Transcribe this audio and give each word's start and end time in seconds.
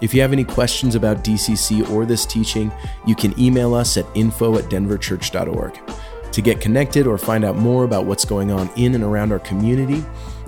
If 0.00 0.14
you 0.14 0.20
have 0.20 0.32
any 0.32 0.44
questions 0.44 0.94
about 0.94 1.24
DCC 1.24 1.90
or 1.90 2.06
this 2.06 2.24
teaching, 2.24 2.70
you 3.06 3.16
can 3.16 3.38
email 3.38 3.74
us 3.74 3.96
at 3.96 4.06
info 4.14 4.56
at 4.56 4.64
denverchurch.org. 4.64 5.80
To 6.30 6.42
get 6.42 6.60
connected 6.60 7.06
or 7.06 7.18
find 7.18 7.44
out 7.44 7.56
more 7.56 7.84
about 7.84 8.04
what's 8.04 8.24
going 8.24 8.52
on 8.52 8.70
in 8.76 8.94
and 8.94 9.02
around 9.02 9.32
our 9.32 9.40
community, 9.40 10.04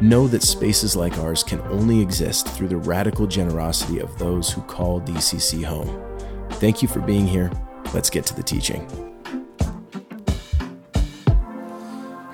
Know 0.00 0.26
that 0.28 0.42
spaces 0.42 0.96
like 0.96 1.18
ours 1.18 1.42
can 1.42 1.60
only 1.62 2.00
exist 2.00 2.48
through 2.48 2.68
the 2.68 2.76
radical 2.76 3.26
generosity 3.26 3.98
of 4.00 4.18
those 4.18 4.50
who 4.50 4.62
call 4.62 5.00
DCC 5.00 5.64
home. 5.64 5.88
Thank 6.52 6.82
you 6.82 6.88
for 6.88 7.00
being 7.00 7.26
here. 7.26 7.50
Let's 7.92 8.10
get 8.10 8.24
to 8.26 8.34
the 8.34 8.42
teaching. 8.42 8.86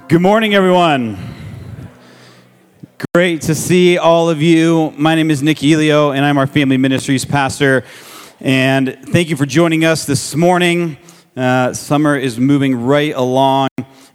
Good 0.08 0.22
morning, 0.22 0.54
everyone. 0.54 1.18
Great 3.14 3.42
to 3.42 3.54
see 3.54 3.98
all 3.98 4.30
of 4.30 4.40
you. 4.40 4.92
My 4.96 5.14
name 5.14 5.30
is 5.30 5.42
Nick 5.42 5.64
Elio, 5.64 6.12
and 6.12 6.24
I'm 6.24 6.38
our 6.38 6.46
Family 6.46 6.76
Ministries 6.76 7.24
pastor. 7.24 7.84
And 8.40 8.98
thank 9.06 9.30
you 9.30 9.36
for 9.36 9.46
joining 9.46 9.84
us 9.84 10.04
this 10.04 10.34
morning. 10.34 10.96
Uh, 11.36 11.72
summer 11.72 12.16
is 12.16 12.38
moving 12.38 12.84
right 12.84 13.14
along, 13.14 13.68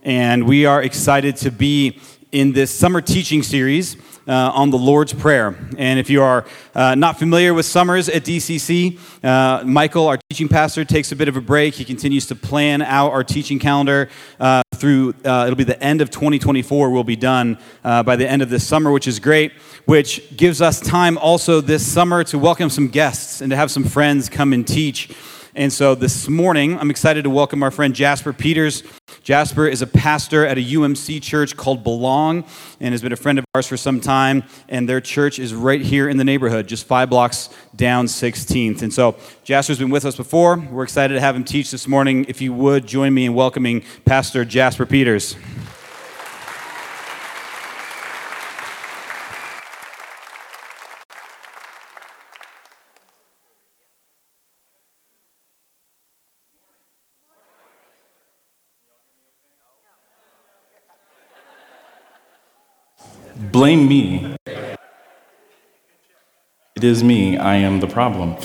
and 0.03 0.47
we 0.47 0.65
are 0.65 0.81
excited 0.81 1.35
to 1.37 1.51
be 1.51 1.99
in 2.31 2.53
this 2.53 2.71
summer 2.73 3.01
teaching 3.01 3.43
series 3.43 3.97
uh, 4.27 4.31
on 4.31 4.69
the 4.69 4.77
Lord's 4.77 5.13
Prayer. 5.13 5.55
And 5.77 5.99
if 5.99 6.09
you 6.09 6.21
are 6.21 6.45
uh, 6.73 6.95
not 6.95 7.19
familiar 7.19 7.53
with 7.53 7.65
summers 7.65 8.07
at 8.07 8.23
DCC, 8.23 8.99
uh, 9.23 9.65
Michael, 9.65 10.07
our 10.07 10.17
teaching 10.29 10.47
pastor, 10.47 10.85
takes 10.85 11.11
a 11.11 11.15
bit 11.15 11.27
of 11.27 11.35
a 11.35 11.41
break. 11.41 11.73
He 11.73 11.83
continues 11.83 12.27
to 12.27 12.35
plan 12.35 12.81
out 12.81 13.11
our 13.11 13.23
teaching 13.23 13.59
calendar 13.59 14.09
uh, 14.39 14.61
through, 14.75 15.13
uh, 15.25 15.43
it'll 15.45 15.57
be 15.57 15.65
the 15.65 15.81
end 15.83 16.01
of 16.01 16.09
2024. 16.09 16.89
We'll 16.89 17.03
be 17.03 17.15
done 17.15 17.57
uh, 17.83 18.03
by 18.03 18.15
the 18.15 18.29
end 18.29 18.41
of 18.41 18.49
this 18.49 18.65
summer, 18.65 18.91
which 18.91 19.07
is 19.07 19.19
great, 19.19 19.51
which 19.85 20.35
gives 20.37 20.61
us 20.61 20.79
time 20.79 21.17
also 21.17 21.59
this 21.59 21.85
summer 21.85 22.23
to 22.25 22.39
welcome 22.39 22.69
some 22.69 22.87
guests 22.87 23.41
and 23.41 23.49
to 23.49 23.57
have 23.57 23.69
some 23.69 23.83
friends 23.83 24.29
come 24.29 24.53
and 24.53 24.65
teach. 24.65 25.09
And 25.53 25.73
so 25.73 25.95
this 25.95 26.29
morning, 26.29 26.79
I'm 26.79 26.89
excited 26.89 27.23
to 27.23 27.29
welcome 27.29 27.61
our 27.61 27.71
friend 27.71 27.93
Jasper 27.93 28.31
Peters. 28.31 28.83
Jasper 29.21 29.67
is 29.67 29.81
a 29.81 29.87
pastor 29.87 30.45
at 30.45 30.57
a 30.57 30.61
UMC 30.61 31.21
church 31.21 31.57
called 31.57 31.83
Belong 31.83 32.45
and 32.79 32.93
has 32.93 33.01
been 33.01 33.11
a 33.11 33.17
friend 33.17 33.37
of 33.37 33.43
ours 33.53 33.67
for 33.67 33.75
some 33.75 33.99
time. 33.99 34.43
And 34.69 34.87
their 34.87 35.01
church 35.01 35.39
is 35.39 35.53
right 35.53 35.81
here 35.81 36.07
in 36.07 36.15
the 36.15 36.23
neighborhood, 36.23 36.67
just 36.67 36.87
five 36.87 37.09
blocks 37.09 37.49
down 37.75 38.05
16th. 38.05 38.81
And 38.81 38.93
so 38.93 39.17
Jasper's 39.43 39.79
been 39.79 39.89
with 39.89 40.05
us 40.05 40.15
before. 40.15 40.57
We're 40.57 40.83
excited 40.83 41.15
to 41.15 41.19
have 41.19 41.35
him 41.35 41.43
teach 41.43 41.69
this 41.69 41.85
morning. 41.85 42.25
If 42.29 42.41
you 42.41 42.53
would 42.53 42.87
join 42.87 43.13
me 43.13 43.25
in 43.25 43.33
welcoming 43.33 43.83
Pastor 44.05 44.45
Jasper 44.45 44.85
Peters. 44.85 45.35
Blame 63.51 63.85
me. 63.85 64.37
It 66.77 66.83
is 66.85 67.03
me. 67.03 67.37
I 67.37 67.55
am 67.55 67.81
the 67.81 67.87
problem. 67.87 68.37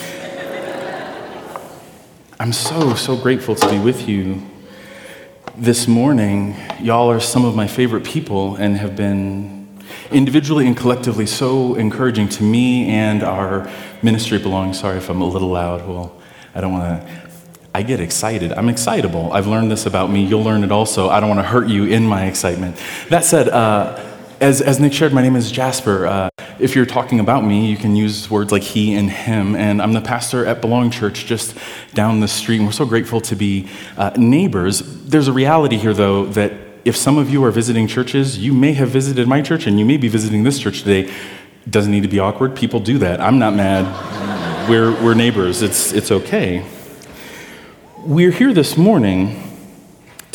I'm 2.41 2.51
so, 2.51 2.93
so 2.93 3.15
grateful 3.15 3.55
to 3.55 3.69
be 3.69 3.79
with 3.79 4.09
you 4.09 4.45
this 5.55 5.87
morning. 5.87 6.57
Y'all 6.81 7.09
are 7.09 7.21
some 7.21 7.45
of 7.45 7.55
my 7.55 7.67
favorite 7.67 8.03
people 8.03 8.57
and 8.57 8.75
have 8.75 8.97
been 8.97 9.79
individually 10.11 10.67
and 10.67 10.75
collectively 10.75 11.25
so 11.25 11.75
encouraging 11.75 12.27
to 12.27 12.43
me 12.43 12.89
and 12.89 13.23
our 13.23 13.71
ministry 14.03 14.39
belonging. 14.39 14.73
Sorry 14.73 14.97
if 14.97 15.09
I'm 15.09 15.21
a 15.21 15.27
little 15.27 15.49
loud. 15.49 15.87
Well, 15.87 16.21
I 16.53 16.59
don't 16.59 16.73
want 16.73 17.01
to. 17.01 17.27
I 17.73 17.81
get 17.83 18.01
excited. 18.01 18.51
I'm 18.51 18.67
excitable. 18.67 19.31
I've 19.31 19.47
learned 19.47 19.71
this 19.71 19.85
about 19.85 20.09
me. 20.09 20.25
You'll 20.25 20.43
learn 20.43 20.65
it 20.65 20.71
also. 20.71 21.07
I 21.07 21.21
don't 21.21 21.29
want 21.29 21.39
to 21.39 21.47
hurt 21.47 21.69
you 21.69 21.85
in 21.85 22.03
my 22.03 22.25
excitement. 22.25 22.75
That 23.07 23.23
said, 23.23 23.47
uh, 23.47 24.06
as, 24.39 24.61
as 24.61 24.79
Nick 24.79 24.93
shared, 24.93 25.13
my 25.13 25.21
name 25.21 25.35
is 25.35 25.51
Jasper. 25.51 26.05
Uh, 26.05 26.29
if 26.59 26.75
you're 26.75 26.85
talking 26.85 27.19
about 27.19 27.43
me, 27.43 27.69
you 27.69 27.77
can 27.77 27.95
use 27.95 28.29
words 28.29 28.51
like 28.51 28.63
he 28.63 28.93
and 28.93 29.09
him. 29.09 29.55
And 29.55 29.81
I'm 29.81 29.93
the 29.93 30.01
pastor 30.01 30.45
at 30.45 30.61
Belong 30.61 30.91
Church 30.91 31.25
just 31.25 31.57
down 31.93 32.19
the 32.19 32.27
street. 32.27 32.57
And 32.57 32.65
we're 32.65 32.71
so 32.71 32.85
grateful 32.85 33.21
to 33.21 33.35
be 33.35 33.67
uh, 33.97 34.11
neighbors. 34.15 34.81
There's 35.05 35.27
a 35.27 35.33
reality 35.33 35.77
here, 35.77 35.93
though, 35.93 36.25
that 36.27 36.53
if 36.85 36.95
some 36.95 37.17
of 37.17 37.29
you 37.29 37.43
are 37.43 37.51
visiting 37.51 37.87
churches, 37.87 38.37
you 38.37 38.53
may 38.53 38.73
have 38.73 38.89
visited 38.89 39.27
my 39.27 39.41
church 39.41 39.67
and 39.67 39.79
you 39.79 39.85
may 39.85 39.97
be 39.97 40.07
visiting 40.07 40.43
this 40.43 40.59
church 40.59 40.83
today. 40.83 41.13
Doesn't 41.69 41.91
need 41.91 42.03
to 42.03 42.07
be 42.07 42.19
awkward. 42.19 42.55
People 42.55 42.79
do 42.79 42.97
that. 42.99 43.19
I'm 43.19 43.39
not 43.39 43.53
mad. 43.53 44.69
we're, 44.69 44.91
we're 45.03 45.15
neighbors. 45.15 45.61
It's, 45.61 45.91
it's 45.93 46.11
okay. 46.11 46.65
We're 47.97 48.31
here 48.31 48.53
this 48.53 48.77
morning 48.77 49.46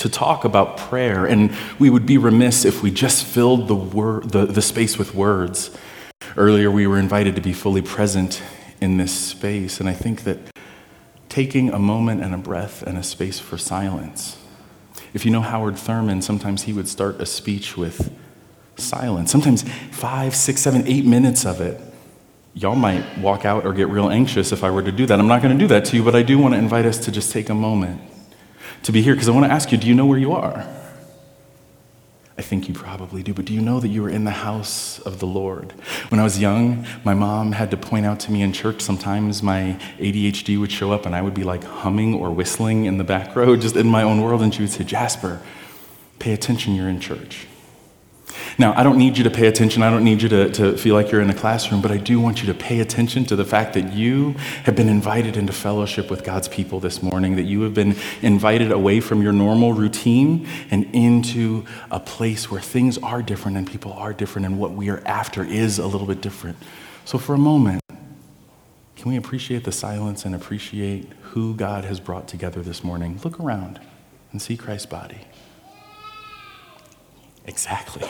to 0.03 0.09
talk 0.09 0.45
about 0.45 0.77
prayer, 0.77 1.25
and 1.25 1.55
we 1.79 1.89
would 1.89 2.05
be 2.05 2.19
remiss 2.19 2.65
if 2.65 2.83
we 2.83 2.91
just 2.91 3.25
filled 3.25 3.69
the, 3.69 3.75
word, 3.77 4.31
the, 4.31 4.47
the 4.47 4.61
space 4.61 4.99
with 4.99 5.15
words. 5.15 5.71
Earlier, 6.37 6.73
we 6.73 6.89
were 6.89 6.99
invited 6.99 7.37
to 7.37 7.41
be 7.41 7.53
fully 7.53 7.83
present 7.83 8.43
in 8.81 8.97
this 8.97 9.13
space, 9.13 9.79
and 9.79 9.89
I 9.89 9.93
think 9.93 10.25
that 10.25 10.39
taking 11.29 11.71
a 11.71 11.79
moment 11.79 12.21
and 12.21 12.35
a 12.35 12.39
breath 12.39 12.83
and 12.83 12.99
a 12.99 13.03
space 13.05 13.39
for 13.39 13.57
silence. 13.57 14.39
If 15.15 15.25
you 15.25 15.31
know 15.31 15.41
Howard 15.41 15.77
Thurman, 15.77 16.21
sometimes 16.21 16.63
he 16.63 16.73
would 16.73 16.89
start 16.89 17.21
a 17.21 17.27
speech 17.27 17.77
with 17.77 18.13
silence, 18.77 19.31
sometimes 19.31 19.63
five, 19.93 20.35
six, 20.35 20.63
seven, 20.63 20.85
eight 20.89 21.07
minutes 21.07 21.47
of 21.47 21.61
it. 21.61 21.81
Y'all 22.55 22.75
might 22.75 23.19
walk 23.19 23.45
out 23.45 23.65
or 23.65 23.73
get 23.73 23.89
real 23.89 24.11
anxious 24.11 24.51
if 24.51 24.65
I 24.65 24.71
were 24.71 24.83
to 24.83 24.93
do 24.93 25.07
that. 25.07 25.21
I'm 25.21 25.29
not 25.29 25.43
going 25.43 25.57
to 25.57 25.63
do 25.63 25.69
that 25.69 25.85
to 25.87 25.97
you, 25.97 26.03
but 26.03 26.17
I 26.17 26.23
do 26.23 26.39
want 26.39 26.55
to 26.55 26.59
invite 26.59 26.87
us 26.87 26.99
to 27.05 27.13
just 27.13 27.31
take 27.31 27.49
a 27.49 27.55
moment 27.55 28.01
to 28.83 28.93
be 28.93 29.03
here 29.03 29.15
because 29.15 29.29
I 29.29 29.33
want 29.33 29.47
to 29.47 29.53
ask 29.53 29.73
you 29.73 29.79
do 29.79 29.87
you 29.87 29.95
know 29.95 30.07
where 30.07 30.19
you 30.19 30.33
are? 30.33 30.67
I 32.39 32.43
think 32.43 32.67
you 32.67 32.75
probably 32.75 33.23
do, 33.23 33.35
but 33.35 33.45
do 33.45 33.53
you 33.53 33.61
know 33.61 33.79
that 33.79 33.89
you 33.89 34.05
are 34.05 34.09
in 34.09 34.25
the 34.25 34.31
house 34.31 34.99
of 35.01 35.21
the 35.21 35.27
Lord? 35.27 35.73
When 36.09 36.19
I 36.19 36.25
was 36.25 36.41
young, 36.41 36.87
my 37.05 37.13
mom 37.13 37.53
had 37.53 37.71
to 37.73 37.77
point 37.77 38.07
out 38.07 38.21
to 38.21 38.33
me 38.33 38.41
in 38.41 38.53
church 38.53 38.81
sometimes 38.81 39.43
my 39.43 39.79
ADHD 39.99 40.59
would 40.59 40.73
show 40.73 40.93
up 40.93 41.05
and 41.05 41.15
I 41.15 41.21
would 41.21 41.35
be 41.35 41.45
like 41.45 41.63
humming 41.63 42.15
or 42.15 42.31
whistling 42.31 42.87
in 42.87 42.97
the 42.97 43.05
back 43.05 43.37
row, 43.37 43.55
just 43.55 43.77
in 43.77 43.87
my 43.87 44.03
own 44.03 44.23
world, 44.23 44.41
and 44.41 44.55
she 44.55 44.63
would 44.63 44.71
say, 44.71 44.83
Jasper, 44.83 45.43
pay 46.19 46.33
attention, 46.33 46.75
you're 46.75 46.89
in 46.89 47.01
church. 47.01 47.47
Now, 48.59 48.75
I 48.77 48.83
don't 48.83 48.99
need 48.99 49.17
you 49.17 49.25
to 49.25 49.31
pay 49.31 49.47
attention. 49.47 49.83
I 49.83 49.91
don't 49.91 50.05
need 50.05 50.23
you 50.23 50.29
to, 50.29 50.51
to 50.51 50.77
feel 50.77 50.95
like 50.95 51.11
you're 51.11 51.21
in 51.21 51.31
a 51.31 51.35
classroom, 51.35 51.81
but 51.81 51.91
I 51.91 51.97
do 51.97 52.21
want 52.21 52.43
you 52.43 52.47
to 52.47 52.55
pay 52.55 52.81
attention 52.81 53.25
to 53.27 53.37
the 53.37 53.45
fact 53.45 53.75
that 53.75 53.93
you 53.93 54.33
have 54.65 54.77
been 54.77 54.89
invited 54.89 55.37
into 55.37 55.53
fellowship 55.53 56.11
with 56.11 56.25
God's 56.25 56.49
people 56.49 56.81
this 56.81 57.03
morning, 57.03 57.37
that 57.37 57.45
you 57.45 57.63
have 57.63 57.75
been 57.75 57.97
invited 58.21 58.71
away 58.71 59.01
from 59.01 59.23
your 59.23 59.33
normal 59.33 59.73
routine 59.73 60.47
and 60.71 60.87
into 60.95 61.65
a 61.91 62.01
place 62.01 62.51
where 62.51 62.61
things 62.61 62.99
are 62.99 63.23
different 63.23 63.57
and 63.57 63.67
people 63.67 63.93
are 63.93 64.13
different 64.13 64.47
and 64.47 64.59
what 64.59 64.73
we 64.73 64.91
are 64.91 65.03
after 65.07 65.45
is 65.45 65.79
a 65.79 65.87
little 65.87 66.07
bit 66.07 66.21
different. 66.21 66.57
So, 67.05 67.19
for 67.19 67.35
a 67.35 67.39
moment, 67.39 67.83
can 68.97 69.11
we 69.11 69.17
appreciate 69.17 69.65
the 69.65 69.73
silence 69.73 70.25
and 70.25 70.35
appreciate 70.35 71.09
who 71.23 71.55
God 71.57 71.85
has 71.85 71.99
brought 71.99 72.29
together 72.29 72.63
this 72.63 72.85
morning? 72.85 73.19
Look 73.25 73.41
around 73.41 73.81
and 74.31 74.41
see 74.41 74.57
Christ's 74.57 74.87
body. 74.87 75.19
Exactly. 77.45 78.09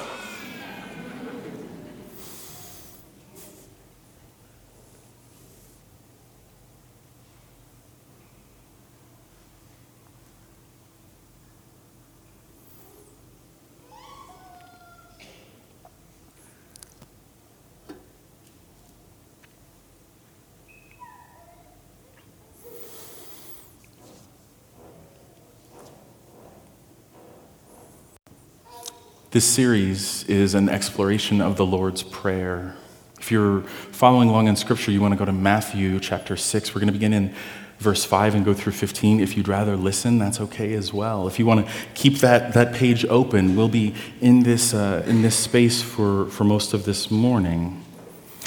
This 29.32 29.46
series 29.46 30.24
is 30.24 30.54
an 30.54 30.68
exploration 30.68 31.40
of 31.40 31.56
the 31.56 31.64
Lord's 31.64 32.02
Prayer. 32.02 32.76
If 33.18 33.30
you're 33.30 33.62
following 33.62 34.28
along 34.28 34.48
in 34.48 34.56
Scripture, 34.56 34.90
you 34.90 35.00
want 35.00 35.12
to 35.14 35.18
go 35.18 35.24
to 35.24 35.32
Matthew 35.32 35.98
chapter 36.00 36.36
6. 36.36 36.74
We're 36.74 36.82
going 36.82 36.88
to 36.88 36.92
begin 36.92 37.14
in 37.14 37.34
verse 37.78 38.04
5 38.04 38.34
and 38.34 38.44
go 38.44 38.52
through 38.52 38.74
15. 38.74 39.20
If 39.20 39.34
you'd 39.34 39.48
rather 39.48 39.74
listen, 39.74 40.18
that's 40.18 40.38
okay 40.38 40.74
as 40.74 40.92
well. 40.92 41.26
If 41.26 41.38
you 41.38 41.46
want 41.46 41.66
to 41.66 41.72
keep 41.94 42.18
that, 42.18 42.52
that 42.52 42.74
page 42.74 43.06
open, 43.06 43.56
we'll 43.56 43.70
be 43.70 43.94
in 44.20 44.42
this, 44.42 44.74
uh, 44.74 45.02
in 45.06 45.22
this 45.22 45.34
space 45.34 45.80
for, 45.80 46.26
for 46.26 46.44
most 46.44 46.74
of 46.74 46.84
this 46.84 47.10
morning. 47.10 47.82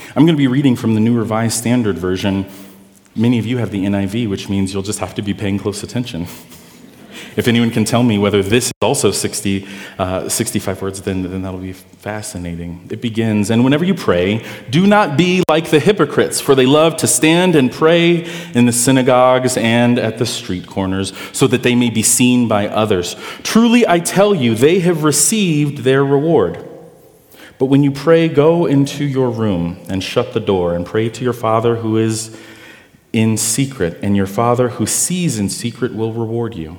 I'm 0.09 0.27
going 0.27 0.35
to 0.35 0.37
be 0.37 0.45
reading 0.45 0.75
from 0.75 0.93
the 0.93 1.01
New 1.01 1.17
Revised 1.17 1.57
Standard 1.57 1.97
Version. 1.97 2.45
Many 3.15 3.39
of 3.39 3.47
you 3.47 3.57
have 3.57 3.71
the 3.71 3.85
NIV, 3.85 4.29
which 4.29 4.49
means 4.49 4.71
you'll 4.71 4.83
just 4.83 4.99
have 4.99 5.15
to 5.15 5.23
be 5.23 5.33
paying 5.33 5.57
close 5.57 5.81
attention. 5.81 6.27
If 7.35 7.49
anyone 7.49 7.69
can 7.69 7.83
tell 7.83 8.01
me 8.01 8.17
whether 8.17 8.41
this 8.41 8.67
is 8.67 8.73
also 8.81 9.11
60, 9.11 9.67
uh, 9.99 10.29
65 10.29 10.81
words, 10.81 11.01
then, 11.01 11.23
then 11.23 11.41
that'll 11.41 11.59
be 11.59 11.73
fascinating. 11.73 12.87
It 12.89 13.01
begins, 13.01 13.49
and 13.49 13.63
whenever 13.63 13.83
you 13.83 13.93
pray, 13.93 14.45
do 14.69 14.87
not 14.87 15.17
be 15.17 15.43
like 15.49 15.69
the 15.69 15.81
hypocrites, 15.81 16.39
for 16.39 16.55
they 16.55 16.65
love 16.65 16.95
to 16.97 17.07
stand 17.07 17.55
and 17.55 17.71
pray 17.71 18.25
in 18.53 18.65
the 18.65 18.71
synagogues 18.71 19.57
and 19.57 19.99
at 19.99 20.17
the 20.17 20.25
street 20.25 20.65
corners, 20.65 21.11
so 21.33 21.45
that 21.47 21.61
they 21.61 21.75
may 21.75 21.89
be 21.89 22.03
seen 22.03 22.47
by 22.47 22.69
others. 22.69 23.17
Truly, 23.43 23.85
I 23.85 23.99
tell 23.99 24.33
you, 24.33 24.55
they 24.55 24.79
have 24.79 25.03
received 25.03 25.79
their 25.79 26.05
reward. 26.05 26.63
But 27.57 27.65
when 27.65 27.83
you 27.83 27.91
pray, 27.91 28.29
go 28.29 28.65
into 28.65 29.03
your 29.03 29.29
room 29.29 29.77
and 29.89 30.01
shut 30.03 30.33
the 30.33 30.39
door 30.39 30.73
and 30.73 30.85
pray 30.85 31.09
to 31.09 31.23
your 31.23 31.33
Father 31.33 31.77
who 31.77 31.97
is 31.97 32.37
in 33.11 33.37
secret, 33.37 33.99
and 34.01 34.15
your 34.15 34.27
Father 34.27 34.69
who 34.69 34.85
sees 34.85 35.39
in 35.39 35.49
secret 35.49 35.93
will 35.93 36.13
reward 36.13 36.55
you. 36.55 36.77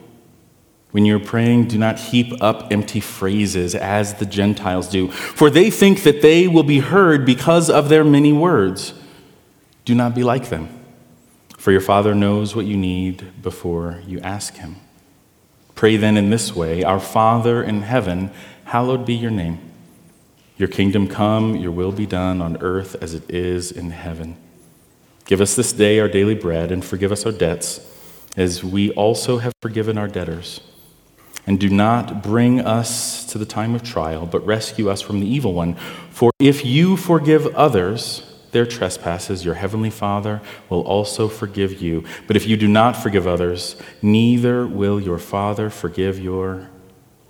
When 0.92 1.04
you're 1.04 1.20
praying, 1.20 1.68
do 1.68 1.78
not 1.78 1.98
heap 1.98 2.32
up 2.40 2.72
empty 2.72 3.00
phrases 3.00 3.74
as 3.74 4.14
the 4.14 4.26
Gentiles 4.26 4.88
do, 4.88 5.08
for 5.10 5.50
they 5.50 5.70
think 5.70 6.04
that 6.04 6.22
they 6.22 6.48
will 6.48 6.62
be 6.62 6.78
heard 6.78 7.26
because 7.26 7.68
of 7.68 7.88
their 7.88 8.04
many 8.04 8.32
words. 8.32 8.94
Do 9.84 9.94
not 9.94 10.14
be 10.14 10.22
like 10.22 10.48
them, 10.48 10.68
for 11.58 11.72
your 11.72 11.80
Father 11.80 12.14
knows 12.14 12.54
what 12.54 12.66
you 12.66 12.76
need 12.76 13.42
before 13.42 14.00
you 14.06 14.20
ask 14.20 14.54
Him. 14.54 14.76
Pray 15.74 15.96
then 15.96 16.16
in 16.16 16.30
this 16.30 16.54
way 16.54 16.82
Our 16.82 17.00
Father 17.00 17.62
in 17.62 17.82
heaven, 17.82 18.30
hallowed 18.64 19.04
be 19.04 19.14
your 19.14 19.30
name. 19.30 19.58
Your 20.56 20.68
kingdom 20.68 21.08
come, 21.08 21.56
your 21.56 21.72
will 21.72 21.92
be 21.92 22.06
done 22.06 22.40
on 22.40 22.62
earth 22.62 22.96
as 23.02 23.12
it 23.12 23.28
is 23.28 23.70
in 23.70 23.90
heaven. 23.90 24.38
Give 25.26 25.42
us 25.42 25.54
this 25.54 25.72
day 25.72 26.00
our 26.00 26.08
daily 26.08 26.34
bread, 26.34 26.72
and 26.72 26.82
forgive 26.82 27.12
us 27.12 27.26
our 27.26 27.32
debts, 27.32 27.80
as 28.36 28.64
we 28.64 28.92
also 28.92 29.38
have 29.38 29.52
forgiven 29.60 29.98
our 29.98 30.08
debtors 30.08 30.60
and 31.46 31.60
do 31.60 31.68
not 31.68 32.22
bring 32.22 32.60
us 32.60 33.24
to 33.26 33.38
the 33.38 33.46
time 33.46 33.74
of 33.74 33.82
trial, 33.82 34.26
but 34.26 34.44
rescue 34.44 34.90
us 34.90 35.00
from 35.00 35.20
the 35.20 35.26
evil 35.26 35.54
one. 35.54 35.74
For 36.10 36.32
if 36.38 36.64
you 36.64 36.96
forgive 36.96 37.46
others 37.54 38.22
their 38.50 38.66
trespasses, 38.66 39.44
your 39.44 39.54
heavenly 39.54 39.90
Father 39.90 40.40
will 40.68 40.80
also 40.82 41.28
forgive 41.28 41.80
you. 41.80 42.04
But 42.26 42.36
if 42.36 42.46
you 42.46 42.56
do 42.56 42.66
not 42.66 42.96
forgive 42.96 43.26
others, 43.26 43.76
neither 44.02 44.66
will 44.66 44.98
your 44.98 45.18
Father 45.18 45.70
forgive 45.70 46.18
your 46.18 46.68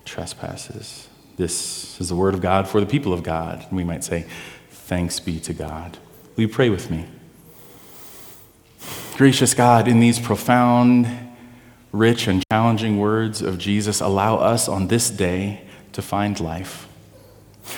trespasses. 0.05 1.09
This 1.37 2.01
is 2.01 2.09
the 2.09 2.15
word 2.15 2.35
of 2.35 2.41
God 2.41 2.69
for 2.69 2.81
the 2.81 2.87
people 2.87 3.13
of 3.13 3.23
God. 3.23 3.67
We 3.71 3.85
might 3.85 4.05
say, 4.05 4.27
Thanks 4.71 5.19
be 5.19 5.41
to 5.41 5.53
God. 5.53 5.99
Will 6.37 6.43
you 6.43 6.49
pray 6.49 6.71
with 6.71 6.91
me? 6.91 7.07
Gracious 9.17 9.53
God, 9.53 9.89
in 9.89 9.99
these 9.99 10.21
profound 10.21 11.26
rich 11.97 12.27
and 12.27 12.45
challenging 12.51 12.99
words 12.99 13.43
of 13.43 13.59
Jesus 13.59 14.01
allow 14.01 14.37
us 14.37 14.69
on 14.69 14.89
this 14.89 15.11
day 15.11 15.63
to 15.93 16.03
find 16.03 16.39
life. 16.41 16.87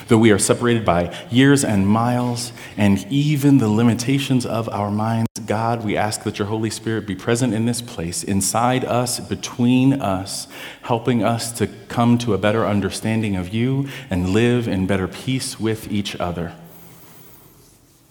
Though 0.09 0.19
we 0.19 0.33
are 0.33 0.39
separated 0.39 0.85
by 0.85 1.17
years 1.31 1.65
and 1.65 1.89
miles 1.89 2.53
and 2.77 3.07
even 3.11 3.59
the 3.59 3.69
limitations 3.69 4.45
of 4.45 4.69
our 4.69 4.91
minds, 4.91 5.29
God, 5.47 5.85
we 5.85 5.97
ask 5.97 6.25
that 6.25 6.39
your 6.39 6.49
Holy 6.49 6.69
Spirit 6.69 7.07
be 7.07 7.15
present 7.15 7.55
in 7.55 7.65
this 7.65 7.81
place, 7.81 8.23
inside 8.23 8.85
us, 8.85 9.19
between 9.19 9.95
us, 9.95 10.47
helping 10.83 11.23
us 11.23 11.53
to 11.53 11.67
come 11.89 12.19
to 12.19 12.35
a 12.35 12.39
better 12.39 12.67
understanding 12.67 13.37
of 13.37 13.55
you 13.55 13.89
and 14.11 14.31
live 14.31 14.69
in 14.69 14.87
better 14.87 15.09
peace 15.09 15.59
with 15.59 15.91
each 15.91 16.15
other. 16.17 16.55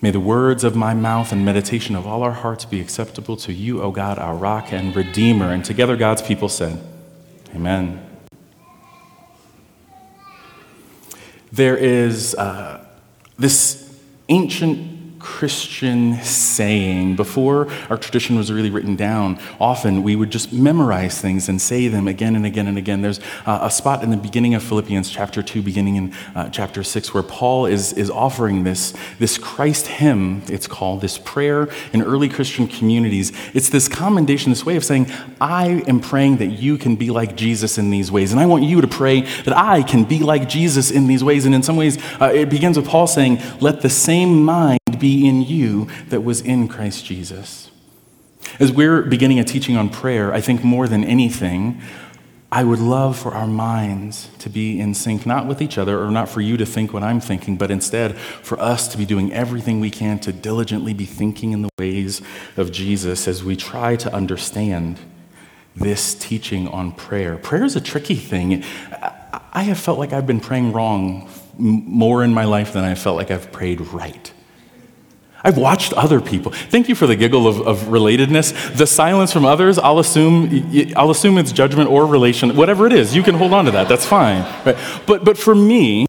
May 0.08 0.12
the 0.12 0.22
words 0.22 0.64
of 0.64 0.74
my 0.74 0.94
mouth 0.94 1.34
and 1.34 1.44
meditation 1.44 1.94
of 1.94 2.08
all 2.08 2.24
our 2.24 2.32
hearts 2.32 2.64
be 2.64 2.80
acceptable 2.80 3.36
to 3.36 3.52
you, 3.52 3.82
O 3.82 3.92
God, 3.92 4.18
our 4.18 4.36
rock 4.36 4.72
and 4.72 4.96
redeemer. 4.96 5.52
And 5.52 5.66
together 5.66 5.98
God's 5.98 6.22
people 6.22 6.48
said, 6.48 6.82
Amen. 7.54 8.08
There 11.52 11.76
is 11.76 12.36
uh, 12.36 12.88
this 13.38 14.00
ancient 14.30 14.97
Christian 15.28 16.24
saying. 16.24 17.18
Before 17.18 17.70
our 17.90 17.98
tradition 17.98 18.38
was 18.38 18.52
really 18.52 18.72
written 18.72 18.96
down, 18.96 19.38
often 19.60 20.02
we 20.02 20.16
would 20.16 20.32
just 20.32 20.54
memorize 20.54 21.20
things 21.20 21.50
and 21.50 21.62
say 21.62 21.90
them 21.90 22.08
again 22.08 22.36
and 22.36 22.46
again 22.46 22.66
and 22.66 22.78
again. 22.78 23.02
There's 23.02 23.20
uh, 23.46 23.60
a 23.62 23.70
spot 23.70 24.04
in 24.04 24.10
the 24.10 24.18
beginning 24.18 24.56
of 24.56 24.64
Philippians 24.64 25.10
chapter 25.12 25.44
2, 25.44 25.62
beginning 25.62 25.96
in 25.98 26.14
uh, 26.34 26.50
chapter 26.50 26.82
6, 26.82 27.14
where 27.14 27.24
Paul 27.24 27.66
is, 27.66 27.92
is 27.94 28.10
offering 28.10 28.64
this, 28.64 28.94
this 29.20 29.38
Christ 29.38 29.88
hymn, 29.88 30.44
it's 30.48 30.66
called, 30.66 31.02
this 31.02 31.20
prayer 31.20 31.68
in 31.92 32.02
early 32.02 32.30
Christian 32.30 32.66
communities. 32.66 33.34
It's 33.54 33.70
this 33.70 33.90
commendation, 33.90 34.50
this 34.50 34.66
way 34.66 34.78
of 34.78 34.86
saying, 34.86 35.12
I 35.42 35.84
am 35.88 36.00
praying 36.00 36.38
that 36.38 36.48
you 36.48 36.78
can 36.78 36.96
be 36.96 37.12
like 37.12 37.36
Jesus 37.36 37.78
in 37.78 37.90
these 37.90 38.12
ways. 38.12 38.32
And 38.32 38.40
I 38.40 38.46
want 38.46 38.64
you 38.64 38.80
to 38.80 38.88
pray 38.88 39.22
that 39.22 39.56
I 39.56 39.84
can 39.84 40.06
be 40.06 40.20
like 40.20 40.48
Jesus 40.48 40.90
in 40.90 41.06
these 41.06 41.24
ways. 41.24 41.46
And 41.46 41.54
in 41.54 41.64
some 41.64 41.76
ways, 41.76 41.98
uh, 42.20 42.32
it 42.34 42.50
begins 42.50 42.78
with 42.78 42.88
Paul 42.88 43.08
saying, 43.08 43.42
Let 43.60 43.82
the 43.82 43.90
same 43.90 44.44
mind 44.44 44.80
be 45.00 45.28
in 45.28 45.42
you 45.42 45.88
that 46.10 46.22
was 46.22 46.42
in 46.42 46.68
Christ 46.68 47.06
Jesus. 47.06 47.72
As 48.60 48.72
we're 48.72 49.02
beginning 49.02 49.40
a 49.40 49.44
teaching 49.44 49.76
on 49.78 49.90
prayer, 49.90 50.34
I 50.34 50.42
think 50.42 50.64
more 50.64 50.88
than 50.88 51.04
anything, 51.04 51.82
I 52.52 52.64
would 52.64 52.80
love 52.80 53.18
for 53.18 53.34
our 53.34 53.48
minds 53.48 54.30
to 54.40 54.50
be 54.50 54.80
in 54.80 54.94
sync, 54.94 55.26
not 55.26 55.48
with 55.48 55.62
each 55.62 55.78
other, 55.78 56.02
or 56.02 56.10
not 56.12 56.30
for 56.30 56.40
you 56.40 56.56
to 56.58 56.66
think 56.66 56.94
what 56.94 57.04
I'm 57.04 57.20
thinking, 57.20 57.58
but 57.58 57.70
instead 57.70 58.18
for 58.18 58.58
us 58.60 58.88
to 58.90 58.98
be 58.98 59.06
doing 59.06 59.34
everything 59.34 59.82
we 59.82 59.92
can 59.92 60.18
to 60.20 60.32
diligently 60.32 60.94
be 60.94 61.06
thinking 61.06 61.52
in 61.52 61.62
the 61.62 61.70
ways 61.78 62.22
of 62.56 62.72
Jesus 62.72 63.28
as 63.28 63.44
we 63.44 63.58
try 63.58 63.98
to 63.98 64.14
understand 64.14 64.98
this 65.76 66.16
teaching 66.16 66.70
on 66.70 66.94
prayer. 66.94 67.38
Prayer 67.38 67.66
is 67.66 67.76
a 67.76 67.82
tricky 67.82 68.16
thing. 68.16 68.64
I 69.52 69.64
have 69.64 69.78
felt 69.78 70.00
like 70.00 70.14
I've 70.14 70.26
been 70.26 70.40
praying 70.40 70.72
wrong 70.72 71.30
more 71.58 72.24
in 72.24 72.34
my 72.34 72.46
life 72.46 72.74
than 72.74 72.84
I 72.84 72.96
felt 72.96 73.18
like 73.18 73.30
I've 73.30 73.52
prayed 73.52 73.82
right. 73.82 74.32
I've 75.44 75.58
watched 75.58 75.94
other 75.94 76.20
people. 76.20 76.52
Thank 76.52 76.90
you 76.90 76.96
for 76.96 77.08
the 77.08 77.16
giggle 77.16 77.48
of, 77.48 77.66
of, 77.68 77.80
relatedness. 77.84 78.76
The 78.76 78.88
silence 78.88 79.32
from 79.32 79.46
others, 79.46 79.78
I'll 79.78 80.00
assume, 80.00 80.94
I'll 80.96 81.12
assume 81.12 81.38
it's 81.38 81.52
judgment 81.52 81.90
or 81.90 82.06
relation, 82.06 82.56
whatever 82.56 82.88
it 82.88 82.94
is. 82.94 83.16
You 83.16 83.24
can 83.24 83.36
hold 83.36 83.54
on 83.54 83.66
to 83.66 83.72
that. 83.72 83.88
That's 83.88 84.06
fine. 84.06 84.42
Right? 84.66 84.78
But, 85.06 85.24
but 85.24 85.38
for 85.38 85.56
me, 85.56 86.06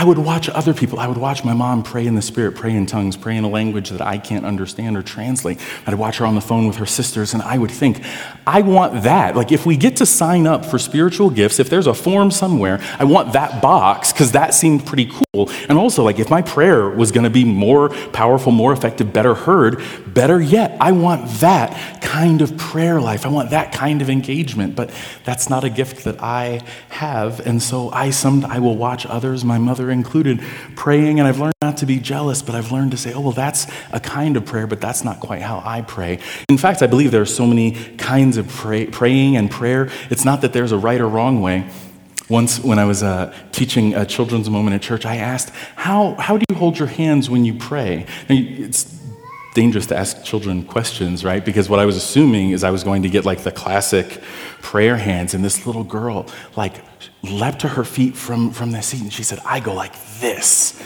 I 0.00 0.04
would 0.04 0.16
watch 0.16 0.48
other 0.48 0.72
people. 0.72 0.98
I 0.98 1.06
would 1.06 1.18
watch 1.18 1.44
my 1.44 1.52
mom 1.52 1.82
pray 1.82 2.06
in 2.06 2.14
the 2.14 2.22
spirit, 2.22 2.54
pray 2.54 2.74
in 2.74 2.86
tongues, 2.86 3.18
pray 3.18 3.36
in 3.36 3.44
a 3.44 3.50
language 3.50 3.90
that 3.90 4.00
I 4.00 4.16
can't 4.16 4.46
understand 4.46 4.96
or 4.96 5.02
translate. 5.02 5.58
I'd 5.86 5.92
watch 5.92 6.16
her 6.16 6.24
on 6.24 6.34
the 6.34 6.40
phone 6.40 6.66
with 6.66 6.76
her 6.76 6.86
sisters, 6.86 7.34
and 7.34 7.42
I 7.42 7.58
would 7.58 7.70
think, 7.70 8.02
I 8.46 8.62
want 8.62 9.02
that. 9.02 9.36
Like, 9.36 9.52
if 9.52 9.66
we 9.66 9.76
get 9.76 9.96
to 9.96 10.06
sign 10.06 10.46
up 10.46 10.64
for 10.64 10.78
spiritual 10.78 11.28
gifts, 11.28 11.60
if 11.60 11.68
there's 11.68 11.86
a 11.86 11.92
form 11.92 12.30
somewhere, 12.30 12.80
I 12.98 13.04
want 13.04 13.34
that 13.34 13.60
box 13.60 14.10
because 14.10 14.32
that 14.32 14.54
seemed 14.54 14.86
pretty 14.86 15.04
cool. 15.04 15.50
And 15.68 15.76
also, 15.76 16.02
like, 16.02 16.18
if 16.18 16.30
my 16.30 16.40
prayer 16.40 16.88
was 16.88 17.12
going 17.12 17.24
to 17.24 17.30
be 17.30 17.44
more 17.44 17.90
powerful, 17.90 18.52
more 18.52 18.72
effective, 18.72 19.12
better 19.12 19.34
heard, 19.34 19.82
better 20.06 20.40
yet, 20.40 20.78
I 20.80 20.92
want 20.92 21.28
that 21.40 22.00
kind 22.00 22.40
of 22.40 22.56
prayer 22.56 23.02
life. 23.02 23.26
I 23.26 23.28
want 23.28 23.50
that 23.50 23.72
kind 23.72 24.00
of 24.00 24.08
engagement. 24.08 24.74
But 24.74 24.90
that's 25.24 25.50
not 25.50 25.62
a 25.62 25.70
gift 25.70 26.04
that 26.04 26.22
I 26.22 26.62
have. 26.88 27.46
And 27.46 27.62
so 27.62 27.90
I, 27.90 28.10
some, 28.10 28.46
I 28.46 28.60
will 28.60 28.78
watch 28.78 29.04
others, 29.04 29.44
my 29.44 29.58
mother 29.58 29.89
included, 29.90 30.42
praying, 30.76 31.18
and 31.18 31.28
I've 31.28 31.38
learned 31.38 31.54
not 31.62 31.76
to 31.78 31.86
be 31.86 31.98
jealous, 31.98 32.42
but 32.42 32.54
I've 32.54 32.72
learned 32.72 32.90
to 32.92 32.96
say, 32.96 33.12
oh, 33.12 33.20
well, 33.20 33.32
that's 33.32 33.66
a 33.92 34.00
kind 34.00 34.36
of 34.36 34.44
prayer, 34.44 34.66
but 34.66 34.80
that's 34.80 35.04
not 35.04 35.20
quite 35.20 35.42
how 35.42 35.62
I 35.64 35.82
pray. 35.82 36.18
In 36.48 36.58
fact, 36.58 36.82
I 36.82 36.86
believe 36.86 37.10
there 37.10 37.22
are 37.22 37.26
so 37.26 37.46
many 37.46 37.72
kinds 37.96 38.36
of 38.36 38.48
pray, 38.48 38.86
praying 38.86 39.36
and 39.36 39.50
prayer. 39.50 39.90
It's 40.10 40.24
not 40.24 40.40
that 40.42 40.52
there's 40.52 40.72
a 40.72 40.78
right 40.78 41.00
or 41.00 41.08
wrong 41.08 41.40
way. 41.40 41.68
Once, 42.28 42.60
when 42.60 42.78
I 42.78 42.84
was 42.84 43.02
uh, 43.02 43.34
teaching 43.50 43.94
a 43.94 44.06
children's 44.06 44.48
moment 44.48 44.74
at 44.74 44.82
church, 44.82 45.04
I 45.04 45.16
asked, 45.16 45.52
how, 45.74 46.14
how 46.14 46.38
do 46.38 46.44
you 46.48 46.56
hold 46.56 46.78
your 46.78 46.88
hands 46.88 47.28
when 47.28 47.44
you 47.44 47.54
pray? 47.54 48.06
Now, 48.28 48.36
it's 48.38 49.00
dangerous 49.54 49.86
to 49.86 49.96
ask 49.96 50.22
children 50.22 50.64
questions, 50.64 51.24
right? 51.24 51.44
Because 51.44 51.68
what 51.68 51.80
I 51.80 51.86
was 51.86 51.96
assuming 51.96 52.50
is 52.50 52.62
I 52.62 52.70
was 52.70 52.84
going 52.84 53.02
to 53.02 53.08
get 53.08 53.24
like 53.24 53.42
the 53.42 53.50
classic 53.50 54.20
prayer 54.62 54.96
hands, 54.96 55.34
and 55.34 55.44
this 55.44 55.66
little 55.66 55.82
girl 55.82 56.26
like 56.56 56.84
leapt 57.22 57.60
to 57.60 57.68
her 57.68 57.84
feet 57.84 58.16
from, 58.16 58.50
from 58.50 58.70
the 58.72 58.82
seat 58.82 59.02
and 59.02 59.12
she 59.12 59.22
said, 59.22 59.40
I 59.44 59.60
go 59.60 59.74
like 59.74 59.94
this. 60.20 60.80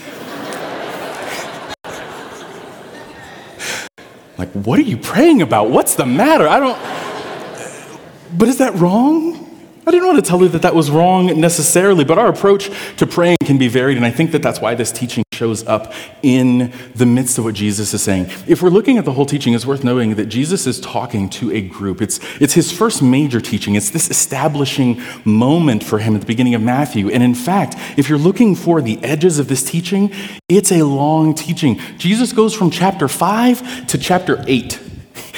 like, 4.37 4.51
what 4.51 4.79
are 4.79 4.83
you 4.83 4.97
praying 4.97 5.41
about? 5.41 5.69
What's 5.69 5.95
the 5.95 6.05
matter? 6.05 6.47
I 6.47 6.59
don't. 6.59 8.37
But 8.37 8.49
is 8.49 8.57
that 8.57 8.75
wrong? 8.75 9.44
I 9.87 9.91
didn't 9.91 10.07
want 10.07 10.17
to 10.17 10.27
tell 10.27 10.39
her 10.39 10.47
that 10.47 10.63
that 10.63 10.73
was 10.73 10.89
wrong 10.89 11.39
necessarily, 11.39 12.03
but 12.03 12.17
our 12.17 12.27
approach 12.27 12.71
to 12.97 13.05
praying 13.05 13.37
can 13.45 13.59
be 13.59 13.67
varied, 13.67 13.97
and 13.97 14.05
I 14.05 14.09
think 14.09 14.31
that 14.31 14.41
that's 14.41 14.59
why 14.59 14.73
this 14.73 14.91
teaching 14.91 15.23
shows 15.31 15.65
up 15.67 15.93
in 16.23 16.73
the 16.95 17.05
midst 17.05 17.37
of 17.37 17.43
what 17.43 17.53
Jesus 17.53 17.93
is 17.93 18.01
saying. 18.01 18.31
If 18.47 18.63
we're 18.63 18.69
looking 18.69 18.97
at 18.97 19.05
the 19.05 19.13
whole 19.13 19.27
teaching, 19.27 19.53
it's 19.53 19.65
worth 19.65 19.83
knowing 19.83 20.15
that 20.15 20.25
Jesus 20.25 20.65
is 20.65 20.79
talking 20.79 21.29
to 21.31 21.51
a 21.51 21.61
group. 21.61 22.01
It's, 22.01 22.19
it's 22.41 22.53
his 22.55 22.71
first 22.71 23.03
major 23.03 23.39
teaching, 23.39 23.75
it's 23.75 23.91
this 23.91 24.09
establishing 24.09 24.99
moment 25.23 25.83
for 25.83 25.99
him 25.99 26.15
at 26.15 26.21
the 26.21 26.27
beginning 26.27 26.55
of 26.55 26.63
Matthew. 26.63 27.09
And 27.11 27.21
in 27.21 27.35
fact, 27.35 27.75
if 27.95 28.09
you're 28.09 28.17
looking 28.17 28.55
for 28.55 28.81
the 28.81 29.03
edges 29.03 29.37
of 29.37 29.49
this 29.49 29.63
teaching, 29.63 30.11
it's 30.49 30.71
a 30.71 30.81
long 30.81 31.35
teaching. 31.35 31.79
Jesus 31.99 32.33
goes 32.33 32.55
from 32.55 32.71
chapter 32.71 33.07
5 33.07 33.85
to 33.87 33.97
chapter 33.99 34.43
8. 34.47 34.84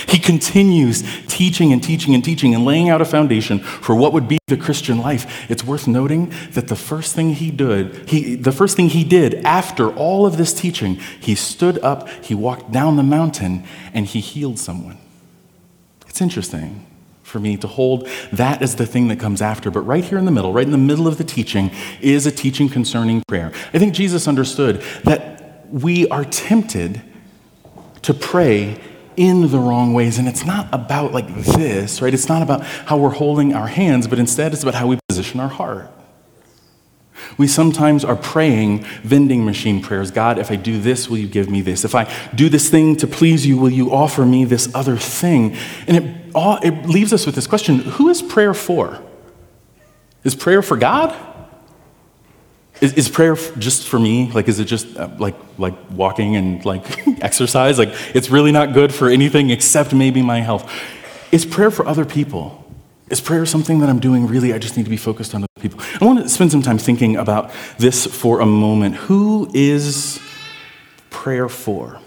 He 0.07 0.19
continues 0.19 1.03
teaching 1.27 1.73
and 1.73 1.83
teaching 1.83 2.15
and 2.15 2.23
teaching 2.23 2.55
and 2.55 2.63
laying 2.63 2.89
out 2.89 3.01
a 3.01 3.05
foundation 3.05 3.59
for 3.59 3.93
what 3.93 4.13
would 4.13 4.27
be 4.27 4.37
the 4.47 4.57
Christian 4.57 4.97
life. 4.99 5.49
It's 5.51 5.63
worth 5.63 5.87
noting 5.87 6.31
that 6.51 6.69
the 6.69 6.75
first 6.75 7.13
thing 7.13 7.33
he 7.33 7.51
did, 7.51 8.09
he, 8.09 8.35
the 8.35 8.53
first 8.53 8.77
thing 8.77 8.89
he 8.89 9.03
did 9.03 9.35
after 9.43 9.89
all 9.93 10.25
of 10.25 10.37
this 10.37 10.53
teaching, 10.53 10.95
he 11.19 11.35
stood 11.35 11.77
up, 11.79 12.07
he 12.23 12.33
walked 12.33 12.71
down 12.71 12.95
the 12.95 13.03
mountain, 13.03 13.65
and 13.93 14.05
he 14.05 14.21
healed 14.21 14.59
someone. 14.59 14.97
It's 16.07 16.21
interesting 16.21 16.85
for 17.23 17.39
me 17.39 17.57
to 17.57 17.67
hold 17.67 18.07
that 18.31 18.61
as 18.61 18.77
the 18.77 18.85
thing 18.85 19.09
that 19.09 19.19
comes 19.19 19.41
after. 19.41 19.69
But 19.69 19.81
right 19.81 20.03
here 20.03 20.17
in 20.17 20.23
the 20.23 20.31
middle, 20.31 20.53
right 20.53 20.65
in 20.65 20.71
the 20.71 20.77
middle 20.77 21.07
of 21.07 21.17
the 21.17 21.25
teaching, 21.25 21.69
is 21.99 22.25
a 22.25 22.31
teaching 22.31 22.69
concerning 22.69 23.21
prayer. 23.27 23.51
I 23.73 23.79
think 23.79 23.93
Jesus 23.93 24.27
understood 24.29 24.81
that 25.03 25.67
we 25.69 26.07
are 26.07 26.23
tempted 26.23 27.01
to 28.03 28.13
pray 28.13 28.79
in 29.17 29.50
the 29.51 29.59
wrong 29.59 29.93
ways. 29.93 30.17
And 30.17 30.27
it's 30.27 30.45
not 30.45 30.69
about 30.71 31.12
like 31.12 31.27
this, 31.36 32.01
right? 32.01 32.13
It's 32.13 32.29
not 32.29 32.41
about 32.41 32.63
how 32.63 32.97
we're 32.97 33.09
holding 33.09 33.53
our 33.53 33.67
hands, 33.67 34.07
but 34.07 34.19
instead 34.19 34.53
it's 34.53 34.63
about 34.63 34.75
how 34.75 34.88
we 34.88 35.00
position 35.09 35.39
our 35.39 35.50
heart. 35.50 35.91
We 37.38 37.47
sometimes 37.47 38.05
are 38.05 38.15
praying 38.15 38.83
vending 39.03 39.43
machine 39.43 39.81
prayers 39.81 40.12
God, 40.12 40.38
if 40.38 40.50
I 40.51 40.55
do 40.55 40.79
this, 40.79 41.09
will 41.09 41.17
you 41.17 41.27
give 41.27 41.50
me 41.50 41.62
this? 41.62 41.83
If 41.83 41.93
I 41.95 42.12
do 42.33 42.47
this 42.47 42.69
thing 42.69 42.95
to 42.97 43.07
please 43.07 43.45
you, 43.45 43.57
will 43.57 43.69
you 43.69 43.91
offer 43.91 44.25
me 44.25 44.45
this 44.45 44.74
other 44.74 44.97
thing? 44.97 45.55
And 45.88 45.97
it, 45.97 46.31
all, 46.33 46.57
it 46.63 46.86
leaves 46.88 47.12
us 47.13 47.25
with 47.25 47.36
this 47.36 47.47
question 47.47 47.79
who 47.79 48.09
is 48.09 48.21
prayer 48.21 48.53
for? 48.53 49.01
Is 50.24 50.36
prayer 50.36 50.62
for 50.62 50.77
God? 50.77 51.15
Is, 52.79 52.93
is, 52.93 53.10
prayer 53.10 53.36
just 53.57 53.88
for 53.88 54.00
me? 54.00 54.31
Like, 54.31 54.48
is 54.48 54.60
it 54.60 54.65
just 54.65 54.98
uh, 54.98 55.10
like, 55.17 55.36
like 55.57 55.74
walking 55.91 56.36
and 56.36 56.63
like 56.63 57.07
exercise? 57.24 57.79
Like, 57.79 57.89
it's 58.13 58.29
really 58.29 58.51
not 58.51 58.74
good 58.74 58.93
for 58.93 59.10
anything 59.10 59.50
except 59.50 59.93
maybe 59.93 60.22
my 60.22 60.41
health. 60.41 60.72
Is 61.31 61.46
prayer 61.46 61.72
for 61.72 61.88
other 61.88 62.05
people? 62.05 62.63
Is 63.10 63.22
prayer 63.22 63.46
something 63.46 63.79
that 63.79 63.89
I'm 63.89 64.00
doing 64.00 64.27
really? 64.27 64.53
I 64.53 64.60
just 64.60 64.77
need 64.77 64.84
to 64.84 64.89
be 64.89 64.98
focused 64.98 65.34
on 65.34 65.43
other 65.43 65.62
people. 65.62 65.79
I 66.00 66.05
want 66.05 66.19
to 66.19 66.29
spend 66.29 66.51
some 66.51 66.62
time 66.62 66.77
thinking 66.77 67.15
about 67.15 67.51
this 67.77 68.05
for 68.05 68.41
a 68.41 68.46
moment. 68.46 68.96
Who 68.96 69.50
is 69.53 70.19
prayer 71.10 71.50
for? 71.50 72.00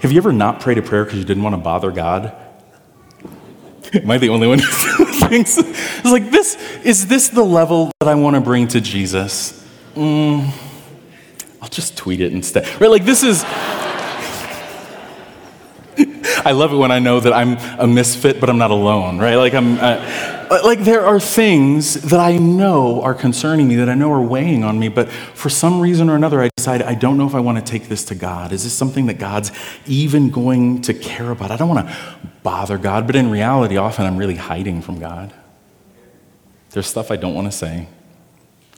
Have 0.00 0.12
you 0.12 0.18
ever 0.18 0.32
not 0.32 0.60
prayed 0.60 0.78
a 0.78 0.82
prayer 0.82 1.04
because 1.04 1.18
you 1.18 1.24
didn't 1.24 1.42
want 1.42 1.54
to 1.54 1.60
bother 1.60 1.90
God? 1.90 2.34
Am 3.94 4.10
I 4.10 4.18
the 4.18 4.28
only 4.28 4.46
one 4.46 4.58
who 5.24 5.28
thinks? 5.28 5.58
It's 6.04 6.04
like, 6.04 6.30
this, 6.30 6.56
is 6.84 7.06
this 7.06 7.28
the 7.28 7.44
level 7.44 7.90
that 8.00 8.08
I 8.08 8.14
want 8.14 8.34
to 8.34 8.40
bring 8.40 8.68
to 8.68 8.80
Jesus? 8.80 9.66
Mm, 9.94 10.50
I'll 11.62 11.68
just 11.68 11.96
tweet 11.96 12.20
it 12.20 12.32
instead. 12.32 12.68
Right? 12.80 12.90
Like, 12.90 13.04
this 13.04 13.22
is. 13.22 13.44
I 16.44 16.52
love 16.52 16.72
it 16.72 16.76
when 16.76 16.90
I 16.90 16.98
know 16.98 17.20
that 17.20 17.32
I'm 17.32 17.56
a 17.78 17.86
misfit, 17.86 18.40
but 18.40 18.50
I'm 18.50 18.58
not 18.58 18.70
alone, 18.70 19.18
right? 19.18 19.36
Like, 19.36 19.54
I'm. 19.54 19.78
Uh, 19.78 20.40
like 20.62 20.80
there 20.80 21.04
are 21.04 21.18
things 21.18 21.94
that 21.94 22.20
I 22.20 22.36
know 22.36 23.02
are 23.02 23.14
concerning 23.14 23.66
me, 23.66 23.76
that 23.76 23.88
I 23.88 23.94
know 23.94 24.12
are 24.12 24.22
weighing 24.22 24.62
on 24.62 24.78
me, 24.78 24.88
but 24.88 25.10
for 25.10 25.48
some 25.48 25.80
reason 25.80 26.08
or 26.08 26.16
another, 26.16 26.40
I 26.40 26.50
decide 26.56 26.82
I 26.82 26.94
don't 26.94 27.16
know 27.16 27.26
if 27.26 27.34
I 27.34 27.40
want 27.40 27.58
to 27.58 27.64
take 27.64 27.88
this 27.88 28.04
to 28.06 28.14
God. 28.14 28.52
Is 28.52 28.64
this 28.64 28.72
something 28.72 29.06
that 29.06 29.18
God's 29.18 29.52
even 29.86 30.30
going 30.30 30.82
to 30.82 30.94
care 30.94 31.30
about? 31.30 31.50
I 31.50 31.56
don't 31.56 31.68
want 31.68 31.88
to 31.88 31.96
bother 32.42 32.78
God, 32.78 33.06
but 33.06 33.16
in 33.16 33.30
reality, 33.30 33.76
often 33.76 34.06
I'm 34.06 34.16
really 34.16 34.36
hiding 34.36 34.82
from 34.82 35.00
God. 35.00 35.32
There's 36.70 36.86
stuff 36.86 37.10
I 37.10 37.16
don't 37.16 37.34
want 37.34 37.50
to 37.50 37.56
say. 37.56 37.88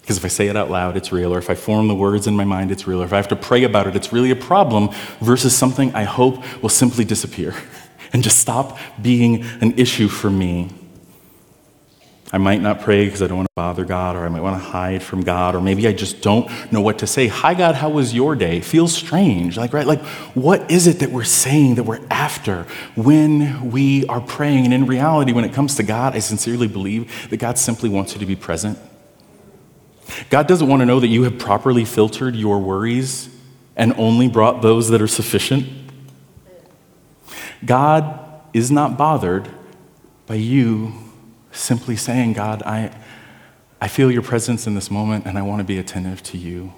Because 0.06 0.18
if 0.18 0.24
I 0.24 0.28
say 0.28 0.46
it 0.46 0.54
out 0.54 0.70
loud, 0.70 0.96
it's 0.96 1.10
real. 1.10 1.34
Or 1.34 1.38
if 1.38 1.50
I 1.50 1.56
form 1.56 1.88
the 1.88 1.94
words 1.96 2.28
in 2.28 2.36
my 2.36 2.44
mind, 2.44 2.70
it's 2.70 2.86
real. 2.86 3.02
Or 3.02 3.04
if 3.04 3.12
I 3.12 3.16
have 3.16 3.26
to 3.26 3.34
pray 3.34 3.64
about 3.64 3.88
it, 3.88 3.96
it's 3.96 4.12
really 4.12 4.30
a 4.30 4.36
problem 4.36 4.90
versus 5.20 5.52
something 5.52 5.92
I 5.96 6.04
hope 6.04 6.44
will 6.62 6.68
simply 6.68 7.04
disappear 7.04 7.56
and 8.12 8.22
just 8.22 8.38
stop 8.38 8.78
being 9.02 9.42
an 9.60 9.76
issue 9.76 10.06
for 10.06 10.30
me. 10.30 10.70
I 12.32 12.38
might 12.38 12.62
not 12.62 12.82
pray 12.82 13.04
because 13.04 13.20
I 13.20 13.26
don't 13.26 13.38
want 13.38 13.48
to 13.48 13.52
bother 13.56 13.84
God, 13.84 14.14
or 14.14 14.24
I 14.24 14.28
might 14.28 14.42
want 14.42 14.62
to 14.62 14.68
hide 14.68 15.02
from 15.02 15.22
God, 15.22 15.56
or 15.56 15.60
maybe 15.60 15.88
I 15.88 15.92
just 15.92 16.22
don't 16.22 16.48
know 16.70 16.80
what 16.82 17.00
to 17.00 17.08
say. 17.08 17.26
Hi, 17.26 17.54
God, 17.54 17.74
how 17.74 17.90
was 17.90 18.14
your 18.14 18.36
day? 18.36 18.60
Feels 18.60 18.94
strange. 18.94 19.56
Like, 19.56 19.72
right? 19.72 19.88
Like, 19.88 20.04
what 20.34 20.70
is 20.70 20.86
it 20.86 21.00
that 21.00 21.10
we're 21.10 21.24
saying 21.24 21.76
that 21.76 21.82
we're 21.82 22.04
after 22.12 22.62
when 22.94 23.72
we 23.72 24.06
are 24.06 24.20
praying? 24.20 24.66
And 24.66 24.74
in 24.74 24.86
reality, 24.86 25.32
when 25.32 25.44
it 25.44 25.52
comes 25.52 25.74
to 25.76 25.82
God, 25.82 26.14
I 26.14 26.20
sincerely 26.20 26.68
believe 26.68 27.28
that 27.30 27.38
God 27.38 27.58
simply 27.58 27.88
wants 27.88 28.12
you 28.12 28.20
to 28.20 28.26
be 28.26 28.36
present. 28.36 28.78
God 30.30 30.46
doesn't 30.46 30.68
want 30.68 30.80
to 30.80 30.86
know 30.86 31.00
that 31.00 31.08
you 31.08 31.24
have 31.24 31.38
properly 31.38 31.84
filtered 31.84 32.34
your 32.34 32.58
worries 32.58 33.28
and 33.76 33.92
only 33.98 34.28
brought 34.28 34.62
those 34.62 34.88
that 34.88 35.02
are 35.02 35.08
sufficient. 35.08 35.66
God 37.64 38.20
is 38.52 38.70
not 38.70 38.96
bothered 38.96 39.48
by 40.26 40.34
you 40.34 40.92
simply 41.52 41.96
saying, 41.96 42.34
God, 42.34 42.62
I, 42.64 42.96
I 43.80 43.88
feel 43.88 44.10
your 44.10 44.22
presence 44.22 44.66
in 44.66 44.74
this 44.74 44.90
moment 44.90 45.26
and 45.26 45.38
I 45.38 45.42
want 45.42 45.60
to 45.60 45.64
be 45.64 45.78
attentive 45.78 46.22
to 46.24 46.38
you. 46.38 46.72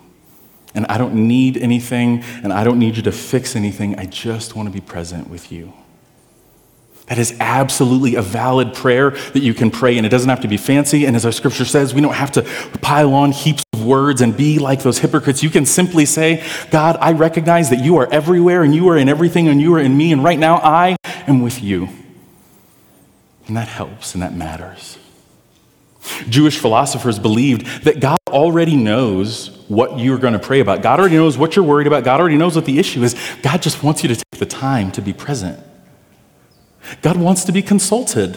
And 0.74 0.86
I 0.86 0.98
don't 0.98 1.14
need 1.14 1.56
anything 1.56 2.22
and 2.42 2.52
I 2.52 2.64
don't 2.64 2.78
need 2.78 2.96
you 2.96 3.02
to 3.04 3.12
fix 3.12 3.56
anything. 3.56 3.98
I 3.98 4.06
just 4.06 4.54
want 4.54 4.68
to 4.68 4.72
be 4.72 4.80
present 4.80 5.30
with 5.30 5.50
you. 5.50 5.72
That 7.08 7.18
is 7.18 7.34
absolutely 7.40 8.16
a 8.16 8.22
valid 8.22 8.74
prayer 8.74 9.10
that 9.10 9.40
you 9.40 9.54
can 9.54 9.70
pray, 9.70 9.96
and 9.96 10.04
it 10.04 10.10
doesn't 10.10 10.28
have 10.28 10.40
to 10.42 10.48
be 10.48 10.58
fancy. 10.58 11.06
And 11.06 11.16
as 11.16 11.24
our 11.24 11.32
scripture 11.32 11.64
says, 11.64 11.94
we 11.94 12.00
don't 12.00 12.14
have 12.14 12.32
to 12.32 12.42
pile 12.82 13.14
on 13.14 13.32
heaps 13.32 13.64
of 13.72 13.84
words 13.84 14.20
and 14.20 14.36
be 14.36 14.58
like 14.58 14.82
those 14.82 14.98
hypocrites. 14.98 15.42
You 15.42 15.50
can 15.50 15.64
simply 15.64 16.04
say, 16.04 16.44
God, 16.70 16.98
I 17.00 17.12
recognize 17.12 17.70
that 17.70 17.82
you 17.82 17.96
are 17.96 18.12
everywhere 18.12 18.62
and 18.62 18.74
you 18.74 18.88
are 18.88 18.98
in 18.98 19.08
everything 19.08 19.48
and 19.48 19.60
you 19.60 19.74
are 19.74 19.80
in 19.80 19.96
me, 19.96 20.12
and 20.12 20.22
right 20.22 20.38
now 20.38 20.56
I 20.56 20.96
am 21.26 21.40
with 21.42 21.62
you. 21.62 21.88
And 23.46 23.56
that 23.56 23.68
helps 23.68 24.12
and 24.12 24.22
that 24.22 24.34
matters. 24.34 24.98
Jewish 26.28 26.58
philosophers 26.58 27.18
believed 27.18 27.84
that 27.84 28.00
God 28.00 28.18
already 28.28 28.76
knows 28.76 29.48
what 29.68 29.98
you're 29.98 30.18
going 30.18 30.34
to 30.34 30.38
pray 30.38 30.60
about. 30.60 30.82
God 30.82 31.00
already 31.00 31.16
knows 31.16 31.38
what 31.38 31.56
you're 31.56 31.64
worried 31.64 31.86
about. 31.86 32.04
God 32.04 32.20
already 32.20 32.36
knows 32.36 32.54
what 32.54 32.66
the 32.66 32.78
issue 32.78 33.02
is. 33.02 33.14
God 33.42 33.62
just 33.62 33.82
wants 33.82 34.02
you 34.02 34.08
to 34.08 34.16
take 34.16 34.38
the 34.38 34.46
time 34.46 34.90
to 34.92 35.02
be 35.02 35.12
present. 35.12 35.58
God 37.02 37.16
wants 37.16 37.44
to 37.44 37.52
be 37.52 37.62
consulted 37.62 38.36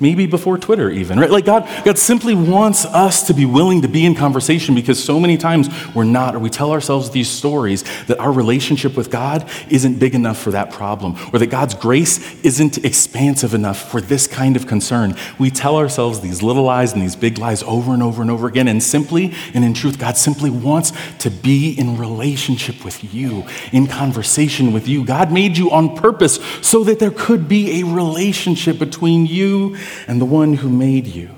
maybe 0.00 0.26
before 0.26 0.58
Twitter, 0.58 0.90
even, 0.90 1.18
right? 1.18 1.30
Like 1.30 1.44
God, 1.44 1.68
God 1.84 1.98
simply 1.98 2.34
wants 2.34 2.84
us 2.84 3.26
to 3.26 3.34
be 3.34 3.46
willing 3.46 3.82
to 3.82 3.88
be 3.88 4.04
in 4.04 4.14
conversation 4.14 4.74
because 4.74 5.02
so 5.02 5.18
many 5.18 5.36
times 5.36 5.68
we're 5.94 6.04
not, 6.04 6.34
or 6.34 6.38
we 6.38 6.50
tell 6.50 6.72
ourselves 6.72 7.10
these 7.10 7.28
stories 7.28 7.84
that 8.06 8.18
our 8.18 8.32
relationship 8.32 8.96
with 8.96 9.10
God 9.10 9.48
isn't 9.70 9.98
big 9.98 10.14
enough 10.14 10.38
for 10.38 10.50
that 10.50 10.70
problem, 10.70 11.16
or 11.32 11.38
that 11.38 11.46
God's 11.46 11.74
grace 11.74 12.44
isn't 12.44 12.84
expansive 12.84 13.54
enough 13.54 13.90
for 13.90 14.00
this 14.00 14.26
kind 14.26 14.56
of 14.56 14.66
concern. 14.66 15.16
We 15.38 15.50
tell 15.50 15.76
ourselves 15.76 16.20
these 16.20 16.42
little 16.42 16.64
lies 16.64 16.92
and 16.92 17.02
these 17.02 17.16
big 17.16 17.38
lies 17.38 17.62
over 17.62 17.92
and 17.92 18.02
over 18.02 18.22
and 18.22 18.30
over 18.30 18.46
again, 18.46 18.68
and 18.68 18.82
simply, 18.82 19.32
and 19.54 19.64
in 19.64 19.74
truth, 19.74 19.98
God 19.98 20.16
simply 20.16 20.50
wants 20.50 20.92
to 21.18 21.30
be 21.30 21.72
in 21.78 21.96
relationship 21.96 22.84
with 22.84 23.14
you, 23.14 23.44
in 23.72 23.86
conversation 23.86 24.72
with 24.72 24.88
you. 24.88 25.04
God 25.04 25.32
made 25.32 25.56
you 25.56 25.70
on 25.70 25.96
purpose 25.96 26.38
so 26.62 26.84
that 26.84 26.98
there 26.98 27.10
could 27.10 27.48
be 27.48 27.80
a 27.80 27.86
relationship 27.86 28.78
between 28.78 29.26
you 29.26 29.76
and 30.06 30.20
the 30.20 30.24
one 30.24 30.54
who 30.54 30.68
made 30.68 31.06
you. 31.06 31.30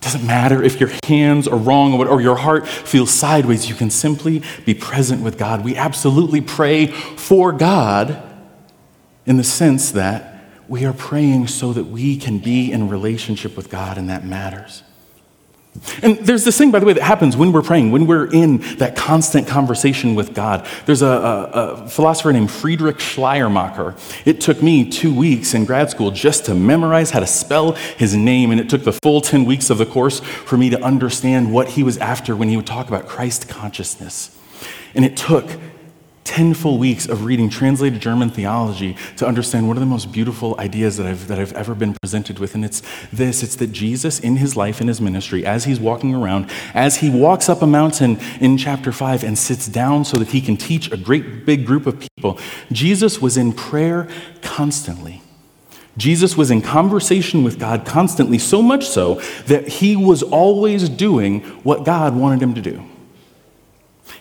Doesn't 0.00 0.26
matter 0.26 0.62
if 0.62 0.78
your 0.78 0.90
hands 1.04 1.48
are 1.48 1.58
wrong 1.58 1.94
or 1.94 2.20
your 2.20 2.36
heart 2.36 2.68
feels 2.68 3.10
sideways, 3.10 3.68
you 3.68 3.74
can 3.74 3.90
simply 3.90 4.42
be 4.64 4.72
present 4.72 5.22
with 5.22 5.36
God. 5.36 5.64
We 5.64 5.76
absolutely 5.76 6.40
pray 6.40 6.86
for 6.86 7.52
God 7.52 8.22
in 9.26 9.36
the 9.36 9.44
sense 9.44 9.90
that 9.92 10.44
we 10.68 10.84
are 10.84 10.92
praying 10.92 11.48
so 11.48 11.72
that 11.72 11.84
we 11.84 12.16
can 12.16 12.38
be 12.38 12.70
in 12.70 12.88
relationship 12.88 13.56
with 13.56 13.70
God, 13.70 13.98
and 13.98 14.08
that 14.08 14.24
matters. 14.24 14.82
And 16.02 16.18
there's 16.18 16.44
this 16.44 16.58
thing, 16.58 16.70
by 16.70 16.78
the 16.80 16.86
way, 16.86 16.92
that 16.92 17.02
happens 17.02 17.36
when 17.36 17.52
we're 17.52 17.62
praying, 17.62 17.92
when 17.92 18.06
we're 18.06 18.30
in 18.32 18.58
that 18.78 18.96
constant 18.96 19.46
conversation 19.46 20.14
with 20.14 20.34
God. 20.34 20.66
There's 20.86 21.02
a, 21.02 21.06
a, 21.06 21.42
a, 21.44 21.88
philosopher 21.88 22.32
named 22.32 22.50
Friedrich 22.50 22.98
Schleiermacher. 23.00 23.94
It 24.24 24.40
took 24.40 24.62
me 24.62 24.88
two 24.88 25.14
weeks 25.14 25.54
in 25.54 25.64
grad 25.64 25.90
school 25.90 26.10
just 26.10 26.46
to 26.46 26.54
memorize 26.54 27.10
how 27.10 27.20
to 27.20 27.26
spell 27.26 27.72
his 27.72 28.14
name, 28.16 28.50
and 28.50 28.60
it 28.60 28.68
took 28.68 28.84
the 28.84 28.92
full 28.92 29.20
10 29.20 29.44
weeks 29.44 29.70
of 29.70 29.78
the 29.78 29.86
course 29.86 30.20
for 30.20 30.56
me 30.56 30.70
to 30.70 30.82
understand 30.82 31.52
what 31.52 31.68
he 31.68 31.82
was 31.82 31.96
after 31.98 32.34
when 32.34 32.48
he 32.48 32.56
would 32.56 32.66
talk 32.66 32.88
about 32.88 33.06
Christ 33.06 33.48
consciousness. 33.48 34.36
And 34.94 35.04
it 35.04 35.16
took 35.16 35.48
10 36.28 36.52
full 36.52 36.76
weeks 36.76 37.08
of 37.08 37.24
reading 37.24 37.48
translated 37.48 38.02
German 38.02 38.28
theology 38.28 38.94
to 39.16 39.26
understand 39.26 39.66
one 39.66 39.78
of 39.78 39.80
the 39.80 39.86
most 39.86 40.12
beautiful 40.12 40.54
ideas 40.60 40.98
that 40.98 41.06
I've, 41.06 41.26
that 41.28 41.38
I've 41.38 41.54
ever 41.54 41.74
been 41.74 41.94
presented 41.94 42.38
with. 42.38 42.54
And 42.54 42.66
it's 42.66 42.82
this 43.10 43.42
it's 43.42 43.56
that 43.56 43.72
Jesus, 43.72 44.20
in 44.20 44.36
his 44.36 44.54
life, 44.54 44.82
in 44.82 44.88
his 44.88 45.00
ministry, 45.00 45.46
as 45.46 45.64
he's 45.64 45.80
walking 45.80 46.14
around, 46.14 46.50
as 46.74 46.96
he 46.96 47.08
walks 47.08 47.48
up 47.48 47.62
a 47.62 47.66
mountain 47.66 48.20
in 48.42 48.58
chapter 48.58 48.92
5 48.92 49.24
and 49.24 49.38
sits 49.38 49.68
down 49.68 50.04
so 50.04 50.18
that 50.18 50.28
he 50.28 50.42
can 50.42 50.58
teach 50.58 50.92
a 50.92 50.98
great 50.98 51.46
big 51.46 51.64
group 51.64 51.86
of 51.86 51.98
people, 51.98 52.38
Jesus 52.70 53.22
was 53.22 53.38
in 53.38 53.54
prayer 53.54 54.06
constantly. 54.42 55.22
Jesus 55.96 56.36
was 56.36 56.50
in 56.50 56.60
conversation 56.60 57.42
with 57.42 57.58
God 57.58 57.86
constantly, 57.86 58.38
so 58.38 58.60
much 58.60 58.86
so 58.86 59.14
that 59.46 59.66
he 59.66 59.96
was 59.96 60.22
always 60.22 60.90
doing 60.90 61.40
what 61.64 61.84
God 61.84 62.14
wanted 62.14 62.42
him 62.42 62.54
to 62.54 62.60
do. 62.60 62.87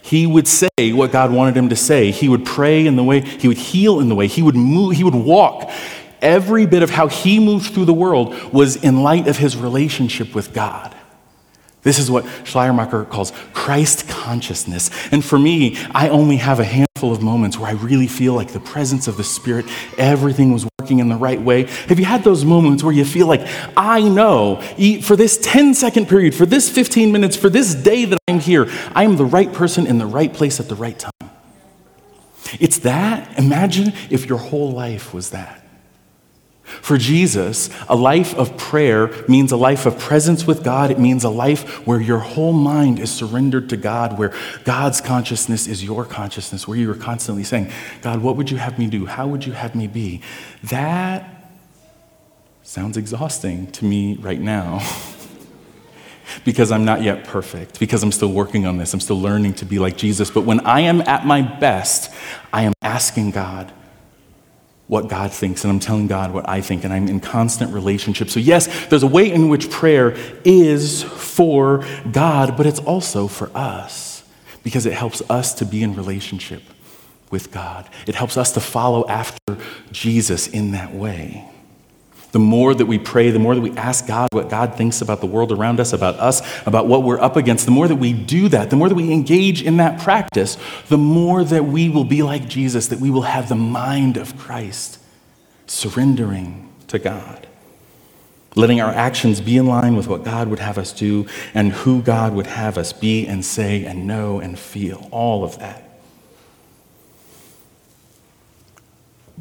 He 0.08 0.26
would 0.26 0.48
say 0.48 0.70
what 0.94 1.12
God 1.12 1.34
wanted 1.34 1.58
him 1.58 1.68
to 1.68 1.76
say. 1.76 2.12
He 2.12 2.30
would 2.30 2.46
pray 2.46 2.88
in 2.88 2.96
the 2.96 3.04
way, 3.04 3.20
he 3.20 3.50
would 3.50 3.58
heal 3.58 4.00
in 4.00 4.08
the 4.08 4.16
way, 4.16 4.28
he 4.28 4.42
would 4.42 4.56
move, 4.56 4.96
he 4.96 5.04
would 5.04 5.14
walk. 5.14 5.70
Every 6.22 6.66
bit 6.66 6.82
of 6.82 6.90
how 6.90 7.10
he 7.10 7.42
moved 7.42 7.74
through 7.74 7.86
the 7.86 7.94
world 7.94 8.34
was 8.54 8.78
in 8.78 9.04
light 9.04 9.28
of 9.28 9.38
his 9.38 9.58
relationship 9.58 10.34
with 10.34 10.54
God. 10.54 10.96
This 11.82 12.00
is 12.00 12.10
what 12.10 12.26
Schleiermacher 12.46 13.04
calls 13.04 13.34
Christ 13.52 14.08
consciousness. 14.08 14.90
And 15.12 15.26
for 15.26 15.38
me, 15.38 15.76
I 15.92 16.08
only 16.08 16.38
have 16.38 16.62
a 16.62 16.64
handful 16.64 16.87
of 17.04 17.22
moments 17.22 17.58
where 17.58 17.70
I 17.70 17.74
really 17.74 18.08
feel 18.08 18.34
like 18.34 18.52
the 18.52 18.60
presence 18.60 19.08
of 19.08 19.18
the 19.18 19.24
Spirit, 19.24 19.66
everything 19.98 20.52
was 20.52 20.68
working 20.80 21.00
in 21.00 21.10
the 21.10 21.16
right 21.16 21.42
way. 21.42 21.64
Have 21.88 22.00
you 22.00 22.06
had 22.06 22.24
those 22.24 22.44
moments 22.44 22.84
where 22.84 22.94
you 22.94 23.06
feel 23.06 23.28
like, 23.28 23.48
I 23.76 24.02
know 24.02 24.62
for 25.02 25.16
this 25.16 25.38
10 25.42 25.74
second 25.74 26.08
period, 26.08 26.34
for 26.34 26.46
this 26.46 26.70
15 26.70 27.12
minutes, 27.12 27.36
for 27.36 27.50
this 27.50 27.76
day 27.76 28.06
that 28.06 28.20
I'm 28.28 28.40
here, 28.40 28.68
I 28.94 29.04
am 29.04 29.18
the 29.18 29.26
right 29.26 29.52
person 29.52 29.86
in 29.86 29.98
the 29.98 30.06
right 30.06 30.34
place 30.34 30.60
at 30.60 30.70
the 30.70 30.76
right 30.76 30.98
time? 30.98 31.12
It's 32.60 32.80
that. 32.80 33.38
Imagine 33.38 33.94
if 34.10 34.26
your 34.26 34.38
whole 34.38 34.72
life 34.72 35.14
was 35.14 35.32
that. 35.32 35.67
For 36.68 36.98
Jesus, 36.98 37.70
a 37.88 37.96
life 37.96 38.36
of 38.36 38.58
prayer 38.58 39.08
means 39.28 39.52
a 39.52 39.58
life 39.58 39.86
of 39.86 39.98
presence 39.98 40.46
with 40.46 40.64
God. 40.64 40.92
It 40.92 41.00
means 41.00 41.24
a 41.24 41.30
life 41.30 41.88
where 41.88 42.02
your 42.02 42.20
whole 42.20 42.52
mind 42.52 43.00
is 43.00 43.10
surrendered 43.10 43.70
to 43.70 43.78
God, 43.78 44.20
where 44.20 44.34
God's 44.66 45.00
consciousness 45.00 45.66
is 45.66 45.84
your 45.84 46.04
consciousness, 46.04 46.68
where 46.68 46.78
you 46.78 46.92
are 46.92 46.96
constantly 46.96 47.46
saying, 47.46 47.72
God, 48.02 48.22
what 48.22 48.36
would 48.36 48.52
you 48.52 48.58
have 48.58 48.78
me 48.78 48.88
do? 48.88 49.06
How 49.06 49.28
would 49.28 49.46
you 49.46 49.54
have 49.54 49.76
me 49.76 49.88
be? 49.88 50.22
That 50.64 51.50
sounds 52.64 52.98
exhausting 52.98 53.72
to 53.72 53.86
me 53.86 54.16
right 54.16 54.40
now. 54.40 54.86
because 56.44 56.72
I'm 56.72 56.86
not 56.86 57.02
yet 57.02 57.24
perfect, 57.24 57.80
because 57.80 58.04
I'm 58.04 58.12
still 58.12 58.32
working 58.32 58.66
on 58.66 58.78
this, 58.78 58.94
I'm 58.94 59.00
still 59.00 59.20
learning 59.20 59.54
to 59.56 59.66
be 59.66 59.80
like 59.80 59.98
Jesus. 59.98 60.30
But 60.30 60.42
when 60.42 60.60
I 60.62 60.82
am 60.82 61.02
at 61.02 61.26
my 61.26 61.42
best, 61.42 62.12
I 62.52 62.64
am 62.64 62.74
asking 62.82 63.32
God, 63.32 63.72
what 64.88 65.10
God 65.10 65.34
thinks, 65.34 65.64
and 65.64 65.72
I'm 65.72 65.80
telling 65.80 66.08
God 66.08 66.34
what 66.34 66.48
I 66.48 66.62
think, 66.62 66.84
and 66.84 66.94
I'm 66.94 67.08
in 67.08 67.20
constant 67.20 67.74
relationship. 67.74 68.30
So, 68.30 68.40
yes, 68.40 68.88
there's 68.88 69.04
a 69.04 69.08
way 69.08 69.32
in 69.32 69.50
which 69.50 69.70
prayer 69.70 70.16
is 70.46 71.04
for 71.04 71.86
God, 72.12 72.56
but 72.56 72.66
it's 72.66 72.80
also 72.80 73.28
for 73.28 73.52
us 73.56 74.24
because 74.64 74.86
it 74.86 74.94
helps 74.94 75.22
us 75.30 75.54
to 75.56 75.66
be 75.66 75.84
in 75.84 75.96
relationship 75.96 76.64
with 77.30 77.52
God. 77.52 77.90
It 78.06 78.16
helps 78.16 78.38
us 78.38 78.54
to 78.54 78.62
follow 78.62 79.06
after 79.08 79.58
Jesus 79.92 80.48
in 80.48 80.72
that 80.72 80.94
way. 80.94 81.50
The 82.32 82.40
more 82.40 82.76
that 82.76 82.86
we 82.86 83.00
pray, 83.00 83.32
the 83.32 83.40
more 83.40 83.56
that 83.56 83.62
we 83.62 83.72
ask 83.78 84.06
God 84.06 84.30
what 84.32 84.50
God 84.50 84.76
thinks 84.76 85.02
about 85.02 85.22
the 85.22 85.28
world 85.28 85.52
around 85.52 85.80
us, 85.80 85.94
about 85.94 86.16
us, 86.16 86.42
about 86.68 86.88
what 86.88 87.04
we're 87.04 87.20
up 87.20 87.38
against, 87.38 87.66
the 87.66 87.72
more 87.72 87.88
that 87.88 87.96
we 87.96 88.12
do 88.12 88.50
that, 88.50 88.70
the 88.70 88.76
more 88.76 88.90
that 88.90 88.96
we 88.96 89.14
engage 89.14 89.62
in 89.62 89.78
that 89.78 90.02
practice, 90.02 90.58
the 90.90 90.98
more 90.98 91.44
that 91.46 91.66
we 91.66 91.88
will 91.88 92.04
be 92.04 92.24
like 92.24 92.48
Jesus, 92.50 92.88
that 92.88 93.00
we 93.00 93.10
will 93.10 93.22
have 93.24 93.48
the 93.48 93.56
mind 93.56 94.18
of 94.18 94.38
Christ, 94.38 95.00
surrendering 95.68 96.70
to 96.88 97.00
God, 97.00 97.48
letting 98.56 98.82
our 98.82 98.92
actions 98.92 99.40
be 99.40 99.56
in 99.56 99.66
line 99.66 99.96
with 99.96 100.08
what 100.08 100.26
God 100.26 100.50
would 100.50 100.60
have 100.60 100.78
us 100.78 100.92
do 100.92 101.28
and 101.54 101.72
who 101.72 102.02
God 102.02 102.34
would 102.34 102.48
have 102.48 102.78
us 102.78 102.92
be 102.92 103.26
and 103.26 103.44
say 103.46 103.86
and 103.86 104.06
know 104.06 104.40
and 104.40 104.60
feel, 104.60 105.08
all 105.12 105.46
of 105.46 105.60
that. 105.60 105.87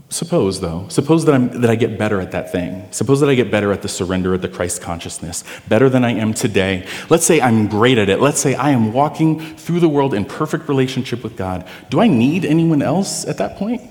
Suppose, 0.09 0.61
though, 0.61 0.87
suppose 0.89 1.25
that, 1.25 1.35
I'm, 1.35 1.61
that 1.63 1.69
I 1.69 1.75
get 1.75 1.99
better 1.99 2.21
at 2.21 2.31
that 2.31 2.53
thing. 2.53 2.87
Suppose 2.93 3.19
that 3.21 3.29
I 3.29 3.35
get 3.35 3.51
better 3.51 3.73
at 3.73 3.83
the 3.83 3.89
surrender, 3.89 4.35
at 4.35 4.43
the 4.43 4.49
Christ 4.49 4.81
consciousness, 4.81 5.43
better 5.69 5.89
than 5.89 6.05
I 6.05 6.13
am 6.13 6.33
today. 6.33 6.87
Let's 7.11 7.27
say 7.27 7.41
I'm 7.41 7.67
great 7.67 7.99
at 7.99 8.09
it. 8.09 8.21
Let's 8.21 8.39
say 8.39 8.55
I 8.55 8.71
am 8.71 8.93
walking 8.93 9.41
through 9.57 9.81
the 9.81 9.89
world 9.89 10.15
in 10.15 10.25
perfect 10.25 10.69
relationship 10.69 11.25
with 11.25 11.37
God. 11.37 11.67
Do 11.91 12.01
I 12.01 12.07
need 12.07 12.45
anyone 12.45 12.83
else 12.83 13.25
at 13.27 13.39
that 13.39 13.57
point? 13.57 13.83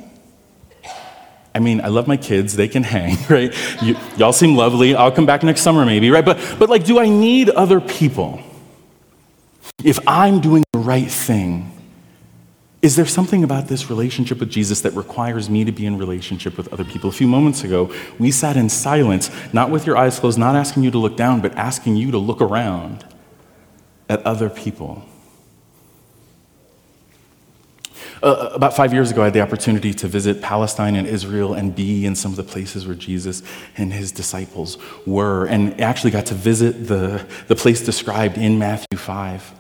I 1.54 1.60
mean, 1.60 1.82
I 1.82 1.88
love 1.88 2.08
my 2.08 2.18
kids, 2.18 2.56
they 2.56 2.70
can 2.70 2.84
hang, 2.84 3.18
right? 3.30 3.54
You, 3.82 3.98
y'all 4.16 4.34
seem 4.34 4.56
lovely. 4.56 4.96
I'll 4.96 5.12
come 5.12 5.26
back 5.26 5.44
next 5.44 5.62
summer 5.62 5.86
maybe, 5.86 6.12
right? 6.12 6.26
But, 6.26 6.38
but 6.58 6.70
like, 6.70 6.86
do 6.86 6.98
I 6.98 7.10
need 7.10 7.50
other 7.50 7.82
people? 7.82 8.42
If 9.84 10.00
I'm 10.08 10.40
doing 10.40 10.64
the 10.72 10.80
right 10.80 11.12
thing, 11.12 11.75
is 12.86 12.96
there 12.96 13.08
something 13.08 13.44
about 13.44 13.68
this 13.68 13.90
relationship 13.90 14.40
with 14.40 14.52
Jesus 14.52 14.82
that 14.82 14.92
requires 14.92 15.50
me 15.50 15.66
to 15.66 15.72
be 15.72 15.88
in 15.88 15.98
relationship 15.98 16.56
with 16.56 16.72
other 16.72 16.84
people? 16.84 17.10
A 17.10 17.14
few 17.14 17.26
moments 17.26 17.64
ago, 17.64 17.92
we 18.20 18.30
sat 18.30 18.56
in 18.56 18.70
silence, 18.70 19.32
not 19.52 19.72
with 19.72 19.88
your 19.88 19.98
eyes 19.98 20.20
closed, 20.20 20.38
not 20.38 20.56
asking 20.56 20.84
you 20.84 20.92
to 20.92 21.00
look 21.00 21.18
down, 21.18 21.42
but 21.42 21.56
asking 21.56 21.96
you 21.96 22.12
to 22.12 22.20
look 22.20 22.42
around 22.42 23.04
at 24.08 24.24
other 24.24 24.52
people. 24.52 25.04
Uh, 28.22 28.28
uh 28.28 28.52
about 28.54 28.76
five 28.76 28.94
years 28.94 29.10
ago, 29.10 29.24
I 29.24 29.26
had 29.26 29.34
the 29.34 29.42
opportunity 29.42 29.92
to 29.96 30.08
visit 30.08 30.44
Palestine 30.44 30.96
and 30.96 31.08
Israel 31.08 31.56
and 31.56 31.76
be 31.76 32.06
in 32.06 32.14
some 32.14 32.34
of 32.34 32.38
the 32.38 32.44
places 32.44 32.86
where 32.86 32.96
Jesus 32.96 33.42
and 33.78 33.92
his 33.94 34.12
disciples 34.12 34.78
were, 35.08 35.48
and 35.48 35.82
actually 35.82 36.12
got 36.12 36.28
to 36.28 36.36
visit 36.36 36.86
the, 36.88 37.26
the 37.48 37.56
place 37.56 37.84
described 37.84 38.38
in 38.38 38.60
Matthew 38.60 39.00
5 39.00 39.56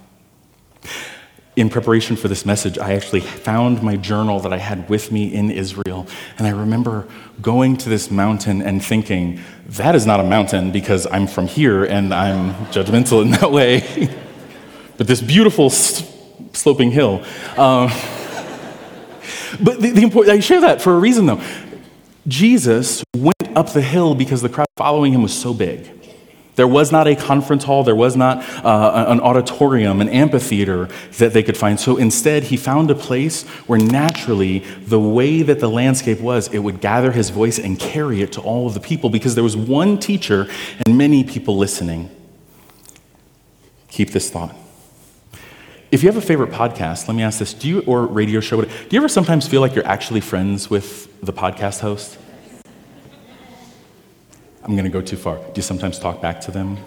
in 1.56 1.70
preparation 1.70 2.16
for 2.16 2.28
this 2.28 2.46
message, 2.46 2.78
I 2.78 2.94
actually 2.94 3.22
found 3.22 3.82
my 3.82 3.96
journal 3.96 4.40
that 4.42 4.52
I 4.52 4.58
had 4.58 4.90
with 4.90 5.12
me 5.12 5.34
in 5.34 5.50
Israel. 5.50 6.06
And 6.38 6.46
I 6.46 6.52
remember 6.52 7.08
going 7.42 7.78
to 7.78 7.90
this 7.90 8.12
mountain 8.12 8.62
and 8.62 8.84
thinking, 8.84 9.40
that 9.68 9.96
is 9.96 10.06
not 10.06 10.20
a 10.20 10.24
mountain 10.24 10.72
because 10.72 11.08
I'm 11.10 11.28
from 11.28 11.48
here 11.48 11.86
and 11.86 12.14
I'm 12.14 12.54
judgmental 12.68 13.22
in 13.22 13.32
that 13.32 13.52
way. 13.52 14.14
but 14.98 15.08
this 15.08 15.22
beautiful 15.22 15.70
sloping 15.70 16.92
hill. 16.92 17.24
Um, 17.58 17.90
but 19.62 19.80
the, 19.82 19.92
the 19.92 20.02
important, 20.02 20.36
I 20.36 20.40
share 20.42 20.62
that 20.62 20.82
for 20.82 20.94
a 20.94 21.00
reason 21.00 21.26
though. 21.26 21.42
Jesus 22.28 23.04
went 23.16 23.56
up 23.56 23.72
the 23.74 23.82
hill 23.82 24.16
because 24.16 24.42
the 24.42 24.50
crowd 24.50 24.68
following 24.76 25.14
him 25.14 25.22
was 25.22 25.34
so 25.34 25.54
big. 25.54 25.92
There 26.56 26.68
was 26.68 26.92
not 26.92 27.06
a 27.08 27.16
conference 27.16 27.66
hall, 27.66 27.84
there 27.84 27.96
was 27.96 28.16
not 28.16 28.38
uh, 28.64 29.06
an 29.08 29.20
auditorium, 29.20 30.00
an 30.00 30.08
amphitheater 30.08 30.88
that 31.18 31.34
they 31.34 31.44
could 31.44 31.58
find. 31.58 31.80
So 31.80 31.98
instead, 31.98 32.44
he 32.44 32.58
found 32.58 32.90
a 32.90 32.96
place 32.96 33.44
where 33.68 33.80
naturally, 33.80 34.60
the 34.60 35.00
way 35.00 35.42
that 35.42 35.60
the 35.60 35.70
landscape 35.70 36.22
was, 36.22 36.48
it 36.54 36.60
would 36.60 36.80
gather 36.80 37.12
his 37.12 37.30
voice 37.30 37.60
and 37.60 37.78
carry 37.78 38.22
it 38.22 38.32
to 38.34 38.42
all 38.42 38.68
of 38.68 38.74
the 38.74 38.80
people 38.80 39.10
because 39.10 39.36
there 39.36 39.44
was 39.44 39.58
one 39.58 40.00
teacher 40.00 40.48
and 40.86 40.98
many 40.98 41.24
people 41.24 41.58
listening. 41.58 42.10
Keep 43.90 44.12
this 44.12 44.30
thought. 44.30 44.56
If 45.92 46.04
you 46.04 46.10
have 46.10 46.18
a 46.18 46.26
favorite 46.26 46.52
podcast, 46.52 47.08
let 47.08 47.16
me 47.16 47.24
ask 47.24 47.40
this: 47.40 47.54
Do 47.54 47.68
you 47.68 47.82
or 47.82 48.06
radio 48.06 48.40
show? 48.40 48.62
Do 48.62 48.70
you 48.90 49.00
ever 49.00 49.08
sometimes 49.08 49.48
feel 49.48 49.62
like 49.62 49.76
you're 49.76 49.88
actually 49.88 50.22
friends 50.22 50.70
with 50.70 51.22
the 51.22 51.32
podcast 51.32 51.82
host? 51.82 52.18
I'm 54.66 54.72
going 54.72 54.86
to 54.86 54.90
go 54.90 55.02
too 55.02 55.16
far. 55.16 55.38
Do 55.38 55.52
you 55.56 55.62
sometimes 55.62 56.00
talk 56.00 56.22
back 56.22 56.42
to 56.42 56.52
them? 56.52 56.78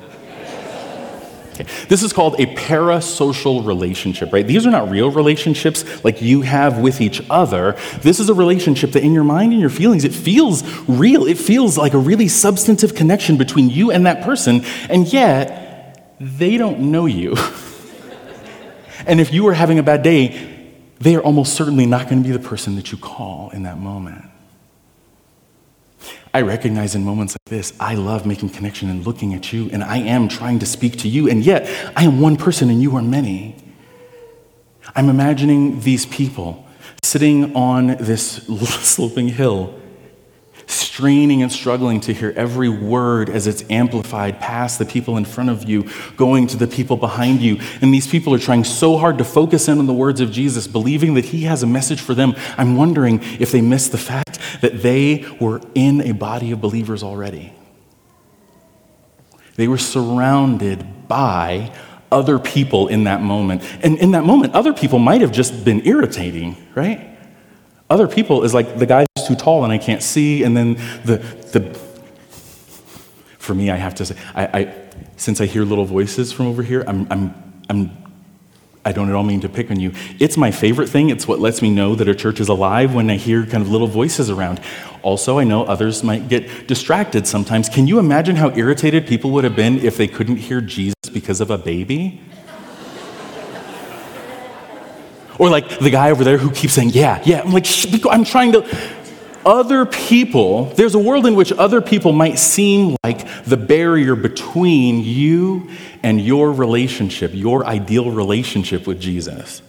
Okay. 1.54 1.64
This 1.88 2.02
is 2.02 2.12
called 2.12 2.40
a 2.40 2.46
parasocial 2.46 3.64
relationship, 3.64 4.32
right? 4.32 4.46
These 4.46 4.66
are 4.66 4.70
not 4.70 4.90
real 4.90 5.10
relationships 5.10 6.04
like 6.04 6.20
you 6.20 6.42
have 6.42 6.78
with 6.78 7.00
each 7.00 7.22
other. 7.30 7.76
This 8.00 8.18
is 8.18 8.28
a 8.28 8.34
relationship 8.34 8.92
that 8.92 9.04
in 9.04 9.12
your 9.12 9.24
mind 9.24 9.52
and 9.52 9.60
your 9.60 9.70
feelings, 9.70 10.04
it 10.04 10.12
feels 10.12 10.64
real. 10.88 11.26
It 11.26 11.38
feels 11.38 11.78
like 11.78 11.94
a 11.94 11.98
really 11.98 12.26
substantive 12.26 12.96
connection 12.96 13.36
between 13.36 13.70
you 13.70 13.92
and 13.92 14.06
that 14.06 14.24
person, 14.24 14.64
and 14.88 15.12
yet 15.12 16.16
they 16.20 16.56
don't 16.56 16.92
know 16.92 17.06
you. 17.06 17.36
and 19.06 19.20
if 19.20 19.32
you 19.32 19.46
are 19.48 19.54
having 19.54 19.78
a 19.78 19.84
bad 19.84 20.02
day, 20.02 20.74
they 21.00 21.14
are 21.14 21.22
almost 21.22 21.54
certainly 21.54 21.86
not 21.86 22.08
going 22.08 22.22
to 22.22 22.28
be 22.28 22.36
the 22.36 22.42
person 22.42 22.74
that 22.74 22.90
you 22.90 22.98
call 22.98 23.50
in 23.50 23.62
that 23.64 23.78
moment. 23.78 24.24
I 26.34 26.42
recognize 26.42 26.94
in 26.94 27.04
moments 27.04 27.34
like 27.34 27.50
this, 27.50 27.72
I 27.80 27.94
love 27.94 28.26
making 28.26 28.50
connection 28.50 28.90
and 28.90 29.06
looking 29.06 29.34
at 29.34 29.52
you, 29.52 29.70
and 29.72 29.82
I 29.82 29.98
am 29.98 30.28
trying 30.28 30.58
to 30.58 30.66
speak 30.66 30.98
to 30.98 31.08
you, 31.08 31.28
and 31.28 31.44
yet 31.44 31.68
I 31.96 32.04
am 32.04 32.20
one 32.20 32.36
person 32.36 32.70
and 32.70 32.82
you 32.82 32.96
are 32.96 33.02
many. 33.02 33.56
I'm 34.94 35.08
imagining 35.08 35.80
these 35.80 36.06
people 36.06 36.66
sitting 37.02 37.54
on 37.56 37.88
this 37.98 38.46
sloping 38.82 39.28
hill, 39.28 39.77
straining 40.68 41.42
and 41.42 41.50
struggling 41.50 42.00
to 42.00 42.12
hear 42.12 42.32
every 42.36 42.68
word 42.68 43.30
as 43.30 43.46
it's 43.46 43.64
amplified 43.70 44.38
past 44.38 44.78
the 44.78 44.84
people 44.84 45.16
in 45.16 45.24
front 45.24 45.50
of 45.50 45.68
you, 45.68 45.88
going 46.16 46.46
to 46.46 46.56
the 46.56 46.66
people 46.66 46.96
behind 46.96 47.40
you. 47.40 47.58
And 47.80 47.92
these 47.92 48.06
people 48.06 48.34
are 48.34 48.38
trying 48.38 48.64
so 48.64 48.96
hard 48.98 49.18
to 49.18 49.24
focus 49.24 49.68
in 49.68 49.78
on 49.78 49.86
the 49.86 49.94
words 49.94 50.20
of 50.20 50.30
Jesus, 50.30 50.66
believing 50.66 51.14
that 51.14 51.26
he 51.26 51.42
has 51.44 51.62
a 51.62 51.66
message 51.66 52.00
for 52.00 52.14
them. 52.14 52.34
I'm 52.56 52.76
wondering 52.76 53.20
if 53.40 53.50
they 53.50 53.60
miss 53.60 53.88
the 53.88 53.98
fact 53.98 54.38
that 54.60 54.82
they 54.82 55.24
were 55.40 55.60
in 55.74 56.02
a 56.02 56.12
body 56.12 56.52
of 56.52 56.60
believers 56.60 57.02
already. 57.02 57.52
They 59.56 59.68
were 59.68 59.78
surrounded 59.78 61.08
by 61.08 61.72
other 62.12 62.38
people 62.38 62.88
in 62.88 63.04
that 63.04 63.20
moment. 63.20 63.62
And 63.82 63.98
in 63.98 64.12
that 64.12 64.24
moment, 64.24 64.54
other 64.54 64.72
people 64.72 64.98
might 64.98 65.20
have 65.20 65.32
just 65.32 65.64
been 65.64 65.86
irritating, 65.86 66.56
right? 66.74 67.18
Other 67.90 68.06
people 68.06 68.44
is 68.44 68.54
like 68.54 68.78
the 68.78 68.86
guy's 68.86 69.07
too 69.28 69.36
tall 69.36 69.64
and 69.64 69.72
I 69.72 69.78
can't 69.78 70.02
see, 70.02 70.42
and 70.42 70.56
then 70.56 70.74
the 71.04 71.18
the 71.52 71.78
for 73.38 73.54
me, 73.54 73.70
I 73.70 73.76
have 73.76 73.94
to 73.94 74.04
say, 74.04 74.14
I, 74.34 74.60
I 74.60 74.74
since 75.16 75.40
I 75.40 75.46
hear 75.46 75.64
little 75.64 75.86
voices 75.86 76.32
from 76.32 76.46
over 76.46 76.62
here, 76.62 76.84
I'm 76.86 77.06
I'm 77.10 77.62
I'm 77.70 77.90
I 78.84 78.92
don't 78.92 79.08
at 79.08 79.14
all 79.14 79.22
mean 79.22 79.40
to 79.40 79.48
pick 79.48 79.70
on 79.70 79.80
you. 79.80 79.92
It's 80.18 80.36
my 80.36 80.50
favorite 80.50 80.88
thing. 80.88 81.10
It's 81.10 81.26
what 81.26 81.40
lets 81.40 81.62
me 81.62 81.70
know 81.70 81.94
that 81.94 82.08
a 82.08 82.14
church 82.14 82.40
is 82.40 82.48
alive 82.48 82.94
when 82.94 83.10
I 83.10 83.16
hear 83.16 83.44
kind 83.44 83.62
of 83.62 83.70
little 83.70 83.86
voices 83.86 84.30
around. 84.30 84.60
Also, 85.02 85.38
I 85.38 85.44
know 85.44 85.64
others 85.64 86.02
might 86.02 86.28
get 86.28 86.66
distracted 86.66 87.26
sometimes. 87.26 87.68
Can 87.68 87.86
you 87.86 87.98
imagine 87.98 88.36
how 88.36 88.50
irritated 88.50 89.06
people 89.06 89.30
would 89.32 89.44
have 89.44 89.56
been 89.56 89.78
if 89.78 89.96
they 89.96 90.08
couldn't 90.08 90.36
hear 90.36 90.60
Jesus 90.60 90.94
because 91.12 91.40
of 91.40 91.50
a 91.50 91.58
baby? 91.58 92.20
Or 95.38 95.48
like 95.48 95.78
the 95.78 95.90
guy 95.90 96.10
over 96.10 96.24
there 96.24 96.36
who 96.36 96.50
keeps 96.50 96.72
saying, 96.72 96.90
Yeah, 96.90 97.22
yeah. 97.24 97.42
I'm 97.42 97.52
like, 97.52 97.66
I'm 98.10 98.24
trying 98.24 98.52
to. 98.52 98.62
Other 99.48 99.86
people, 99.86 100.66
there's 100.74 100.94
a 100.94 100.98
world 100.98 101.24
in 101.24 101.34
which 101.34 101.52
other 101.52 101.80
people 101.80 102.12
might 102.12 102.38
seem 102.38 102.98
like 103.02 103.44
the 103.44 103.56
barrier 103.56 104.14
between 104.14 105.02
you 105.02 105.70
and 106.02 106.20
your 106.20 106.52
relationship, 106.52 107.30
your 107.32 107.64
ideal 107.64 108.10
relationship 108.10 108.86
with 108.86 109.00
Jesus. 109.00 109.62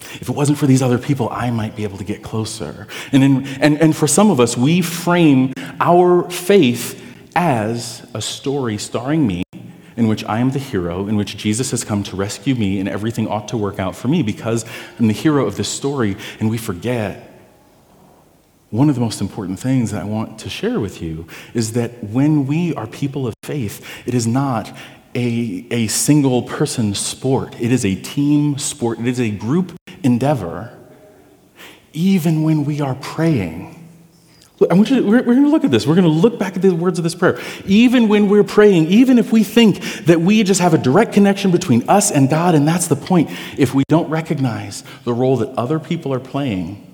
If 0.00 0.28
it 0.28 0.34
wasn't 0.34 0.58
for 0.58 0.66
these 0.66 0.82
other 0.82 0.98
people, 0.98 1.28
I 1.30 1.50
might 1.50 1.76
be 1.76 1.84
able 1.84 1.96
to 1.98 2.04
get 2.04 2.24
closer. 2.24 2.88
And, 3.12 3.22
in, 3.22 3.46
and, 3.60 3.80
and 3.80 3.94
for 3.94 4.08
some 4.08 4.32
of 4.32 4.40
us, 4.40 4.56
we 4.56 4.82
frame 4.82 5.52
our 5.78 6.28
faith 6.28 7.00
as 7.36 8.04
a 8.14 8.20
story 8.20 8.78
starring 8.78 9.24
me 9.24 9.44
in 9.96 10.08
which 10.08 10.24
I 10.24 10.40
am 10.40 10.50
the 10.50 10.58
hero, 10.58 11.06
in 11.06 11.14
which 11.14 11.36
Jesus 11.36 11.70
has 11.70 11.84
come 11.84 12.02
to 12.02 12.16
rescue 12.16 12.56
me, 12.56 12.80
and 12.80 12.88
everything 12.88 13.28
ought 13.28 13.46
to 13.48 13.56
work 13.56 13.78
out 13.78 13.94
for 13.94 14.08
me 14.08 14.24
because 14.24 14.64
I'm 14.98 15.06
the 15.06 15.12
hero 15.14 15.46
of 15.46 15.56
this 15.56 15.68
story, 15.68 16.16
and 16.40 16.50
we 16.50 16.58
forget. 16.58 17.30
One 18.74 18.88
of 18.88 18.96
the 18.96 19.00
most 19.00 19.20
important 19.20 19.60
things 19.60 19.92
that 19.92 20.02
I 20.02 20.04
want 20.04 20.40
to 20.40 20.50
share 20.50 20.80
with 20.80 21.00
you 21.00 21.28
is 21.54 21.74
that 21.74 22.02
when 22.02 22.44
we 22.48 22.74
are 22.74 22.88
people 22.88 23.24
of 23.24 23.32
faith, 23.44 23.88
it 24.04 24.14
is 24.14 24.26
not 24.26 24.76
a, 25.14 25.64
a 25.70 25.86
single 25.86 26.42
person 26.42 26.92
sport, 26.92 27.54
it 27.60 27.70
is 27.70 27.84
a 27.84 27.94
team 27.94 28.58
sport, 28.58 28.98
it 28.98 29.06
is 29.06 29.20
a 29.20 29.30
group 29.30 29.76
endeavor. 30.02 30.76
Even 31.92 32.42
when 32.42 32.64
we 32.64 32.80
are 32.80 32.96
praying, 32.96 33.88
I 34.68 34.74
want 34.74 34.90
you 34.90 34.96
to, 34.96 35.02
we're, 35.02 35.18
we're 35.18 35.34
going 35.34 35.44
to 35.44 35.50
look 35.50 35.62
at 35.62 35.70
this. 35.70 35.86
We're 35.86 35.94
going 35.94 36.02
to 36.02 36.10
look 36.10 36.40
back 36.40 36.56
at 36.56 36.62
the 36.62 36.74
words 36.74 36.98
of 36.98 37.04
this 37.04 37.14
prayer. 37.14 37.38
Even 37.66 38.08
when 38.08 38.28
we're 38.28 38.42
praying, 38.42 38.86
even 38.86 39.18
if 39.18 39.30
we 39.30 39.44
think 39.44 39.80
that 40.06 40.20
we 40.20 40.42
just 40.42 40.60
have 40.60 40.74
a 40.74 40.78
direct 40.78 41.12
connection 41.12 41.52
between 41.52 41.88
us 41.88 42.10
and 42.10 42.28
God, 42.28 42.56
and 42.56 42.66
that's 42.66 42.88
the 42.88 42.96
point, 42.96 43.30
if 43.56 43.72
we 43.72 43.84
don't 43.88 44.10
recognize 44.10 44.82
the 45.04 45.14
role 45.14 45.36
that 45.36 45.50
other 45.50 45.78
people 45.78 46.12
are 46.12 46.18
playing 46.18 46.90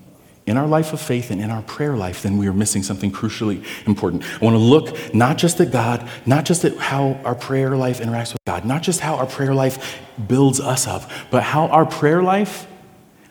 in 0.51 0.57
our 0.57 0.67
life 0.67 0.93
of 0.93 1.01
faith 1.01 1.31
and 1.31 1.41
in 1.41 1.49
our 1.49 1.63
prayer 1.63 1.97
life, 1.97 2.23
then 2.23 2.37
we 2.37 2.49
are 2.49 2.53
missing 2.53 2.83
something 2.83 3.13
crucially 3.13 3.65
important. 3.87 4.25
I 4.25 4.45
want 4.45 4.55
to 4.55 4.59
look 4.59 5.15
not 5.15 5.39
just 5.39 5.61
at 5.61 5.71
God, 5.71 6.09
not 6.27 6.45
just 6.45 6.65
at 6.65 6.77
how 6.77 7.13
our 7.25 7.37
prayer 7.37 7.77
life 7.77 8.01
interacts 8.01 8.33
with 8.33 8.45
God, 8.47 8.65
not 8.65 8.83
just 8.83 8.99
how 8.99 9.15
our 9.15 9.27
prayer 9.27 9.55
life 9.55 10.01
builds 10.27 10.59
us 10.59 10.89
up, 10.89 11.09
but 11.31 11.45
how 11.45 11.69
our 11.69 11.87
prayer 11.87 12.21
life 12.21 12.67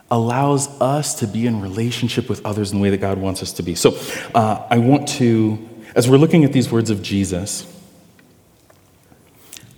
allows 0.09 0.69
us 0.81 1.19
to 1.19 1.27
be 1.27 1.45
in 1.45 1.61
relationship 1.61 2.29
with 2.29 2.43
others 2.45 2.71
in 2.71 2.77
the 2.77 2.81
way 2.81 2.89
that 2.89 2.97
God 3.01 3.17
wants 3.17 3.43
us 3.43 3.51
to 3.53 3.63
be. 3.63 3.75
So 3.75 3.97
uh, 4.33 4.65
I 4.69 4.77
want 4.77 5.09
to, 5.19 5.59
as 5.95 6.09
we're 6.09 6.17
looking 6.17 6.45
at 6.45 6.53
these 6.53 6.71
words 6.71 6.89
of 6.89 7.03
Jesus, 7.03 7.67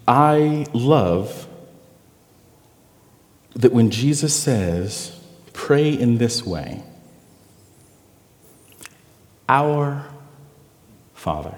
I 0.08 0.67
love 0.73 1.47
that 3.56 3.73
when 3.73 3.89
Jesus 3.89 4.34
says, 4.34 5.19
pray 5.54 5.91
in 5.91 6.19
this 6.19 6.45
way, 6.45 6.84
our 9.52 10.06
Father, 11.14 11.56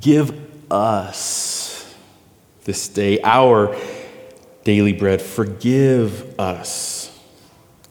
give 0.00 0.34
us 0.72 1.94
this 2.64 2.88
day 2.88 3.20
our 3.22 3.76
daily 4.64 4.94
bread. 4.94 5.20
Forgive 5.20 6.40
us 6.40 7.16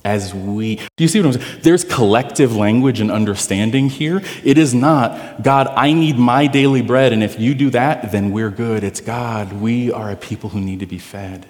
as 0.04 0.34
we. 0.34 0.78
Do 0.98 1.04
you 1.04 1.08
see 1.08 1.22
what 1.22 1.36
I'm 1.36 1.42
saying? 1.42 1.62
There's 1.62 1.84
collective 1.84 2.56
language 2.56 3.00
and 3.00 3.12
understanding 3.12 3.90
here. 3.90 4.22
It 4.44 4.58
is 4.58 4.74
not, 4.74 5.44
God, 5.44 5.68
I 5.68 5.94
need 5.94 6.18
my 6.18 6.48
daily 6.48 6.82
bread, 6.82 7.14
and 7.14 7.24
if 7.24 7.40
you 7.40 7.54
do 7.54 7.70
that, 7.70 8.12
then 8.12 8.32
we're 8.32 8.50
good. 8.50 8.84
It's 8.84 9.02
God, 9.02 9.54
we 9.54 9.92
are 9.92 10.10
a 10.10 10.16
people 10.16 10.50
who 10.50 10.60
need 10.60 10.80
to 10.80 10.88
be 10.88 10.98
fed. 10.98 11.48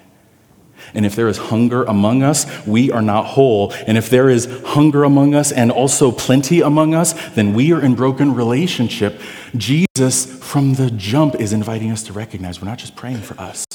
And 0.96 1.06
if 1.06 1.14
there 1.14 1.28
is 1.28 1.36
hunger 1.36 1.84
among 1.84 2.22
us, 2.22 2.66
we 2.66 2.90
are 2.90 3.02
not 3.02 3.26
whole. 3.26 3.72
And 3.86 3.98
if 3.98 4.08
there 4.08 4.30
is 4.30 4.46
hunger 4.64 5.04
among 5.04 5.34
us 5.34 5.52
and 5.52 5.70
also 5.70 6.10
plenty 6.10 6.62
among 6.62 6.94
us, 6.94 7.12
then 7.34 7.52
we 7.52 7.72
are 7.72 7.82
in 7.82 7.94
broken 7.94 8.34
relationship. 8.34 9.20
Jesus, 9.54 10.24
from 10.42 10.74
the 10.74 10.90
jump, 10.90 11.34
is 11.34 11.52
inviting 11.52 11.90
us 11.90 12.02
to 12.04 12.14
recognize 12.14 12.62
we're 12.62 12.68
not 12.68 12.78
just 12.78 12.96
praying 12.96 13.20
for 13.20 13.38
us. 13.38 13.66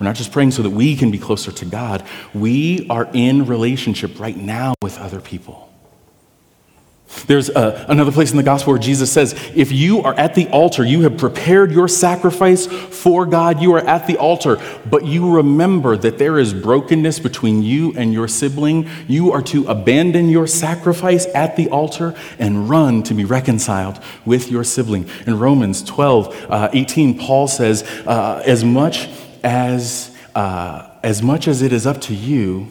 We're 0.00 0.06
not 0.06 0.16
just 0.16 0.32
praying 0.32 0.50
so 0.50 0.62
that 0.62 0.70
we 0.70 0.96
can 0.96 1.10
be 1.12 1.18
closer 1.18 1.52
to 1.52 1.64
God. 1.64 2.04
We 2.34 2.88
are 2.90 3.08
in 3.12 3.46
relationship 3.46 4.18
right 4.18 4.36
now 4.36 4.74
with 4.82 4.98
other 4.98 5.20
people. 5.20 5.72
There's 7.26 7.50
uh, 7.50 7.86
another 7.88 8.10
place 8.10 8.32
in 8.32 8.36
the 8.36 8.42
gospel 8.42 8.72
where 8.72 8.82
Jesus 8.82 9.12
says, 9.12 9.32
If 9.54 9.70
you 9.70 10.02
are 10.02 10.14
at 10.14 10.34
the 10.34 10.48
altar, 10.48 10.84
you 10.84 11.02
have 11.02 11.16
prepared 11.16 11.70
your 11.70 11.86
sacrifice 11.86 12.66
for 12.66 13.26
God, 13.26 13.60
you 13.60 13.74
are 13.74 13.86
at 13.86 14.06
the 14.06 14.16
altar, 14.16 14.60
but 14.88 15.06
you 15.06 15.34
remember 15.36 15.96
that 15.96 16.18
there 16.18 16.38
is 16.38 16.52
brokenness 16.52 17.20
between 17.20 17.62
you 17.62 17.92
and 17.96 18.12
your 18.12 18.26
sibling, 18.26 18.88
you 19.06 19.30
are 19.32 19.42
to 19.42 19.66
abandon 19.66 20.28
your 20.28 20.48
sacrifice 20.48 21.26
at 21.34 21.56
the 21.56 21.68
altar 21.70 22.14
and 22.38 22.68
run 22.68 23.02
to 23.04 23.14
be 23.14 23.24
reconciled 23.24 24.00
with 24.24 24.50
your 24.50 24.64
sibling. 24.64 25.08
In 25.26 25.38
Romans 25.38 25.84
12, 25.84 26.46
uh, 26.50 26.68
18, 26.72 27.18
Paul 27.18 27.46
says, 27.46 27.82
uh, 28.06 28.42
As 28.44 28.64
much 28.64 29.08
as, 29.44 30.16
uh, 30.34 30.90
as 31.04 31.22
much 31.22 31.46
as 31.46 31.62
it 31.62 31.72
is 31.72 31.86
up 31.86 32.00
to 32.02 32.14
you, 32.14 32.68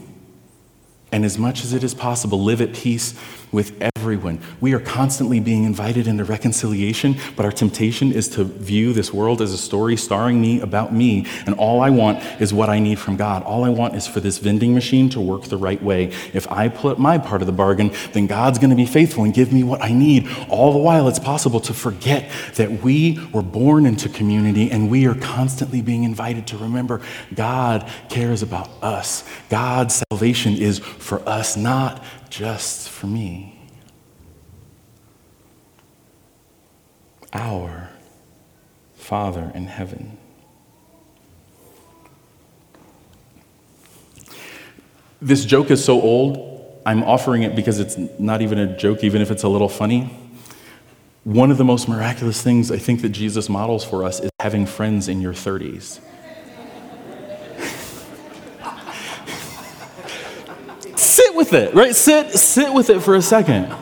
and 1.11 1.23
as 1.23 1.37
much 1.37 1.63
as 1.63 1.71
it 1.71 1.81
is 1.81 1.93
possible, 1.93 2.43
live 2.43 2.59
at 2.59 2.73
peace 2.73 3.17
with 3.55 3.81
everyone. 3.81 4.39
We 4.59 4.73
are 4.73 4.79
constantly 4.79 5.39
being 5.39 5.63
invited 5.63 6.05
into 6.05 6.25
reconciliation, 6.25 7.15
but 7.35 7.45
our 7.45 7.51
temptation 7.51 8.11
is 8.11 8.27
to 8.29 8.43
view 8.43 8.91
this 8.93 9.13
world 9.13 9.41
as 9.41 9.53
a 9.53 9.57
story 9.57 9.95
starring 9.95 10.39
me 10.39 10.59
about 10.59 10.93
me, 10.93 11.25
and 11.45 11.55
all 11.55 11.79
I 11.81 11.89
want 11.89 12.21
is 12.41 12.53
what 12.53 12.69
I 12.69 12.79
need 12.79 12.99
from 12.99 13.15
God. 13.15 13.41
All 13.43 13.63
I 13.63 13.69
want 13.69 13.95
is 13.95 14.05
for 14.05 14.19
this 14.19 14.37
vending 14.37 14.73
machine 14.73 15.09
to 15.11 15.21
work 15.21 15.43
the 15.43 15.57
right 15.57 15.81
way. 15.81 16.11
If 16.33 16.51
I 16.51 16.67
put 16.67 16.99
my 16.99 17.17
part 17.17 17.41
of 17.41 17.47
the 17.47 17.53
bargain, 17.53 17.91
then 18.11 18.27
God's 18.27 18.59
going 18.59 18.69
to 18.69 18.75
be 18.75 18.85
faithful 18.85 19.23
and 19.23 19.33
give 19.33 19.53
me 19.53 19.63
what 19.63 19.81
I 19.81 19.93
need. 19.93 20.27
All 20.49 20.73
the 20.73 20.79
while, 20.79 21.07
it's 21.07 21.17
possible 21.17 21.61
to 21.61 21.73
forget 21.73 22.29
that 22.55 22.83
we 22.83 23.25
were 23.31 23.41
born 23.41 23.85
into 23.85 24.09
community 24.09 24.69
and 24.69 24.91
we 24.91 25.07
are 25.07 25.15
constantly 25.15 25.81
being 25.81 26.03
invited 26.03 26.45
to 26.47 26.57
remember 26.57 26.99
God 27.33 27.89
cares 28.09 28.43
about 28.43 28.69
us. 28.83 29.23
God's 29.49 30.03
salvation 30.11 30.55
is 30.55 30.79
for 30.79 31.27
us, 31.27 31.55
not 31.55 32.03
just 32.35 32.89
for 32.89 33.07
me. 33.07 33.57
Our 37.31 37.89
Father 38.95 39.51
in 39.55 39.67
heaven. 39.67 40.17
This 45.21 45.45
joke 45.45 45.71
is 45.71 45.83
so 45.83 46.01
old, 46.01 46.81
I'm 46.85 47.03
offering 47.03 47.43
it 47.43 47.55
because 47.55 47.79
it's 47.79 47.97
not 48.19 48.41
even 48.41 48.59
a 48.59 48.75
joke, 48.75 49.03
even 49.03 49.21
if 49.21 49.31
it's 49.31 49.43
a 49.43 49.49
little 49.49 49.69
funny. 49.69 50.17
One 51.23 51.51
of 51.51 51.57
the 51.57 51.63
most 51.63 51.87
miraculous 51.87 52.41
things 52.41 52.69
I 52.69 52.77
think 52.77 53.01
that 53.01 53.09
Jesus 53.09 53.47
models 53.47 53.85
for 53.85 54.03
us 54.03 54.19
is 54.19 54.29
having 54.41 54.65
friends 54.65 55.07
in 55.07 55.21
your 55.21 55.33
30s. 55.33 55.99
With 61.35 61.53
it, 61.53 61.73
right? 61.73 61.95
Sit, 61.95 62.31
sit 62.31 62.73
with 62.73 62.89
it 62.89 63.01
for 63.01 63.15
a 63.15 63.21
second. 63.21 63.73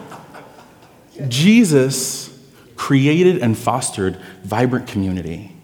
Jesus 1.27 2.29
created 2.75 3.41
and 3.41 3.57
fostered 3.57 4.17
vibrant 4.43 4.87
community 4.87 5.55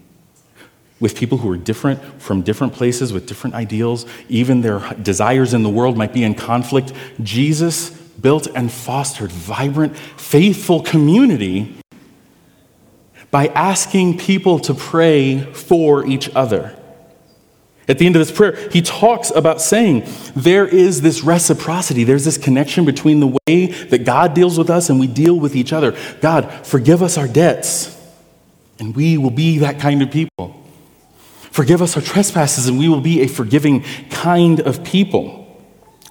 with 1.00 1.16
people 1.16 1.38
who 1.38 1.50
are 1.50 1.56
different 1.56 2.00
from 2.20 2.42
different 2.42 2.72
places 2.74 3.12
with 3.12 3.26
different 3.26 3.54
ideals. 3.54 4.06
Even 4.28 4.60
their 4.60 4.80
desires 4.94 5.54
in 5.54 5.62
the 5.62 5.68
world 5.68 5.96
might 5.96 6.12
be 6.12 6.22
in 6.22 6.34
conflict. 6.34 6.92
Jesus 7.22 7.90
built 7.90 8.46
and 8.54 8.70
fostered 8.70 9.32
vibrant, 9.32 9.96
faithful 9.96 10.82
community 10.82 11.74
by 13.30 13.48
asking 13.48 14.18
people 14.18 14.58
to 14.58 14.74
pray 14.74 15.40
for 15.52 16.06
each 16.06 16.28
other. 16.34 16.76
At 17.90 17.98
the 17.98 18.06
end 18.06 18.14
of 18.14 18.20
this 18.24 18.30
prayer, 18.30 18.54
he 18.70 18.82
talks 18.82 19.32
about 19.32 19.60
saying 19.60 20.04
there 20.36 20.64
is 20.64 21.00
this 21.00 21.24
reciprocity, 21.24 22.04
there's 22.04 22.24
this 22.24 22.38
connection 22.38 22.84
between 22.84 23.18
the 23.18 23.36
way 23.48 23.66
that 23.66 24.04
God 24.04 24.32
deals 24.32 24.56
with 24.56 24.70
us 24.70 24.90
and 24.90 25.00
we 25.00 25.08
deal 25.08 25.34
with 25.34 25.56
each 25.56 25.72
other. 25.72 25.96
God, 26.20 26.64
forgive 26.64 27.02
us 27.02 27.18
our 27.18 27.26
debts, 27.26 28.00
and 28.78 28.94
we 28.94 29.18
will 29.18 29.32
be 29.32 29.58
that 29.58 29.80
kind 29.80 30.02
of 30.02 30.10
people. 30.12 30.56
Forgive 31.50 31.82
us 31.82 31.96
our 31.96 32.02
trespasses, 32.02 32.68
and 32.68 32.78
we 32.78 32.88
will 32.88 33.00
be 33.00 33.22
a 33.22 33.26
forgiving 33.26 33.82
kind 34.08 34.60
of 34.60 34.84
people. 34.84 35.36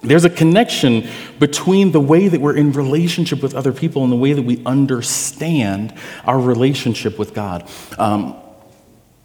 There's 0.02 0.26
a 0.26 0.30
connection 0.30 1.08
between 1.38 1.92
the 1.92 2.00
way 2.00 2.28
that 2.28 2.42
we're 2.42 2.56
in 2.56 2.72
relationship 2.72 3.42
with 3.42 3.54
other 3.54 3.72
people 3.72 4.02
and 4.02 4.12
the 4.12 4.16
way 4.16 4.34
that 4.34 4.42
we 4.42 4.62
understand 4.66 5.94
our 6.26 6.38
relationship 6.38 7.18
with 7.18 7.32
God. 7.32 7.66
Um, 7.96 8.36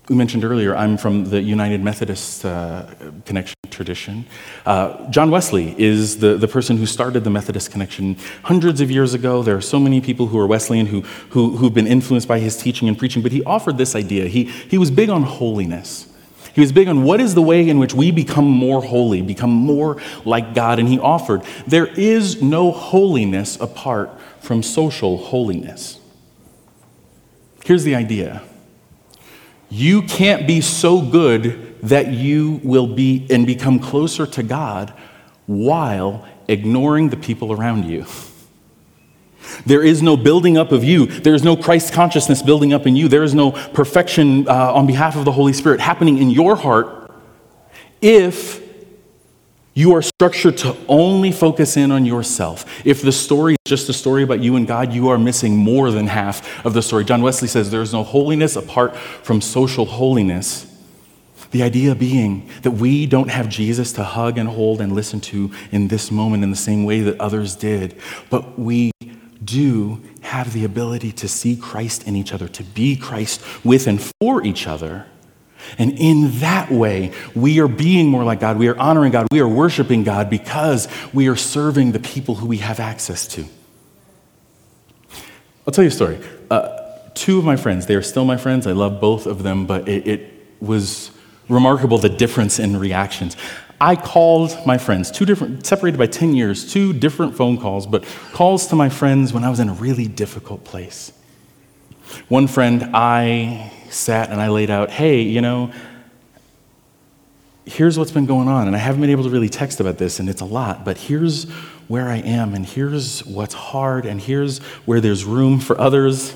we 0.09 0.15
mentioned 0.15 0.43
earlier, 0.43 0.75
I'm 0.75 0.97
from 0.97 1.25
the 1.25 1.41
United 1.41 1.81
Methodist 1.81 2.45
uh, 2.45 2.85
Connection 3.25 3.55
tradition. 3.71 4.25
Uh, 4.65 5.09
John 5.09 5.31
Wesley 5.31 5.73
is 5.79 6.19
the, 6.19 6.35
the 6.35 6.47
person 6.47 6.77
who 6.77 6.85
started 6.85 7.23
the 7.23 7.31
Methodist 7.31 7.71
Connection 7.71 8.15
hundreds 8.43 8.81
of 8.81 8.91
years 8.91 9.15
ago. 9.15 9.41
There 9.41 9.57
are 9.57 9.61
so 9.61 9.79
many 9.79 10.01
people 10.01 10.27
who 10.27 10.37
are 10.37 10.45
Wesleyan 10.45 10.85
who, 10.85 11.01
who, 11.31 11.57
who've 11.57 11.73
been 11.73 11.87
influenced 11.87 12.27
by 12.27 12.39
his 12.39 12.55
teaching 12.55 12.87
and 12.87 12.97
preaching, 12.97 13.23
but 13.23 13.31
he 13.31 13.43
offered 13.45 13.79
this 13.79 13.95
idea. 13.95 14.27
He, 14.27 14.43
he 14.43 14.77
was 14.77 14.91
big 14.91 15.09
on 15.09 15.23
holiness. 15.23 16.07
He 16.53 16.61
was 16.61 16.71
big 16.71 16.87
on 16.87 17.03
what 17.03 17.19
is 17.19 17.33
the 17.33 17.41
way 17.41 17.67
in 17.67 17.79
which 17.79 17.93
we 17.93 18.11
become 18.11 18.45
more 18.45 18.83
holy, 18.83 19.23
become 19.23 19.49
more 19.49 19.99
like 20.23 20.53
God, 20.53 20.77
and 20.77 20.87
he 20.87 20.99
offered 20.99 21.41
there 21.65 21.87
is 21.87 22.41
no 22.43 22.71
holiness 22.71 23.59
apart 23.59 24.11
from 24.39 24.61
social 24.61 25.17
holiness. 25.17 25.99
Here's 27.65 27.83
the 27.83 27.95
idea 27.95 28.43
you 29.69 30.01
can't 30.04 30.47
be 30.47 30.62
so 30.62 31.01
good 31.01 31.80
that 31.82 32.08
you 32.12 32.60
will 32.63 32.88
be 32.88 33.28
and 33.30 33.45
become 33.45 33.80
closer 33.80 34.25
to 34.25 34.43
God 34.43 34.93
while 35.45 36.28
ignoring 36.47 37.10
the 37.10 37.17
people 37.17 37.51
around 37.51 37.86
you. 37.86 38.06
There 39.65 39.84
is 39.84 40.01
no 40.01 40.17
building 40.17 40.58
up 40.58 40.71
of 40.71 40.84
you. 40.84 41.06
There 41.06 41.36
is 41.36 41.43
no 41.43 41.56
Christ 41.56 41.93
consciousness 41.93 42.41
building 42.41 42.73
up 42.73 42.88
in 42.88 42.95
you. 42.95 43.08
There 43.08 43.23
is 43.23 43.36
no 43.36 43.51
perfection 43.51 44.47
uh, 44.47 44.73
on 44.73 44.88
behalf 44.88 45.15
of 45.15 45.25
the 45.25 45.32
Holy 45.32 45.54
Spirit 45.54 45.80
happening 45.80 46.17
in 46.17 46.30
your 46.30 46.56
heart 46.56 47.12
if 48.01 48.64
you 49.75 49.93
are 49.93 50.01
structured 50.01 50.57
to 50.59 50.75
only 50.88 51.31
focus 51.31 51.77
in 51.77 51.91
on 51.91 52.05
yourself. 52.05 52.65
If 52.85 53.01
the 53.01 53.11
story 53.11 53.53
is 53.53 53.59
just 53.65 53.89
a 53.89 53.93
story 53.93 54.23
about 54.23 54.39
you 54.39 54.55
and 54.55 54.65
God, 54.65 54.93
you 54.93 55.09
are 55.09 55.17
missing 55.17 55.57
more 55.57 55.91
than 55.91 56.07
half 56.07 56.65
of 56.65 56.73
the 56.73 56.81
story. 56.81 57.03
John 57.03 57.21
Wesley 57.21 57.49
says 57.49 57.69
there 57.69 57.81
is 57.81 57.93
no 57.93 58.03
holiness 58.03 58.55
apart 58.55 58.95
from 58.95 59.41
social 59.41 59.85
holiness. 59.85 60.71
The 61.51 61.61
idea 61.61 61.93
being 61.93 62.49
that 62.63 62.71
we 62.71 63.05
don't 63.05 63.29
have 63.29 63.49
Jesus 63.49 63.91
to 63.93 64.03
hug 64.03 64.38
and 64.38 64.47
hold 64.47 64.79
and 64.79 64.93
listen 64.93 65.19
to 65.21 65.51
in 65.71 65.89
this 65.89 66.09
moment 66.09 66.43
in 66.43 66.51
the 66.51 66.55
same 66.55 66.85
way 66.85 67.01
that 67.01 67.19
others 67.19 67.55
did, 67.55 67.99
but 68.29 68.57
we 68.57 68.91
do 69.43 70.01
have 70.21 70.53
the 70.53 70.63
ability 70.65 71.11
to 71.11 71.27
see 71.27 71.55
Christ 71.55 72.07
in 72.07 72.15
each 72.15 72.33
other, 72.33 72.47
to 72.47 72.63
be 72.63 72.95
Christ 72.95 73.41
with 73.63 73.88
and 73.88 74.01
for 74.21 74.43
each 74.43 74.67
other. 74.67 75.05
And 75.78 75.97
in 75.97 76.39
that 76.39 76.71
way, 76.71 77.12
we 77.34 77.60
are 77.60 77.67
being 77.67 78.08
more 78.08 78.23
like 78.23 78.39
God. 78.39 78.58
We 78.58 78.67
are 78.67 78.78
honoring 78.78 79.12
God. 79.12 79.28
We 79.32 79.39
are 79.39 79.47
worshiping 79.47 80.04
God 80.04 80.30
because 80.30 80.88
we 81.13 81.28
are 81.28 81.36
serving 81.36 81.91
the 81.91 81.99
people 81.99 82.36
who 82.36 82.47
we 82.47 82.58
have 82.58 82.80
access 82.80 83.28
to. 83.30 83.45
I'll 85.67 85.73
tell 85.73 85.84
you 85.84 85.89
a 85.89 85.91
story. 85.91 86.19
Uh, 86.49 86.78
two 87.15 87.39
of 87.39 87.45
my 87.45 87.56
friends, 87.56 87.88
they 87.88 87.95
are 87.95 88.01
still 88.01 88.25
my 88.25 88.38
friends. 88.38 88.67
I 88.67 88.73
love 88.73 89.01
both 89.01 89.25
of 89.25 89.43
them, 89.43 89.65
but 89.65 89.88
it, 89.88 90.08
it 90.08 90.34
was 90.60 91.12
remarkable 91.49 91.97
the 91.97 92.10
difference 92.10 92.60
in 92.60 92.78
reactions. 92.78 93.36
I 93.80 93.95
called 93.95 94.58
my 94.65 94.78
friends, 94.78 95.12
two 95.12 95.25
different, 95.25 95.65
separated 95.65 95.97
by 95.97 96.08
10 96.08 96.34
years, 96.34 96.71
two 96.71 96.93
different 96.93 97.36
phone 97.36 97.58
calls, 97.58 97.86
but 97.86 98.06
calls 98.32 98.67
to 98.67 98.75
my 98.75 98.89
friends 98.89 99.34
when 99.34 99.43
I 99.43 99.49
was 99.49 99.60
in 99.60 99.67
a 99.67 99.73
really 99.73 100.08
difficult 100.08 100.63
place. 100.63 101.12
One 102.30 102.47
friend, 102.47 102.91
I 102.93 103.71
sat 103.95 104.29
and 104.29 104.41
I 104.41 104.49
laid 104.49 104.69
out, 104.69 104.89
hey, 104.89 105.21
you 105.21 105.41
know, 105.41 105.71
here's 107.65 107.97
what's 107.97 108.12
been 108.12 108.25
going 108.25 108.47
on. 108.47 108.67
And 108.67 108.75
I 108.75 108.79
haven't 108.79 109.01
been 109.01 109.10
able 109.10 109.23
to 109.23 109.29
really 109.29 109.49
text 109.49 109.79
about 109.79 109.97
this, 109.97 110.19
and 110.19 110.29
it's 110.29 110.41
a 110.41 110.45
lot, 110.45 110.86
but 110.86 110.97
here's 110.97 111.49
where 111.88 112.10
I 112.10 112.17
am, 112.17 112.53
and 112.53 112.65
here's 112.65 113.25
what's 113.25 113.53
hard, 113.53 114.05
and 114.05 114.19
here's 114.19 114.60
where 114.86 115.01
there's 115.01 115.23
room 115.23 115.60
for 115.60 115.79
others. 115.79 116.34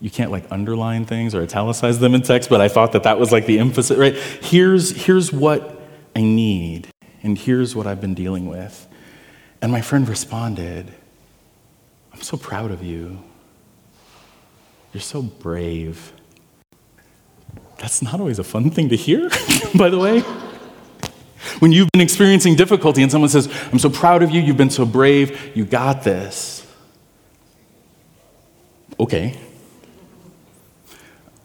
You 0.00 0.10
can't 0.10 0.30
like 0.30 0.44
underline 0.50 1.06
things 1.06 1.34
or 1.34 1.42
italicize 1.42 1.98
them 1.98 2.14
in 2.14 2.22
text, 2.22 2.48
but 2.48 2.60
I 2.60 2.68
thought 2.68 2.92
that 2.92 3.02
that 3.04 3.18
was 3.18 3.32
like 3.32 3.46
the 3.46 3.58
emphasis, 3.58 3.96
right? 3.96 4.14
Here's, 4.14 5.04
here's 5.04 5.32
what 5.32 5.80
I 6.14 6.20
need, 6.20 6.88
and 7.22 7.36
here's 7.36 7.74
what 7.74 7.86
I've 7.86 8.00
been 8.00 8.14
dealing 8.14 8.46
with. 8.46 8.86
And 9.62 9.72
my 9.72 9.80
friend 9.80 10.08
responded, 10.08 10.92
I'm 12.12 12.22
so 12.22 12.36
proud 12.36 12.70
of 12.70 12.82
you. 12.82 13.22
You're 14.92 15.00
so 15.00 15.22
brave. 15.22 16.12
That's 17.78 18.02
not 18.02 18.20
always 18.20 18.38
a 18.38 18.44
fun 18.44 18.70
thing 18.70 18.88
to 18.88 18.96
hear, 18.96 19.28
by 19.76 19.88
the 19.88 19.98
way. 19.98 20.20
When 21.60 21.72
you've 21.72 21.88
been 21.92 22.02
experiencing 22.02 22.56
difficulty 22.56 23.02
and 23.02 23.10
someone 23.10 23.30
says, 23.30 23.48
I'm 23.72 23.78
so 23.78 23.88
proud 23.88 24.22
of 24.22 24.30
you, 24.30 24.40
you've 24.40 24.56
been 24.56 24.70
so 24.70 24.84
brave, 24.84 25.56
you 25.56 25.64
got 25.64 26.02
this. 26.02 26.66
Okay. 28.98 29.38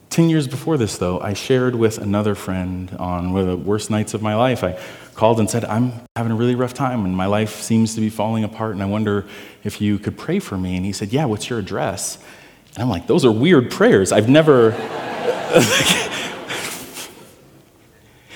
10 0.09 0.29
years 0.29 0.47
before 0.47 0.77
this, 0.77 0.97
though, 0.97 1.19
I 1.21 1.33
shared 1.33 1.75
with 1.75 1.97
another 1.97 2.35
friend 2.35 2.93
on 2.99 3.31
one 3.31 3.41
of 3.41 3.47
the 3.47 3.57
worst 3.57 3.89
nights 3.89 4.13
of 4.13 4.21
my 4.21 4.35
life. 4.35 4.63
I 4.63 4.77
called 5.15 5.39
and 5.39 5.49
said, 5.49 5.63
I'm 5.65 5.93
having 6.17 6.33
a 6.33 6.35
really 6.35 6.55
rough 6.55 6.73
time 6.73 7.05
and 7.05 7.15
my 7.15 7.27
life 7.27 7.61
seems 7.61 7.95
to 7.95 8.01
be 8.01 8.09
falling 8.09 8.43
apart 8.43 8.73
and 8.73 8.83
I 8.83 8.87
wonder 8.87 9.25
if 9.63 9.79
you 9.79 9.99
could 9.99 10.17
pray 10.17 10.39
for 10.39 10.57
me. 10.57 10.75
And 10.75 10.85
he 10.85 10.91
said, 10.91 11.13
Yeah, 11.13 11.25
what's 11.25 11.49
your 11.49 11.59
address? 11.59 12.17
And 12.73 12.83
I'm 12.83 12.89
like, 12.89 13.07
Those 13.07 13.23
are 13.23 13.31
weird 13.31 13.71
prayers. 13.71 14.11
I've 14.11 14.29
never. 14.29 14.71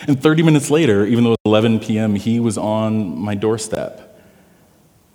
and 0.08 0.22
30 0.22 0.44
minutes 0.44 0.70
later, 0.70 1.06
even 1.06 1.24
though 1.24 1.32
it 1.32 1.40
was 1.46 1.52
11 1.52 1.80
p.m., 1.80 2.16
he 2.16 2.40
was 2.40 2.58
on 2.58 3.18
my 3.18 3.36
doorstep 3.36 4.22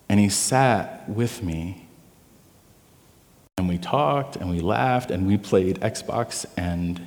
and 0.09 0.19
he 0.19 0.29
sat 0.29 1.09
with 1.09 1.43
me 1.43 1.87
and 3.57 3.69
we 3.69 3.79
talked 3.79 4.37
and 4.37 4.51
we 4.51 4.61
laughed 4.61 5.11
and 5.11 5.27
we 5.27 5.37
played 5.37 5.79
Xbox 5.81 6.47
and 6.57 7.07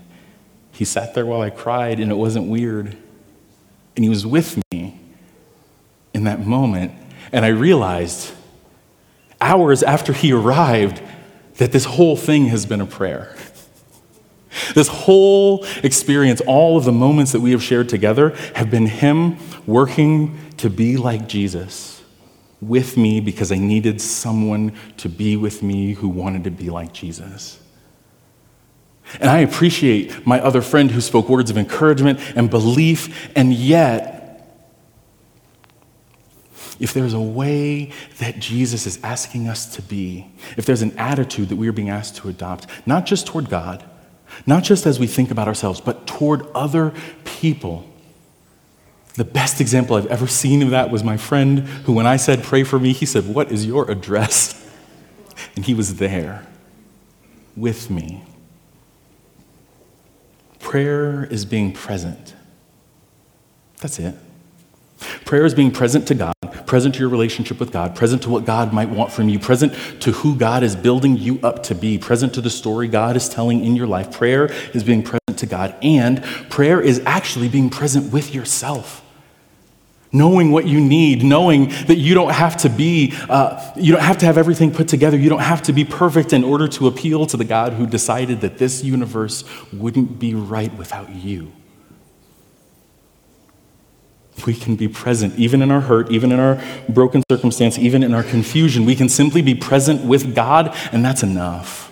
he 0.71 0.85
sat 0.85 1.13
there 1.13 1.25
while 1.25 1.41
I 1.41 1.49
cried 1.49 1.99
and 1.99 2.11
it 2.11 2.15
wasn't 2.15 2.47
weird. 2.47 2.95
And 3.95 4.03
he 4.03 4.09
was 4.09 4.25
with 4.25 4.61
me 4.71 4.99
in 6.13 6.23
that 6.23 6.45
moment. 6.45 6.93
And 7.31 7.43
I 7.43 7.49
realized 7.49 8.31
hours 9.41 9.83
after 9.83 10.13
he 10.13 10.31
arrived 10.31 11.01
that 11.57 11.71
this 11.71 11.85
whole 11.85 12.15
thing 12.15 12.45
has 12.45 12.65
been 12.65 12.81
a 12.81 12.85
prayer. 12.85 13.35
This 14.75 14.87
whole 14.87 15.65
experience, 15.83 16.41
all 16.41 16.77
of 16.77 16.85
the 16.85 16.91
moments 16.91 17.31
that 17.31 17.41
we 17.41 17.51
have 17.51 17.63
shared 17.63 17.89
together, 17.89 18.29
have 18.55 18.69
been 18.69 18.87
him 18.87 19.37
working 19.65 20.37
to 20.57 20.69
be 20.69 20.97
like 20.97 21.27
Jesus 21.27 22.01
with 22.61 22.97
me 22.97 23.19
because 23.19 23.51
I 23.51 23.57
needed 23.57 23.99
someone 24.01 24.73
to 24.97 25.09
be 25.09 25.35
with 25.35 25.61
me 25.63 25.93
who 25.93 26.07
wanted 26.07 26.43
to 26.45 26.51
be 26.51 26.69
like 26.69 26.93
Jesus. 26.93 27.59
And 29.19 29.29
I 29.29 29.39
appreciate 29.39 30.25
my 30.25 30.39
other 30.39 30.61
friend 30.61 30.89
who 30.89 31.01
spoke 31.01 31.29
words 31.29 31.49
of 31.49 31.57
encouragement 31.57 32.19
and 32.35 32.49
belief, 32.49 33.31
and 33.35 33.53
yet, 33.53 34.19
if 36.79 36.93
there's 36.93 37.13
a 37.13 37.21
way 37.21 37.91
that 38.19 38.39
Jesus 38.39 38.87
is 38.87 38.99
asking 39.03 39.47
us 39.47 39.75
to 39.75 39.81
be, 39.81 40.31
if 40.57 40.65
there's 40.65 40.81
an 40.81 40.97
attitude 40.97 41.49
that 41.49 41.57
we 41.57 41.67
are 41.67 41.73
being 41.73 41.89
asked 41.89 42.15
to 42.17 42.29
adopt, 42.29 42.65
not 42.85 43.05
just 43.05 43.27
toward 43.27 43.49
God, 43.49 43.83
not 44.45 44.63
just 44.63 44.85
as 44.85 44.99
we 44.99 45.07
think 45.07 45.31
about 45.31 45.47
ourselves, 45.47 45.81
but 45.81 46.05
toward 46.07 46.45
other 46.53 46.93
people, 47.23 47.89
the 49.15 49.23
best 49.23 49.61
example 49.61 49.95
I've 49.95 50.07
ever 50.07 50.27
seen 50.27 50.61
of 50.61 50.71
that 50.71 50.89
was 50.89 51.03
my 51.03 51.17
friend 51.17 51.59
who, 51.59 51.93
when 51.93 52.07
I 52.07 52.17
said, 52.17 52.43
Pray 52.43 52.63
for 52.63 52.79
me, 52.79 52.93
he 52.93 53.05
said, 53.05 53.33
What 53.33 53.51
is 53.51 53.65
your 53.65 53.89
address? 53.89 54.59
And 55.55 55.65
he 55.65 55.73
was 55.73 55.95
there 55.95 56.47
with 57.55 57.89
me. 57.89 58.23
Prayer 60.59 61.25
is 61.25 61.45
being 61.45 61.73
present. 61.73 62.33
That's 63.79 63.99
it. 63.99 64.15
Prayer 65.25 65.45
is 65.45 65.53
being 65.53 65.71
present 65.71 66.07
to 66.07 66.15
God, 66.15 66.33
present 66.65 66.95
to 66.95 66.99
your 67.01 67.09
relationship 67.09 67.59
with 67.59 67.71
God, 67.71 67.95
present 67.95 68.23
to 68.23 68.29
what 68.29 68.45
God 68.45 68.73
might 68.73 68.89
want 68.89 69.11
from 69.11 69.29
you, 69.29 69.39
present 69.39 69.73
to 70.01 70.11
who 70.11 70.35
God 70.35 70.63
is 70.63 70.75
building 70.75 71.17
you 71.17 71.39
up 71.43 71.63
to 71.63 71.75
be, 71.75 71.97
present 71.97 72.33
to 72.35 72.41
the 72.41 72.49
story 72.49 72.87
God 72.87 73.15
is 73.15 73.29
telling 73.29 73.63
in 73.63 73.75
your 73.75 73.87
life. 73.87 74.11
Prayer 74.11 74.45
is 74.73 74.83
being 74.83 75.03
present 75.03 75.37
to 75.37 75.45
God, 75.45 75.75
and 75.81 76.23
prayer 76.49 76.81
is 76.81 77.01
actually 77.05 77.49
being 77.49 77.69
present 77.69 78.11
with 78.13 78.33
yourself. 78.33 79.01
knowing 80.13 80.51
what 80.51 80.67
you 80.67 80.79
need, 80.79 81.23
knowing 81.23 81.69
that 81.87 81.97
you 81.97 82.13
don't 82.13 82.31
have 82.31 82.55
to 82.55 82.69
be, 82.69 83.11
uh, 83.29 83.73
you 83.75 83.91
don't 83.91 84.03
have 84.03 84.19
to 84.19 84.25
have 84.27 84.37
everything 84.37 84.71
put 84.71 84.87
together. 84.87 85.17
You 85.17 85.27
don't 85.27 85.39
have 85.39 85.63
to 85.63 85.73
be 85.73 85.83
perfect 85.83 86.31
in 86.33 86.43
order 86.43 86.67
to 86.67 86.87
appeal 86.87 87.25
to 87.25 87.35
the 87.35 87.43
God 87.43 87.73
who 87.73 87.87
decided 87.87 88.41
that 88.41 88.59
this 88.59 88.83
universe 88.83 89.43
wouldn't 89.73 90.19
be 90.19 90.35
right 90.35 90.73
without 90.77 91.09
you. 91.09 91.51
We 94.45 94.53
can 94.53 94.75
be 94.75 94.87
present 94.87 95.37
even 95.37 95.61
in 95.61 95.71
our 95.71 95.81
hurt, 95.81 96.11
even 96.11 96.31
in 96.31 96.39
our 96.39 96.61
broken 96.89 97.23
circumstance, 97.29 97.77
even 97.77 98.03
in 98.03 98.13
our 98.13 98.23
confusion. 98.23 98.83
We 98.85 98.95
can 98.95 99.09
simply 99.09 99.41
be 99.41 99.55
present 99.55 100.03
with 100.03 100.35
God, 100.35 100.75
and 100.91 101.05
that's 101.05 101.23
enough. 101.23 101.91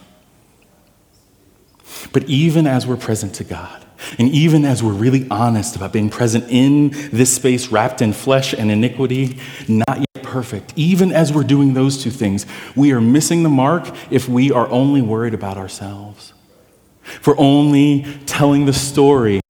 But 2.12 2.24
even 2.26 2.68
as 2.68 2.86
we're 2.86 2.98
present 2.98 3.36
to 3.36 3.44
God, 3.44 3.86
and 4.18 4.30
even 4.30 4.66
as 4.66 4.82
we're 4.84 4.92
really 4.92 5.28
honest 5.30 5.76
about 5.76 5.94
being 5.94 6.10
present 6.10 6.46
in 6.50 6.90
this 7.12 7.34
space 7.34 7.70
wrapped 7.70 8.02
in 8.02 8.14
flesh 8.14 8.54
and 8.54 8.72
iniquity, 8.72 9.38
not 9.68 10.00
yet 10.00 10.24
perfect, 10.24 10.74
even 10.76 11.12
as 11.12 11.32
we're 11.32 11.44
doing 11.44 11.74
those 11.74 12.02
two 12.02 12.10
things, 12.10 12.46
we 12.76 12.92
are 12.92 13.02
missing 13.02 13.44
the 13.44 13.50
mark 13.50 13.90
if 14.10 14.28
we 14.28 14.52
are 14.52 14.68
only 14.70 15.02
worried 15.02 15.34
about 15.34 15.58
ourselves. 15.58 16.34
We're 17.26 17.38
only 17.38 18.06
telling 18.26 18.66
the 18.66 18.74
story 18.74 19.42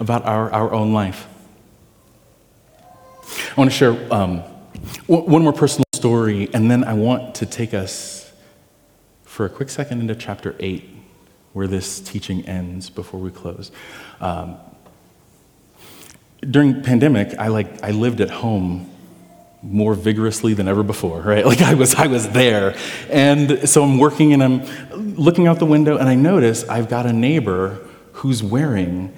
about 0.00 0.24
our, 0.24 0.50
our 0.52 0.72
own 0.72 0.92
life. 0.92 1.26
I 3.58 3.60
want 3.60 3.72
to 3.72 3.76
share 3.76 4.14
um, 4.14 4.38
one 5.08 5.42
more 5.42 5.52
personal 5.52 5.84
story, 5.92 6.48
and 6.54 6.70
then 6.70 6.84
I 6.84 6.92
want 6.92 7.34
to 7.34 7.46
take 7.46 7.74
us 7.74 8.32
for 9.24 9.46
a 9.46 9.48
quick 9.48 9.68
second 9.68 10.00
into 10.00 10.14
chapter 10.14 10.54
8 10.60 10.88
where 11.54 11.66
this 11.66 11.98
teaching 11.98 12.46
ends 12.46 12.88
before 12.88 13.18
we 13.18 13.32
close. 13.32 13.72
Um, 14.20 14.58
during 16.48 16.84
pandemic, 16.84 17.36
I 17.36 17.48
like 17.48 17.82
I 17.82 17.90
lived 17.90 18.20
at 18.20 18.30
home 18.30 18.88
more 19.60 19.94
vigorously 19.94 20.54
than 20.54 20.68
ever 20.68 20.84
before, 20.84 21.20
right? 21.20 21.44
Like 21.52 21.60
I 21.60 21.74
was 21.74 21.96
I 21.96 22.06
was 22.06 22.28
there. 22.28 22.76
And 23.10 23.68
so 23.68 23.82
I'm 23.82 23.98
working 23.98 24.34
and 24.34 24.40
I'm 24.40 25.16
looking 25.16 25.48
out 25.48 25.58
the 25.58 25.66
window 25.66 25.96
and 25.96 26.08
I 26.08 26.14
notice 26.14 26.62
I've 26.68 26.88
got 26.88 27.06
a 27.06 27.12
neighbor 27.12 27.84
who's 28.12 28.40
wearing 28.40 29.12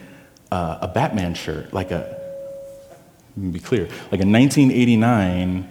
uh, 0.50 0.78
a 0.80 0.88
Batman 0.88 1.34
shirt, 1.34 1.74
like 1.74 1.90
a 1.90 2.19
be 3.48 3.60
clear, 3.60 3.84
like 3.84 4.20
a 4.20 4.26
1989 4.26 5.68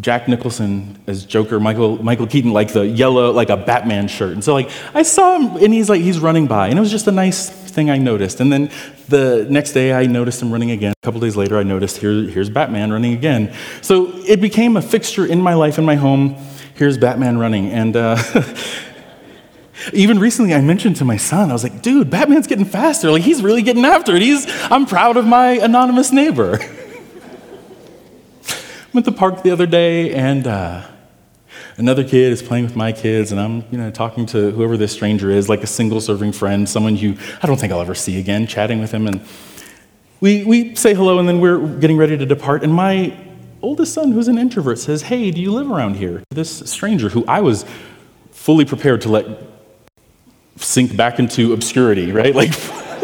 Jack 0.00 0.28
Nicholson 0.28 0.98
as 1.06 1.24
Joker, 1.26 1.60
Michael, 1.60 2.02
Michael 2.02 2.26
Keaton, 2.26 2.52
like 2.52 2.72
the 2.72 2.86
yellow, 2.86 3.32
like 3.32 3.50
a 3.50 3.56
Batman 3.56 4.08
shirt. 4.08 4.32
And 4.32 4.42
so, 4.42 4.54
like, 4.54 4.70
I 4.94 5.02
saw 5.02 5.38
him, 5.38 5.62
and 5.62 5.74
he's 5.74 5.90
like, 5.90 6.00
he's 6.00 6.18
running 6.18 6.46
by. 6.46 6.68
And 6.68 6.78
it 6.78 6.80
was 6.80 6.90
just 6.90 7.06
a 7.06 7.12
nice 7.12 7.50
thing 7.50 7.90
I 7.90 7.98
noticed. 7.98 8.40
And 8.40 8.50
then 8.50 8.70
the 9.08 9.46
next 9.50 9.72
day, 9.72 9.92
I 9.92 10.06
noticed 10.06 10.40
him 10.40 10.50
running 10.50 10.70
again. 10.70 10.92
A 10.92 11.04
couple 11.04 11.20
days 11.20 11.36
later, 11.36 11.58
I 11.58 11.64
noticed 11.64 11.98
here, 11.98 12.22
here's 12.24 12.48
Batman 12.48 12.92
running 12.92 13.12
again. 13.12 13.54
So 13.82 14.10
it 14.26 14.40
became 14.40 14.76
a 14.76 14.82
fixture 14.82 15.26
in 15.26 15.40
my 15.42 15.54
life, 15.54 15.78
in 15.78 15.84
my 15.84 15.96
home. 15.96 16.34
Here's 16.76 16.96
Batman 16.96 17.36
running. 17.36 17.70
And, 17.70 17.96
uh, 17.96 18.16
Even 19.94 20.18
recently, 20.18 20.52
I 20.52 20.60
mentioned 20.60 20.96
to 20.96 21.06
my 21.06 21.16
son, 21.16 21.48
I 21.48 21.54
was 21.54 21.62
like, 21.62 21.80
dude, 21.80 22.10
Batman's 22.10 22.46
getting 22.46 22.66
faster. 22.66 23.10
Like, 23.10 23.22
he's 23.22 23.42
really 23.42 23.62
getting 23.62 23.86
after 23.86 24.14
it. 24.14 24.20
He's, 24.20 24.46
I'm 24.70 24.84
proud 24.84 25.16
of 25.16 25.26
my 25.26 25.52
anonymous 25.52 26.12
neighbor. 26.12 26.58
went 28.92 29.04
to 29.04 29.10
the 29.10 29.16
park 29.16 29.42
the 29.42 29.50
other 29.50 29.66
day, 29.66 30.12
and 30.12 30.46
uh, 30.46 30.86
another 31.76 32.02
kid 32.02 32.32
is 32.32 32.42
playing 32.42 32.64
with 32.64 32.76
my 32.76 32.92
kids, 32.92 33.30
and 33.32 33.40
I'm, 33.40 33.64
you 33.70 33.78
know, 33.78 33.90
talking 33.90 34.26
to 34.26 34.50
whoever 34.50 34.76
this 34.76 34.92
stranger 34.92 35.30
is, 35.30 35.48
like 35.48 35.62
a 35.62 35.66
single 35.66 36.00
serving 36.00 36.32
friend, 36.32 36.68
someone 36.68 36.96
you 36.96 37.16
I 37.42 37.46
don't 37.46 37.58
think 37.58 37.72
I'll 37.72 37.80
ever 37.80 37.94
see 37.94 38.18
again, 38.18 38.46
chatting 38.46 38.80
with 38.80 38.92
him, 38.92 39.06
and 39.06 39.20
we, 40.20 40.44
we 40.44 40.74
say 40.74 40.94
hello, 40.94 41.18
and 41.18 41.28
then 41.28 41.40
we're 41.40 41.66
getting 41.78 41.96
ready 41.96 42.16
to 42.18 42.26
depart, 42.26 42.62
and 42.62 42.74
my 42.74 43.16
oldest 43.62 43.94
son, 43.94 44.12
who's 44.12 44.28
an 44.28 44.38
introvert, 44.38 44.78
says, 44.78 45.02
"Hey, 45.02 45.30
do 45.30 45.40
you 45.40 45.52
live 45.52 45.70
around 45.70 45.96
here?" 45.96 46.22
This 46.30 46.70
stranger, 46.70 47.10
who 47.10 47.24
I 47.26 47.40
was 47.40 47.64
fully 48.32 48.64
prepared 48.64 49.02
to 49.02 49.08
let 49.08 49.26
sink 50.56 50.96
back 50.96 51.18
into 51.18 51.52
obscurity, 51.52 52.12
right? 52.12 52.34
Like, 52.34 52.52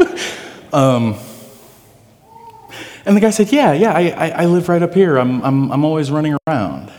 um, 0.72 1.18
and 3.06 3.16
the 3.16 3.20
guy 3.20 3.30
said, 3.30 3.52
Yeah, 3.52 3.72
yeah, 3.72 3.92
I, 3.92 4.10
I, 4.10 4.28
I 4.42 4.46
live 4.46 4.68
right 4.68 4.82
up 4.82 4.92
here. 4.92 5.16
I'm, 5.16 5.40
I'm, 5.42 5.70
I'm 5.70 5.84
always 5.84 6.10
running 6.10 6.36
around. 6.48 6.90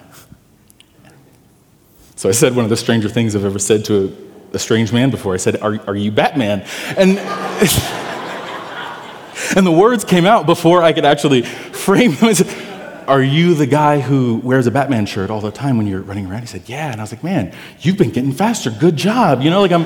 So 2.15 2.29
I 2.29 2.31
said 2.31 2.55
one 2.55 2.63
of 2.63 2.69
the 2.69 2.77
stranger 2.77 3.09
things 3.09 3.35
I've 3.35 3.45
ever 3.45 3.59
said 3.59 3.85
to 3.85 4.05
a, 4.05 4.55
a 4.55 4.59
strange 4.59 4.93
man 4.93 5.11
before. 5.11 5.33
I 5.33 5.37
said, 5.37 5.61
Are, 5.61 5.77
are 5.85 5.95
you 5.95 6.11
Batman? 6.11 6.65
And, 6.95 7.19
and 9.55 9.67
the 9.67 9.71
words 9.71 10.05
came 10.05 10.25
out 10.25 10.45
before 10.45 10.81
I 10.81 10.93
could 10.93 11.03
actually 11.03 11.41
frame 11.41 12.15
them. 12.15 12.29
I 12.29 12.33
said, 12.33 13.09
Are 13.09 13.21
you 13.21 13.53
the 13.53 13.67
guy 13.67 13.99
who 13.99 14.37
wears 14.37 14.65
a 14.65 14.71
Batman 14.71 15.07
shirt 15.07 15.29
all 15.29 15.41
the 15.41 15.51
time 15.51 15.77
when 15.77 15.87
you're 15.87 16.01
running 16.01 16.25
around? 16.25 16.39
He 16.39 16.47
said, 16.47 16.63
Yeah. 16.67 16.89
And 16.89 17.01
I 17.01 17.03
was 17.03 17.11
like, 17.11 17.23
Man, 17.23 17.53
you've 17.81 17.97
been 17.97 18.11
getting 18.11 18.31
faster. 18.31 18.71
Good 18.71 18.95
job. 18.95 19.41
You 19.41 19.49
know, 19.49 19.59
like 19.59 19.73
I'm, 19.73 19.85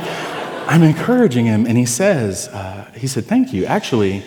I'm 0.70 0.84
encouraging 0.84 1.48
him. 1.48 1.66
And 1.66 1.80
he 1.80 1.88
says, 1.88 2.48
uh, 2.50 2.92
He 2.96 3.08
said, 3.08 3.26
Thank 3.26 3.54
you. 3.54 3.66
Actually, 3.66 4.24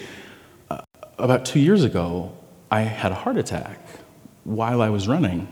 about 1.18 1.44
two 1.44 1.60
years 1.60 1.84
ago, 1.84 2.32
I 2.70 2.80
had 2.82 3.12
a 3.12 3.14
heart 3.14 3.36
attack 3.36 3.80
while 4.44 4.82
I 4.82 4.90
was 4.90 5.08
running. 5.08 5.48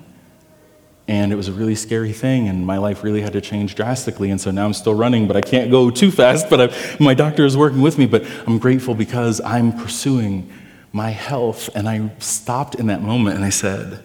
And 1.09 1.33
it 1.33 1.35
was 1.37 1.49
a 1.49 1.53
really 1.53 1.75
scary 1.75 2.13
thing, 2.13 2.49
and 2.49 2.65
my 2.65 2.79
life 2.79 3.03
really 3.03 3.23
had 3.23 3.33
to 3.33 3.41
change 3.41 3.75
drastically. 3.75 4.31
And 4.31 4.41
so 4.41 4.53
now 4.53 4.65
I'm 4.65 4.73
still 4.73 4.95
running, 4.95 5.27
but 5.27 5.37
I 5.37 5.41
can't 5.41 5.71
go 5.71 5.91
too 5.91 6.13
fast. 6.13 6.49
But 6.49 6.61
I, 6.61 6.97
my 7.01 7.13
doctor 7.13 7.45
is 7.45 7.57
working 7.57 7.83
with 7.83 7.99
me. 7.99 8.07
But 8.07 8.25
I'm 8.47 8.59
grateful 8.59 8.95
because 8.95 9.41
I'm 9.41 9.73
pursuing 9.73 10.51
my 10.93 11.11
health. 11.11 11.69
And 11.75 11.89
I 11.89 12.13
stopped 12.19 12.77
in 12.77 12.87
that 12.87 13.03
moment 13.03 13.37
and 13.37 13.45
I 13.45 13.51
said, 13.51 14.05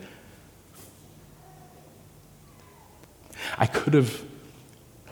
I 3.60 3.68
could 3.68 3.94
have 3.94 4.24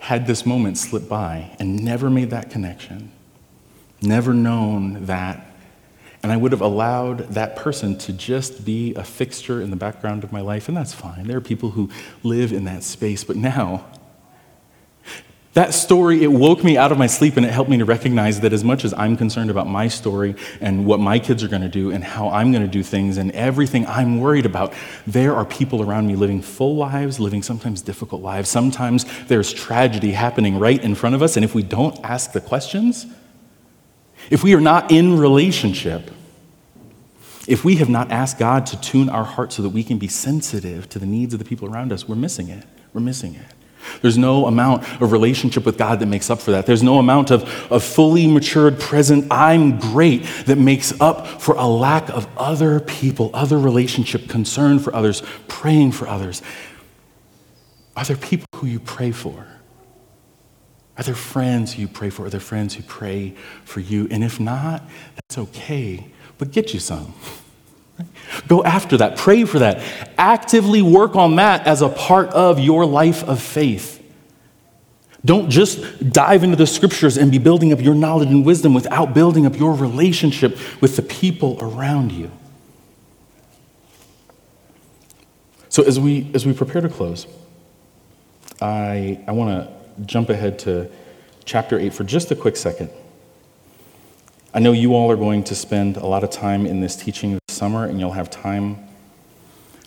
had 0.00 0.26
this 0.26 0.44
moment 0.44 0.78
slip 0.78 1.08
by 1.08 1.56
and 1.58 1.82
never 1.84 2.10
made 2.10 2.30
that 2.30 2.50
connection, 2.50 3.12
never 4.02 4.34
known 4.34 5.06
that 5.06 5.55
and 6.26 6.32
I 6.32 6.36
would 6.36 6.50
have 6.50 6.60
allowed 6.60 7.18
that 7.34 7.54
person 7.54 7.96
to 7.98 8.12
just 8.12 8.64
be 8.64 8.92
a 8.96 9.04
fixture 9.04 9.62
in 9.62 9.70
the 9.70 9.76
background 9.76 10.24
of 10.24 10.32
my 10.32 10.40
life, 10.40 10.66
and 10.66 10.76
that's 10.76 10.92
fine. 10.92 11.28
There 11.28 11.36
are 11.36 11.40
people 11.40 11.70
who 11.70 11.88
live 12.24 12.52
in 12.52 12.64
that 12.64 12.82
space. 12.82 13.22
But 13.22 13.36
now, 13.36 13.84
that 15.52 15.72
story, 15.72 16.24
it 16.24 16.32
woke 16.32 16.64
me 16.64 16.76
out 16.76 16.90
of 16.90 16.98
my 16.98 17.06
sleep 17.06 17.36
and 17.36 17.46
it 17.46 17.52
helped 17.52 17.70
me 17.70 17.78
to 17.78 17.84
recognize 17.84 18.40
that 18.40 18.52
as 18.52 18.64
much 18.64 18.84
as 18.84 18.92
I'm 18.94 19.16
concerned 19.16 19.50
about 19.50 19.68
my 19.68 19.86
story 19.86 20.34
and 20.60 20.84
what 20.84 20.98
my 20.98 21.20
kids 21.20 21.44
are 21.44 21.48
going 21.48 21.62
to 21.62 21.68
do 21.68 21.92
and 21.92 22.02
how 22.02 22.28
I'm 22.28 22.50
going 22.50 22.64
to 22.64 22.68
do 22.68 22.82
things 22.82 23.18
and 23.18 23.30
everything 23.30 23.86
I'm 23.86 24.18
worried 24.18 24.46
about, 24.46 24.74
there 25.06 25.32
are 25.32 25.44
people 25.44 25.80
around 25.80 26.08
me 26.08 26.16
living 26.16 26.42
full 26.42 26.74
lives, 26.74 27.20
living 27.20 27.44
sometimes 27.44 27.82
difficult 27.82 28.20
lives. 28.20 28.48
Sometimes 28.48 29.06
there's 29.28 29.54
tragedy 29.54 30.10
happening 30.10 30.58
right 30.58 30.82
in 30.82 30.96
front 30.96 31.14
of 31.14 31.22
us, 31.22 31.36
and 31.36 31.44
if 31.44 31.54
we 31.54 31.62
don't 31.62 31.96
ask 32.02 32.32
the 32.32 32.40
questions, 32.40 33.06
if 34.30 34.42
we 34.42 34.54
are 34.54 34.60
not 34.60 34.90
in 34.90 35.18
relationship, 35.18 36.10
if 37.46 37.64
we 37.64 37.76
have 37.76 37.88
not 37.88 38.10
asked 38.10 38.38
God 38.38 38.66
to 38.66 38.80
tune 38.80 39.08
our 39.08 39.24
heart 39.24 39.52
so 39.52 39.62
that 39.62 39.70
we 39.70 39.84
can 39.84 39.98
be 39.98 40.08
sensitive 40.08 40.88
to 40.90 40.98
the 40.98 41.06
needs 41.06 41.32
of 41.32 41.38
the 41.38 41.44
people 41.44 41.68
around 41.68 41.92
us, 41.92 42.08
we're 42.08 42.16
missing 42.16 42.48
it. 42.48 42.64
We're 42.92 43.00
missing 43.00 43.34
it. 43.34 43.54
There's 44.02 44.18
no 44.18 44.46
amount 44.46 44.82
of 45.00 45.12
relationship 45.12 45.64
with 45.64 45.78
God 45.78 46.00
that 46.00 46.06
makes 46.06 46.28
up 46.28 46.40
for 46.40 46.50
that. 46.52 46.66
There's 46.66 46.82
no 46.82 46.98
amount 46.98 47.30
of, 47.30 47.44
of 47.70 47.84
fully 47.84 48.26
matured, 48.26 48.80
present, 48.80 49.26
I'm 49.30 49.78
great 49.78 50.24
that 50.46 50.58
makes 50.58 50.98
up 51.00 51.26
for 51.40 51.54
a 51.54 51.66
lack 51.66 52.08
of 52.08 52.26
other 52.36 52.80
people, 52.80 53.30
other 53.32 53.58
relationship, 53.58 54.28
concern 54.28 54.78
for 54.78 54.94
others, 54.94 55.22
praying 55.46 55.92
for 55.92 56.08
others. 56.08 56.42
Are 57.96 58.04
there 58.04 58.16
people 58.16 58.46
who 58.56 58.66
you 58.66 58.80
pray 58.80 59.12
for? 59.12 59.46
Are 60.98 61.04
there 61.04 61.14
friends 61.14 61.76
you 61.78 61.88
pray 61.88 62.10
for? 62.10 62.26
Are 62.26 62.30
there 62.30 62.40
friends 62.40 62.74
who 62.74 62.82
pray 62.82 63.34
for 63.64 63.80
you? 63.80 64.08
And 64.10 64.24
if 64.24 64.40
not, 64.40 64.82
that's 65.14 65.38
okay 65.38 66.10
but 66.38 66.52
get 66.52 66.74
you 66.74 66.80
some. 66.80 67.14
Go 68.46 68.62
after 68.62 68.98
that. 68.98 69.16
Pray 69.16 69.44
for 69.44 69.60
that. 69.60 69.82
Actively 70.18 70.82
work 70.82 71.16
on 71.16 71.36
that 71.36 71.66
as 71.66 71.80
a 71.80 71.88
part 71.88 72.28
of 72.30 72.60
your 72.60 72.84
life 72.84 73.24
of 73.24 73.40
faith. 73.40 73.94
Don't 75.24 75.50
just 75.50 76.12
dive 76.12 76.44
into 76.44 76.56
the 76.56 76.66
scriptures 76.66 77.16
and 77.16 77.32
be 77.32 77.38
building 77.38 77.72
up 77.72 77.80
your 77.80 77.94
knowledge 77.94 78.28
and 78.28 78.44
wisdom 78.44 78.74
without 78.74 79.14
building 79.14 79.46
up 79.46 79.58
your 79.58 79.72
relationship 79.72 80.58
with 80.80 80.96
the 80.96 81.02
people 81.02 81.58
around 81.60 82.12
you. 82.12 82.30
So, 85.68 85.82
as 85.82 85.98
we, 85.98 86.30
as 86.32 86.46
we 86.46 86.52
prepare 86.52 86.80
to 86.82 86.88
close, 86.88 87.26
I, 88.60 89.20
I 89.26 89.32
want 89.32 89.66
to 89.66 89.75
jump 90.04 90.28
ahead 90.28 90.58
to 90.60 90.90
chapter 91.44 91.78
8 91.78 91.94
for 91.94 92.04
just 92.04 92.30
a 92.30 92.36
quick 92.36 92.56
second. 92.56 92.90
I 94.52 94.58
know 94.58 94.72
you 94.72 94.94
all 94.94 95.10
are 95.10 95.16
going 95.16 95.44
to 95.44 95.54
spend 95.54 95.96
a 95.96 96.06
lot 96.06 96.24
of 96.24 96.30
time 96.30 96.66
in 96.66 96.80
this 96.80 96.96
teaching 96.96 97.32
this 97.32 97.56
summer, 97.56 97.84
and 97.84 98.00
you'll 98.00 98.12
have 98.12 98.30
time 98.30 98.86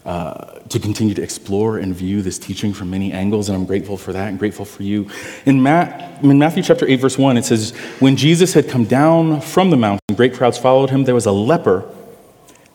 uh, 0.05 0.59
to 0.69 0.79
continue 0.79 1.13
to 1.13 1.21
explore 1.21 1.77
and 1.77 1.93
view 1.93 2.21
this 2.21 2.39
teaching 2.39 2.73
from 2.73 2.89
many 2.89 3.11
angles, 3.11 3.49
and 3.49 3.57
I'm 3.57 3.65
grateful 3.65 3.97
for 3.97 4.13
that 4.13 4.29
and 4.29 4.39
grateful 4.39 4.65
for 4.65 4.83
you. 4.83 5.09
In, 5.45 5.61
Matt, 5.61 6.23
in 6.23 6.39
Matthew 6.39 6.63
chapter 6.63 6.87
8, 6.87 6.95
verse 6.97 7.17
1, 7.17 7.37
it 7.37 7.45
says, 7.45 7.71
When 7.99 8.15
Jesus 8.15 8.53
had 8.53 8.69
come 8.69 8.85
down 8.85 9.41
from 9.41 9.69
the 9.71 9.77
mountain, 9.77 10.15
great 10.15 10.33
crowds 10.33 10.57
followed 10.57 10.89
him. 10.89 11.03
There 11.03 11.15
was 11.15 11.25
a 11.25 11.31
leper 11.31 11.83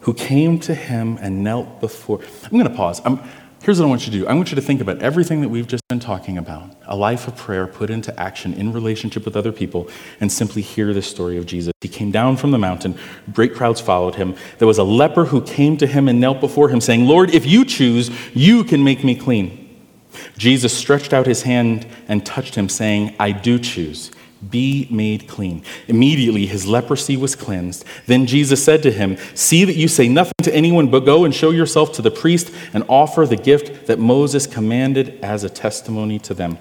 who 0.00 0.12
came 0.12 0.58
to 0.60 0.74
him 0.74 1.18
and 1.20 1.42
knelt 1.42 1.80
before. 1.80 2.20
I'm 2.44 2.50
going 2.50 2.68
to 2.68 2.76
pause. 2.76 3.00
I'm, 3.04 3.20
here's 3.64 3.80
what 3.80 3.86
I 3.86 3.88
want 3.88 4.06
you 4.06 4.12
to 4.12 4.18
do 4.18 4.26
I 4.26 4.34
want 4.34 4.50
you 4.50 4.56
to 4.56 4.62
think 4.62 4.80
about 4.80 5.00
everything 5.00 5.40
that 5.40 5.48
we've 5.48 5.66
just 5.66 5.86
been 5.88 5.98
talking 5.98 6.36
about 6.36 6.70
a 6.86 6.94
life 6.94 7.26
of 7.26 7.34
prayer 7.34 7.66
put 7.66 7.88
into 7.88 8.18
action 8.20 8.52
in 8.52 8.72
relationship 8.72 9.24
with 9.24 9.36
other 9.36 9.52
people, 9.52 9.88
and 10.20 10.30
simply 10.30 10.60
hear 10.60 10.92
the 10.92 11.00
story 11.02 11.38
of 11.38 11.46
Jesus. 11.46 11.72
He 11.80 11.88
came 11.88 12.10
down 12.10 12.36
from 12.36 12.50
the 12.50 12.58
mountain, 12.58 12.98
great 13.32 13.54
crowds 13.54 13.80
followed 13.80 14.16
him. 14.16 14.36
There 14.58 14.68
was 14.68 14.78
a 14.78 14.84
leper 14.84 15.24
who 15.24 15.40
came 15.40 15.76
to 15.78 15.86
him 15.86 16.08
and 16.08 16.20
knelt 16.20 16.40
before 16.40 16.68
him, 16.68 16.80
saying, 16.80 17.06
Lord, 17.06 17.34
if 17.34 17.46
you 17.46 17.64
choose, 17.64 18.10
you 18.34 18.64
can 18.64 18.84
make 18.84 19.02
me 19.02 19.14
clean. 19.14 19.60
Jesus 20.36 20.76
stretched 20.76 21.12
out 21.12 21.26
his 21.26 21.42
hand 21.42 21.86
and 22.06 22.24
touched 22.24 22.54
him, 22.54 22.68
saying, 22.68 23.16
I 23.18 23.32
do 23.32 23.58
choose 23.58 24.10
be 24.50 24.86
made 24.90 25.28
clean. 25.28 25.62
Immediately 25.88 26.46
his 26.46 26.66
leprosy 26.66 27.16
was 27.16 27.34
cleansed. 27.34 27.84
Then 28.06 28.26
Jesus 28.26 28.64
said 28.64 28.82
to 28.82 28.92
him, 28.92 29.16
See 29.34 29.64
that 29.64 29.76
you 29.76 29.88
say 29.88 30.08
nothing 30.08 30.34
to 30.42 30.54
anyone, 30.54 30.88
but 30.88 31.00
go 31.00 31.24
and 31.24 31.34
show 31.34 31.50
yourself 31.50 31.92
to 31.92 32.02
the 32.02 32.10
priest 32.10 32.50
and 32.72 32.84
offer 32.88 33.26
the 33.26 33.36
gift 33.36 33.86
that 33.86 33.98
Moses 33.98 34.46
commanded 34.46 35.18
as 35.22 35.44
a 35.44 35.50
testimony 35.50 36.18
to 36.20 36.34
them. 36.34 36.58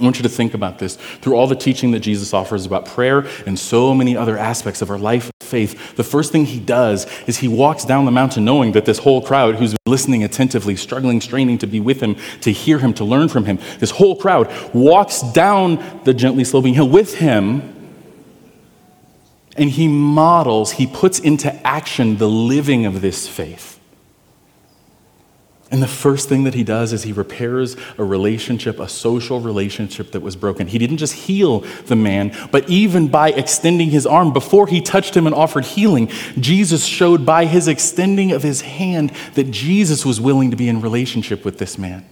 I 0.00 0.04
want 0.04 0.18
you 0.18 0.24
to 0.24 0.28
think 0.28 0.54
about 0.54 0.78
this. 0.78 0.96
Through 0.96 1.36
all 1.36 1.46
the 1.46 1.54
teaching 1.54 1.92
that 1.92 2.00
Jesus 2.00 2.34
offers 2.34 2.66
about 2.66 2.86
prayer 2.86 3.26
and 3.46 3.58
so 3.58 3.94
many 3.94 4.16
other 4.16 4.36
aspects 4.36 4.82
of 4.82 4.90
our 4.90 4.98
life 4.98 5.30
of 5.40 5.46
faith, 5.46 5.96
the 5.96 6.04
first 6.04 6.32
thing 6.32 6.46
he 6.46 6.58
does 6.58 7.06
is 7.26 7.38
he 7.38 7.48
walks 7.48 7.84
down 7.84 8.04
the 8.04 8.10
mountain 8.10 8.44
knowing 8.44 8.72
that 8.72 8.86
this 8.86 8.98
whole 8.98 9.22
crowd 9.22 9.56
who's 9.56 9.76
listening 9.86 10.24
attentively, 10.24 10.74
struggling, 10.74 11.20
straining 11.20 11.58
to 11.58 11.66
be 11.66 11.80
with 11.80 12.00
him, 12.00 12.16
to 12.40 12.50
hear 12.50 12.78
him, 12.78 12.92
to 12.94 13.04
learn 13.04 13.28
from 13.28 13.44
him, 13.44 13.58
this 13.78 13.90
whole 13.90 14.16
crowd 14.16 14.50
walks 14.74 15.20
down 15.32 16.00
the 16.04 16.14
gently 16.14 16.44
sloping 16.44 16.74
hill 16.74 16.88
with 16.88 17.18
him. 17.18 17.70
And 19.56 19.70
he 19.70 19.86
models, 19.86 20.72
he 20.72 20.86
puts 20.86 21.20
into 21.20 21.54
action 21.64 22.16
the 22.16 22.28
living 22.28 22.86
of 22.86 23.00
this 23.00 23.28
faith. 23.28 23.78
And 25.70 25.82
the 25.82 25.88
first 25.88 26.28
thing 26.28 26.44
that 26.44 26.54
he 26.54 26.62
does 26.62 26.92
is 26.92 27.02
he 27.02 27.12
repairs 27.12 27.76
a 27.98 28.04
relationship, 28.04 28.78
a 28.78 28.88
social 28.88 29.40
relationship 29.40 30.12
that 30.12 30.20
was 30.20 30.36
broken. 30.36 30.66
He 30.66 30.78
didn't 30.78 30.98
just 30.98 31.14
heal 31.14 31.60
the 31.86 31.96
man, 31.96 32.36
but 32.52 32.68
even 32.68 33.08
by 33.08 33.30
extending 33.30 33.90
his 33.90 34.06
arm 34.06 34.32
before 34.32 34.66
he 34.66 34.80
touched 34.80 35.16
him 35.16 35.26
and 35.26 35.34
offered 35.34 35.64
healing, 35.64 36.08
Jesus 36.38 36.84
showed 36.84 37.24
by 37.24 37.46
his 37.46 37.66
extending 37.66 38.30
of 38.30 38.42
his 38.42 38.60
hand 38.60 39.10
that 39.34 39.50
Jesus 39.50 40.04
was 40.04 40.20
willing 40.20 40.50
to 40.50 40.56
be 40.56 40.68
in 40.68 40.80
relationship 40.80 41.44
with 41.44 41.58
this 41.58 41.78
man. 41.78 42.04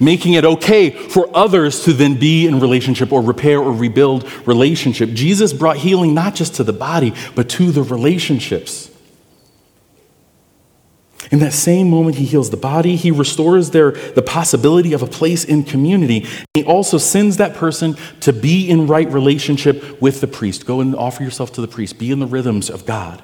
Making 0.00 0.34
it 0.34 0.44
okay 0.44 0.90
for 0.90 1.30
others 1.34 1.84
to 1.84 1.92
then 1.92 2.18
be 2.18 2.46
in 2.46 2.58
relationship 2.58 3.12
or 3.12 3.22
repair 3.22 3.60
or 3.60 3.72
rebuild 3.72 4.30
relationship. 4.46 5.10
Jesus 5.10 5.52
brought 5.52 5.76
healing 5.76 6.12
not 6.12 6.34
just 6.34 6.56
to 6.56 6.64
the 6.64 6.72
body, 6.72 7.14
but 7.36 7.48
to 7.50 7.70
the 7.70 7.82
relationships. 7.82 8.90
In 11.30 11.40
that 11.40 11.52
same 11.52 11.90
moment, 11.90 12.16
he 12.16 12.24
heals 12.24 12.50
the 12.50 12.56
body. 12.56 12.96
He 12.96 13.10
restores 13.10 13.70
their, 13.70 13.92
the 13.92 14.22
possibility 14.22 14.92
of 14.92 15.02
a 15.02 15.06
place 15.06 15.44
in 15.44 15.62
community. 15.62 16.26
He 16.54 16.64
also 16.64 16.96
sends 16.96 17.36
that 17.36 17.54
person 17.54 17.96
to 18.20 18.32
be 18.32 18.68
in 18.68 18.86
right 18.86 19.10
relationship 19.10 20.00
with 20.00 20.20
the 20.20 20.26
priest. 20.26 20.64
Go 20.64 20.80
and 20.80 20.96
offer 20.96 21.22
yourself 21.22 21.52
to 21.54 21.60
the 21.60 21.68
priest. 21.68 21.98
Be 21.98 22.10
in 22.10 22.18
the 22.18 22.26
rhythms 22.26 22.70
of 22.70 22.86
God. 22.86 23.22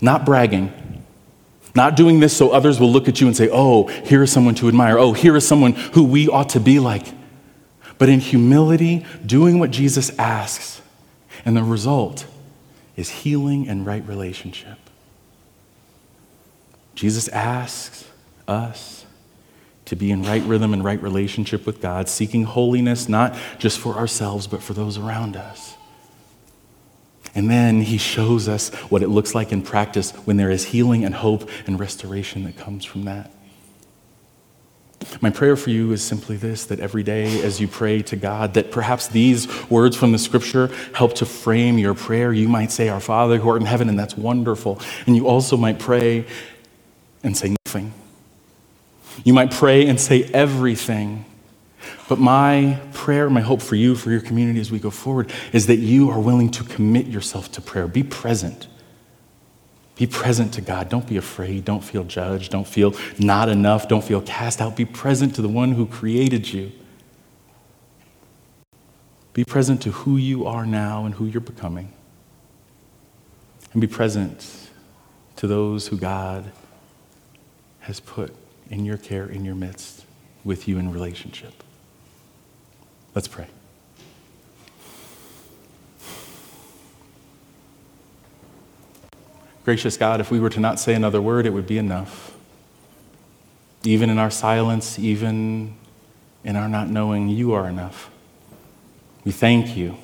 Not 0.00 0.26
bragging. 0.26 0.72
Not 1.74 1.96
doing 1.96 2.20
this 2.20 2.36
so 2.36 2.50
others 2.50 2.78
will 2.80 2.90
look 2.90 3.08
at 3.08 3.20
you 3.20 3.26
and 3.26 3.36
say, 3.36 3.48
oh, 3.50 3.86
here 3.86 4.22
is 4.22 4.32
someone 4.32 4.54
to 4.56 4.68
admire. 4.68 4.98
Oh, 4.98 5.12
here 5.12 5.36
is 5.36 5.46
someone 5.46 5.72
who 5.72 6.04
we 6.04 6.28
ought 6.28 6.50
to 6.50 6.60
be 6.60 6.78
like. 6.78 7.06
But 7.98 8.08
in 8.08 8.20
humility, 8.20 9.06
doing 9.24 9.58
what 9.58 9.70
Jesus 9.70 10.10
asks. 10.18 10.82
And 11.44 11.56
the 11.56 11.62
result 11.62 12.26
is 12.96 13.08
healing 13.08 13.68
and 13.68 13.86
right 13.86 14.06
relationship. 14.06 14.78
Jesus 16.96 17.28
asks 17.28 18.04
us 18.48 19.04
to 19.84 19.94
be 19.94 20.10
in 20.10 20.22
right 20.24 20.42
rhythm 20.42 20.72
and 20.72 20.82
right 20.82 21.00
relationship 21.00 21.64
with 21.64 21.80
God, 21.80 22.08
seeking 22.08 22.42
holiness 22.42 23.08
not 23.08 23.36
just 23.58 23.78
for 23.78 23.94
ourselves, 23.94 24.46
but 24.46 24.62
for 24.62 24.72
those 24.72 24.98
around 24.98 25.36
us. 25.36 25.76
And 27.34 27.50
then 27.50 27.82
he 27.82 27.98
shows 27.98 28.48
us 28.48 28.70
what 28.88 29.02
it 29.02 29.08
looks 29.08 29.34
like 29.34 29.52
in 29.52 29.62
practice 29.62 30.10
when 30.24 30.38
there 30.38 30.50
is 30.50 30.64
healing 30.64 31.04
and 31.04 31.14
hope 31.14 31.48
and 31.66 31.78
restoration 31.78 32.44
that 32.44 32.56
comes 32.56 32.84
from 32.84 33.04
that. 33.04 33.30
My 35.20 35.30
prayer 35.30 35.56
for 35.56 35.70
you 35.70 35.92
is 35.92 36.02
simply 36.02 36.36
this 36.36 36.64
that 36.66 36.80
every 36.80 37.02
day 37.02 37.42
as 37.42 37.60
you 37.60 37.68
pray 37.68 38.02
to 38.02 38.16
God, 38.16 38.54
that 38.54 38.70
perhaps 38.70 39.06
these 39.08 39.46
words 39.70 39.96
from 39.96 40.12
the 40.12 40.18
scripture 40.18 40.70
help 40.94 41.14
to 41.16 41.26
frame 41.26 41.78
your 41.78 41.94
prayer. 41.94 42.32
You 42.32 42.48
might 42.48 42.72
say, 42.72 42.88
Our 42.88 43.00
Father 43.00 43.38
who 43.38 43.48
art 43.48 43.60
in 43.60 43.66
heaven, 43.66 43.88
and 43.88 43.98
that's 43.98 44.16
wonderful. 44.16 44.80
And 45.06 45.14
you 45.14 45.28
also 45.28 45.56
might 45.56 45.78
pray, 45.78 46.26
and 47.26 47.36
say 47.36 47.54
nothing. 47.66 47.92
You 49.24 49.34
might 49.34 49.50
pray 49.50 49.86
and 49.86 50.00
say 50.00 50.24
everything. 50.24 51.24
But 52.08 52.18
my 52.18 52.80
prayer, 52.92 53.28
my 53.28 53.40
hope 53.40 53.60
for 53.60 53.74
you, 53.74 53.94
for 53.94 54.10
your 54.10 54.20
community 54.20 54.60
as 54.60 54.70
we 54.70 54.78
go 54.78 54.90
forward, 54.90 55.30
is 55.52 55.66
that 55.66 55.76
you 55.76 56.10
are 56.10 56.20
willing 56.20 56.50
to 56.52 56.64
commit 56.64 57.06
yourself 57.06 57.50
to 57.52 57.60
prayer. 57.60 57.88
Be 57.88 58.02
present. 58.02 58.68
Be 59.96 60.06
present 60.06 60.52
to 60.54 60.60
God. 60.60 60.88
Don't 60.88 61.06
be 61.06 61.16
afraid. 61.16 61.64
Don't 61.64 61.82
feel 61.82 62.04
judged. 62.04 62.52
Don't 62.52 62.66
feel 62.66 62.94
not 63.18 63.48
enough. 63.48 63.88
Don't 63.88 64.04
feel 64.04 64.20
cast 64.20 64.60
out. 64.60 64.76
Be 64.76 64.84
present 64.84 65.34
to 65.36 65.42
the 65.42 65.48
one 65.48 65.72
who 65.72 65.86
created 65.86 66.52
you. 66.52 66.70
Be 69.32 69.44
present 69.44 69.82
to 69.82 69.90
who 69.90 70.16
you 70.16 70.46
are 70.46 70.64
now 70.64 71.04
and 71.04 71.14
who 71.14 71.26
you're 71.26 71.40
becoming. 71.40 71.92
And 73.72 73.80
be 73.80 73.86
present 73.86 74.70
to 75.36 75.46
those 75.46 75.88
who 75.88 75.96
God 75.96 76.52
has 77.86 78.00
put 78.00 78.34
in 78.68 78.84
your 78.84 78.96
care, 78.96 79.26
in 79.26 79.44
your 79.44 79.54
midst, 79.54 80.04
with 80.42 80.66
you 80.66 80.76
in 80.76 80.92
relationship. 80.92 81.52
Let's 83.14 83.28
pray. 83.28 83.46
Gracious 89.64 89.96
God, 89.96 90.20
if 90.20 90.32
we 90.32 90.40
were 90.40 90.50
to 90.50 90.58
not 90.58 90.80
say 90.80 90.94
another 90.94 91.22
word, 91.22 91.46
it 91.46 91.50
would 91.50 91.68
be 91.68 91.78
enough. 91.78 92.34
Even 93.84 94.10
in 94.10 94.18
our 94.18 94.32
silence, 94.32 94.98
even 94.98 95.76
in 96.42 96.56
our 96.56 96.68
not 96.68 96.88
knowing, 96.88 97.28
you 97.28 97.52
are 97.52 97.68
enough. 97.68 98.10
We 99.24 99.30
thank 99.30 99.76
you 99.76 99.96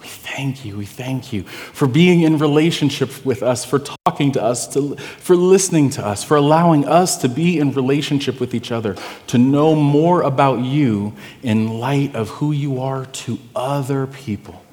we 0.00 0.06
thank 0.06 0.64
you, 0.64 0.76
we 0.76 0.84
thank 0.84 1.32
you 1.32 1.42
for 1.42 1.86
being 1.86 2.22
in 2.22 2.38
relationship 2.38 3.24
with 3.24 3.42
us, 3.42 3.64
for 3.64 3.78
talking 3.78 4.32
to 4.32 4.42
us, 4.42 4.72
to, 4.74 4.96
for 4.96 5.36
listening 5.36 5.90
to 5.90 6.06
us, 6.06 6.22
for 6.22 6.36
allowing 6.36 6.86
us 6.86 7.16
to 7.18 7.28
be 7.28 7.58
in 7.58 7.72
relationship 7.72 8.40
with 8.40 8.54
each 8.54 8.70
other, 8.70 8.96
to 9.28 9.38
know 9.38 9.74
more 9.74 10.22
about 10.22 10.60
you 10.60 11.14
in 11.42 11.78
light 11.78 12.14
of 12.14 12.28
who 12.28 12.52
you 12.52 12.80
are 12.80 13.06
to 13.06 13.38
other 13.56 14.06
people. 14.06 14.64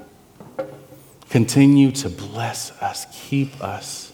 Continue 1.30 1.92
to 1.92 2.10
bless 2.10 2.72
us, 2.82 3.08
keep 3.12 3.62
us, 3.62 4.14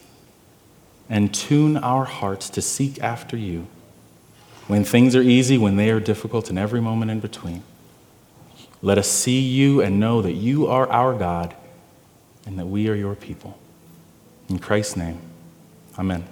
and 1.10 1.34
tune 1.34 1.78
our 1.78 2.06
hearts 2.06 2.50
to 2.52 2.62
seek 2.62 3.02
after 3.04 3.36
you 3.36 3.68
when 4.68 4.86
things 4.86 5.16
are 5.16 5.22
easy, 5.22 5.58
when 5.58 5.76
they 5.76 5.90
are 5.90 6.00
difficult, 6.00 6.50
and 6.50 6.58
every 6.58 6.80
moment 6.80 7.12
in 7.12 7.20
between. 7.20 7.62
Let 8.82 8.98
us 8.98 9.10
see 9.10 9.40
you 9.40 9.82
and 9.82 10.00
know 10.00 10.22
that 10.22 10.34
you 10.34 10.68
are 10.68 10.90
our 10.90 11.14
God 11.14 11.56
and 12.46 12.58
that 12.58 12.66
we 12.66 12.90
are 12.90 12.96
your 12.96 13.16
people. 13.16 13.60
In 14.50 14.60
Christ's 14.60 14.98
name, 14.98 15.20
amen. 15.98 16.26